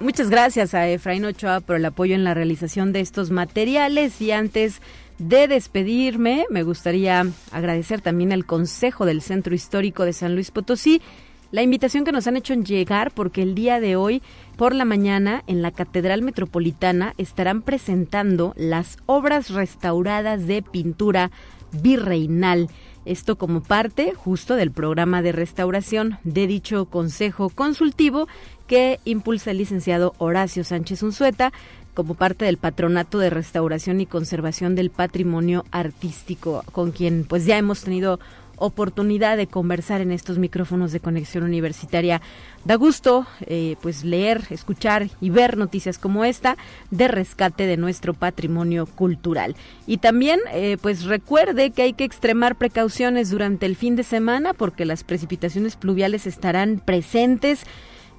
Muchas 0.00 0.30
gracias 0.30 0.74
a 0.74 0.88
Efraín 0.88 1.24
Ochoa 1.24 1.60
por 1.60 1.76
el 1.76 1.84
apoyo 1.84 2.14
en 2.14 2.24
la 2.24 2.34
realización 2.34 2.92
de 2.92 3.00
estos 3.00 3.30
materiales 3.30 4.20
y 4.20 4.30
antes 4.32 4.80
de 5.18 5.46
despedirme 5.46 6.46
me 6.48 6.62
gustaría 6.62 7.26
agradecer 7.52 8.00
también 8.00 8.32
al 8.32 8.46
Consejo 8.46 9.04
del 9.04 9.20
Centro 9.20 9.54
Histórico 9.54 10.04
de 10.04 10.14
San 10.14 10.34
Luis 10.34 10.50
Potosí 10.50 11.02
la 11.50 11.62
invitación 11.62 12.04
que 12.04 12.12
nos 12.12 12.26
han 12.28 12.36
hecho 12.36 12.54
llegar 12.54 13.10
porque 13.10 13.42
el 13.42 13.54
día 13.54 13.80
de 13.80 13.96
hoy 13.96 14.22
por 14.56 14.74
la 14.74 14.84
mañana 14.84 15.42
en 15.48 15.62
la 15.62 15.72
Catedral 15.72 16.22
Metropolitana 16.22 17.14
estarán 17.18 17.62
presentando 17.62 18.54
las 18.56 18.98
obras 19.06 19.50
restauradas 19.50 20.46
de 20.46 20.62
pintura 20.62 21.32
virreinal. 21.72 22.68
Esto 23.04 23.36
como 23.36 23.62
parte 23.62 24.12
justo 24.14 24.56
del 24.56 24.70
programa 24.70 25.22
de 25.22 25.32
restauración 25.32 26.18
de 26.22 26.46
dicho 26.46 26.84
Consejo 26.84 27.48
Consultivo 27.48 28.28
que 28.66 29.00
impulsa 29.04 29.50
el 29.50 29.58
licenciado 29.58 30.14
Horacio 30.18 30.64
Sánchez 30.64 31.02
Unzueta 31.02 31.52
como 31.94 32.14
parte 32.14 32.44
del 32.44 32.56
Patronato 32.56 33.18
de 33.18 33.30
Restauración 33.30 34.00
y 34.00 34.06
Conservación 34.06 34.74
del 34.74 34.90
Patrimonio 34.90 35.64
Artístico, 35.70 36.62
con 36.72 36.92
quien 36.92 37.24
pues 37.24 37.46
ya 37.46 37.58
hemos 37.58 37.82
tenido 37.82 38.20
oportunidad 38.60 39.36
de 39.36 39.48
conversar 39.48 40.00
en 40.00 40.12
estos 40.12 40.38
micrófonos 40.38 40.92
de 40.92 41.00
conexión 41.00 41.42
universitaria. 41.42 42.20
Da 42.64 42.76
gusto 42.76 43.26
eh, 43.46 43.76
pues 43.82 44.04
leer, 44.04 44.42
escuchar 44.50 45.08
y 45.20 45.30
ver 45.30 45.56
noticias 45.56 45.98
como 45.98 46.24
esta 46.24 46.56
de 46.90 47.08
rescate 47.08 47.66
de 47.66 47.76
nuestro 47.76 48.14
patrimonio 48.14 48.86
cultural. 48.86 49.56
Y 49.86 49.96
también 49.96 50.38
eh, 50.52 50.76
pues 50.80 51.04
recuerde 51.04 51.70
que 51.70 51.82
hay 51.82 51.94
que 51.94 52.04
extremar 52.04 52.56
precauciones 52.56 53.30
durante 53.30 53.66
el 53.66 53.76
fin 53.76 53.96
de 53.96 54.04
semana 54.04 54.52
porque 54.54 54.84
las 54.84 55.02
precipitaciones 55.02 55.76
pluviales 55.76 56.26
estarán 56.26 56.80
presentes 56.84 57.64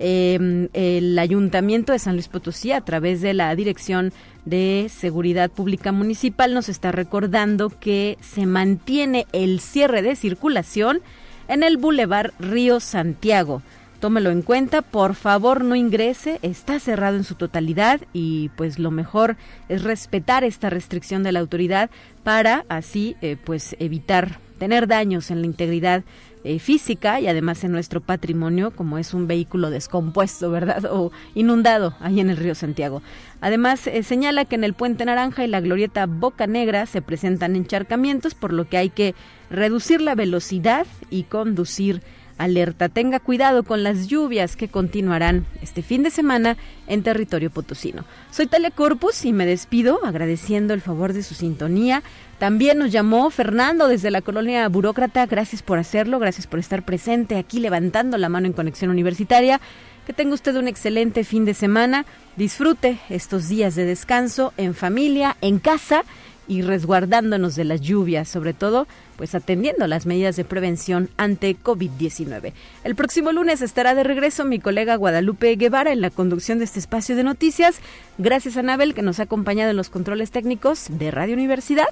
eh, 0.02 0.68
el 0.74 1.18
Ayuntamiento 1.20 1.94
de 1.94 2.00
San 2.00 2.16
Luis 2.16 2.28
Potosí, 2.28 2.72
a 2.72 2.82
través 2.82 3.22
de 3.22 3.34
la 3.34 3.56
Dirección 3.56 4.12
de 4.46 4.88
Seguridad 4.90 5.52
Pública 5.52 5.92
Municipal, 5.92 6.54
nos 6.54 6.68
está 6.70 6.92
recordando 6.92 7.70
que 7.70 8.18
se 8.20 8.46
mantiene 8.46 9.28
el 9.32 9.60
cierre 9.60 10.02
de 10.02 10.16
circulación 10.16 11.02
en 11.48 11.64
el 11.64 11.78
Boulevard 11.78 12.32
Río 12.40 12.80
Santiago. 12.80 13.62
Tómelo 14.00 14.32
en 14.32 14.42
cuenta, 14.42 14.82
por 14.82 15.14
favor 15.14 15.64
no 15.64 15.76
ingrese, 15.76 16.40
está 16.42 16.80
cerrado 16.80 17.18
en 17.18 17.24
su 17.24 17.36
totalidad 17.36 18.02
y 18.14 18.50
pues 18.56 18.80
lo 18.80 18.90
mejor 18.90 19.38
es 19.70 19.84
respetar 19.84 20.44
esta 20.44 20.72
restricción 20.72 21.22
de 21.22 21.32
la 21.32 21.40
autoridad 21.40 21.92
para 22.24 22.66
así 22.68 23.16
eh, 23.22 23.38
pues 23.44 23.76
evitar 23.80 24.40
tener 24.58 24.88
daños 24.88 25.30
en 25.30 25.42
la 25.42 25.48
integridad 25.48 26.04
eh, 26.44 26.60
física 26.60 27.20
y 27.20 27.28
además 27.28 27.64
en 27.64 27.72
nuestro 27.72 28.02
patrimonio, 28.02 28.72
como 28.72 28.98
es 28.98 29.14
un 29.14 29.28
vehículo 29.28 29.70
descompuesto, 29.70 30.50
¿verdad? 30.50 30.86
O 30.86 31.12
inundado 31.36 31.96
ahí 32.00 32.20
en 32.20 32.30
el 32.30 32.38
río 32.38 32.56
Santiago. 32.56 33.02
Además, 33.42 33.86
eh, 33.88 34.04
señala 34.04 34.46
que 34.46 34.56
en 34.56 34.64
el 34.64 34.74
Puente 34.74 35.06
Naranja 35.06 35.44
y 35.44 35.48
la 35.48 35.62
Glorieta 35.62 36.06
Boca 36.06 36.48
Negra 36.48 36.86
se 36.86 37.02
presentan 37.02 37.56
encharcamientos, 37.56 38.34
por 38.34 38.54
lo 38.54 38.68
que 38.68 38.78
hay 38.78 38.90
que 38.90 39.16
reducir 39.50 40.02
la 40.02 40.16
velocidad 40.16 40.88
y 41.10 41.24
conducir 41.24 42.02
alerta. 42.44 42.90
Tenga 42.90 43.20
cuidado 43.20 43.64
con 43.64 43.84
las 43.84 44.08
lluvias 44.08 44.56
que 44.56 44.68
continuarán 44.68 45.46
este 45.62 45.82
fin 45.82 46.04
de 46.04 46.10
semana 46.10 46.58
en 46.88 47.04
territorio 47.04 47.50
potosino. 47.50 48.06
Soy 48.32 48.48
Talia 48.48 48.72
Corpus 48.72 49.26
y 49.26 49.34
me 49.34 49.46
despido 49.46 50.00
agradeciendo 50.04 50.74
el 50.74 50.82
favor 50.82 51.14
de 51.14 51.24
su 51.24 51.36
sintonía. 51.36 52.04
También 52.40 52.80
nos 52.80 52.92
llamó 52.92 53.30
Fernando 53.30 53.88
desde 53.88 54.12
la 54.12 54.22
colonia 54.22 54.68
burócrata. 54.68 55.26
Gracias 55.28 55.62
por 55.62 55.78
hacerlo, 55.78 56.18
gracias 56.20 56.48
por 56.48 56.60
estar 56.60 56.84
presente 56.84 57.38
aquí 57.38 57.60
levantando 57.60 58.18
la 58.18 58.30
mano 58.30 58.48
en 58.48 58.54
Conexión 58.54 58.90
Universitaria. 58.90 59.62
Que 60.08 60.14
tenga 60.14 60.34
usted 60.34 60.56
un 60.56 60.68
excelente 60.68 61.24
fin 61.24 61.46
de 61.46 61.54
semana. 61.54 62.06
Disfrute 62.36 62.98
estos 63.10 63.48
días 63.48 63.76
de 63.76 63.86
descanso 63.86 64.54
en 64.58 64.74
familia, 64.74 65.38
en 65.42 65.60
casa 65.60 66.04
y 66.52 66.64
resguardándonos 66.64 67.56
de 67.56 67.64
las 67.64 67.80
lluvias, 67.80 68.28
sobre 68.28 68.54
todo 68.54 68.86
pues 69.16 69.36
atendiendo 69.36 69.88
las 69.88 70.06
medidas 70.06 70.36
de 70.36 70.44
prevención 70.44 71.10
ante 71.16 71.56
COVID-19. 71.56 72.52
El 72.84 72.96
próximo 72.96 73.32
lunes 73.32 73.62
estará 73.62 73.96
de 73.96 74.04
regreso 74.04 74.44
mi 74.44 74.60
colega 74.60 74.98
Guadalupe 74.98 75.56
Guevara 75.56 75.94
en 75.94 76.02
la 76.02 76.10
conducción 76.10 76.58
de 76.58 76.66
este 76.66 76.80
espacio 76.80 77.16
de 77.16 77.24
noticias. 77.24 77.80
Gracias 78.18 78.58
a 78.58 78.64
Nabel 78.64 78.94
que 78.94 79.02
nos 79.02 79.22
ha 79.22 79.24
acompañado 79.24 79.72
en 79.72 79.78
los 79.78 79.90
controles 79.90 80.32
técnicos 80.32 80.88
de 80.90 81.10
Radio 81.10 81.36
Universidad. 81.36 81.88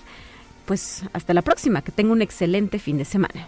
Pues 0.66 1.03
hasta 1.14 1.34
la 1.34 1.41
próxima, 1.41 1.82
que 1.82 1.93
tenga 1.93 2.12
un 2.12 2.22
excelente 2.22 2.80
fin 2.80 2.97
de 2.97 3.05
semana. 3.05 3.47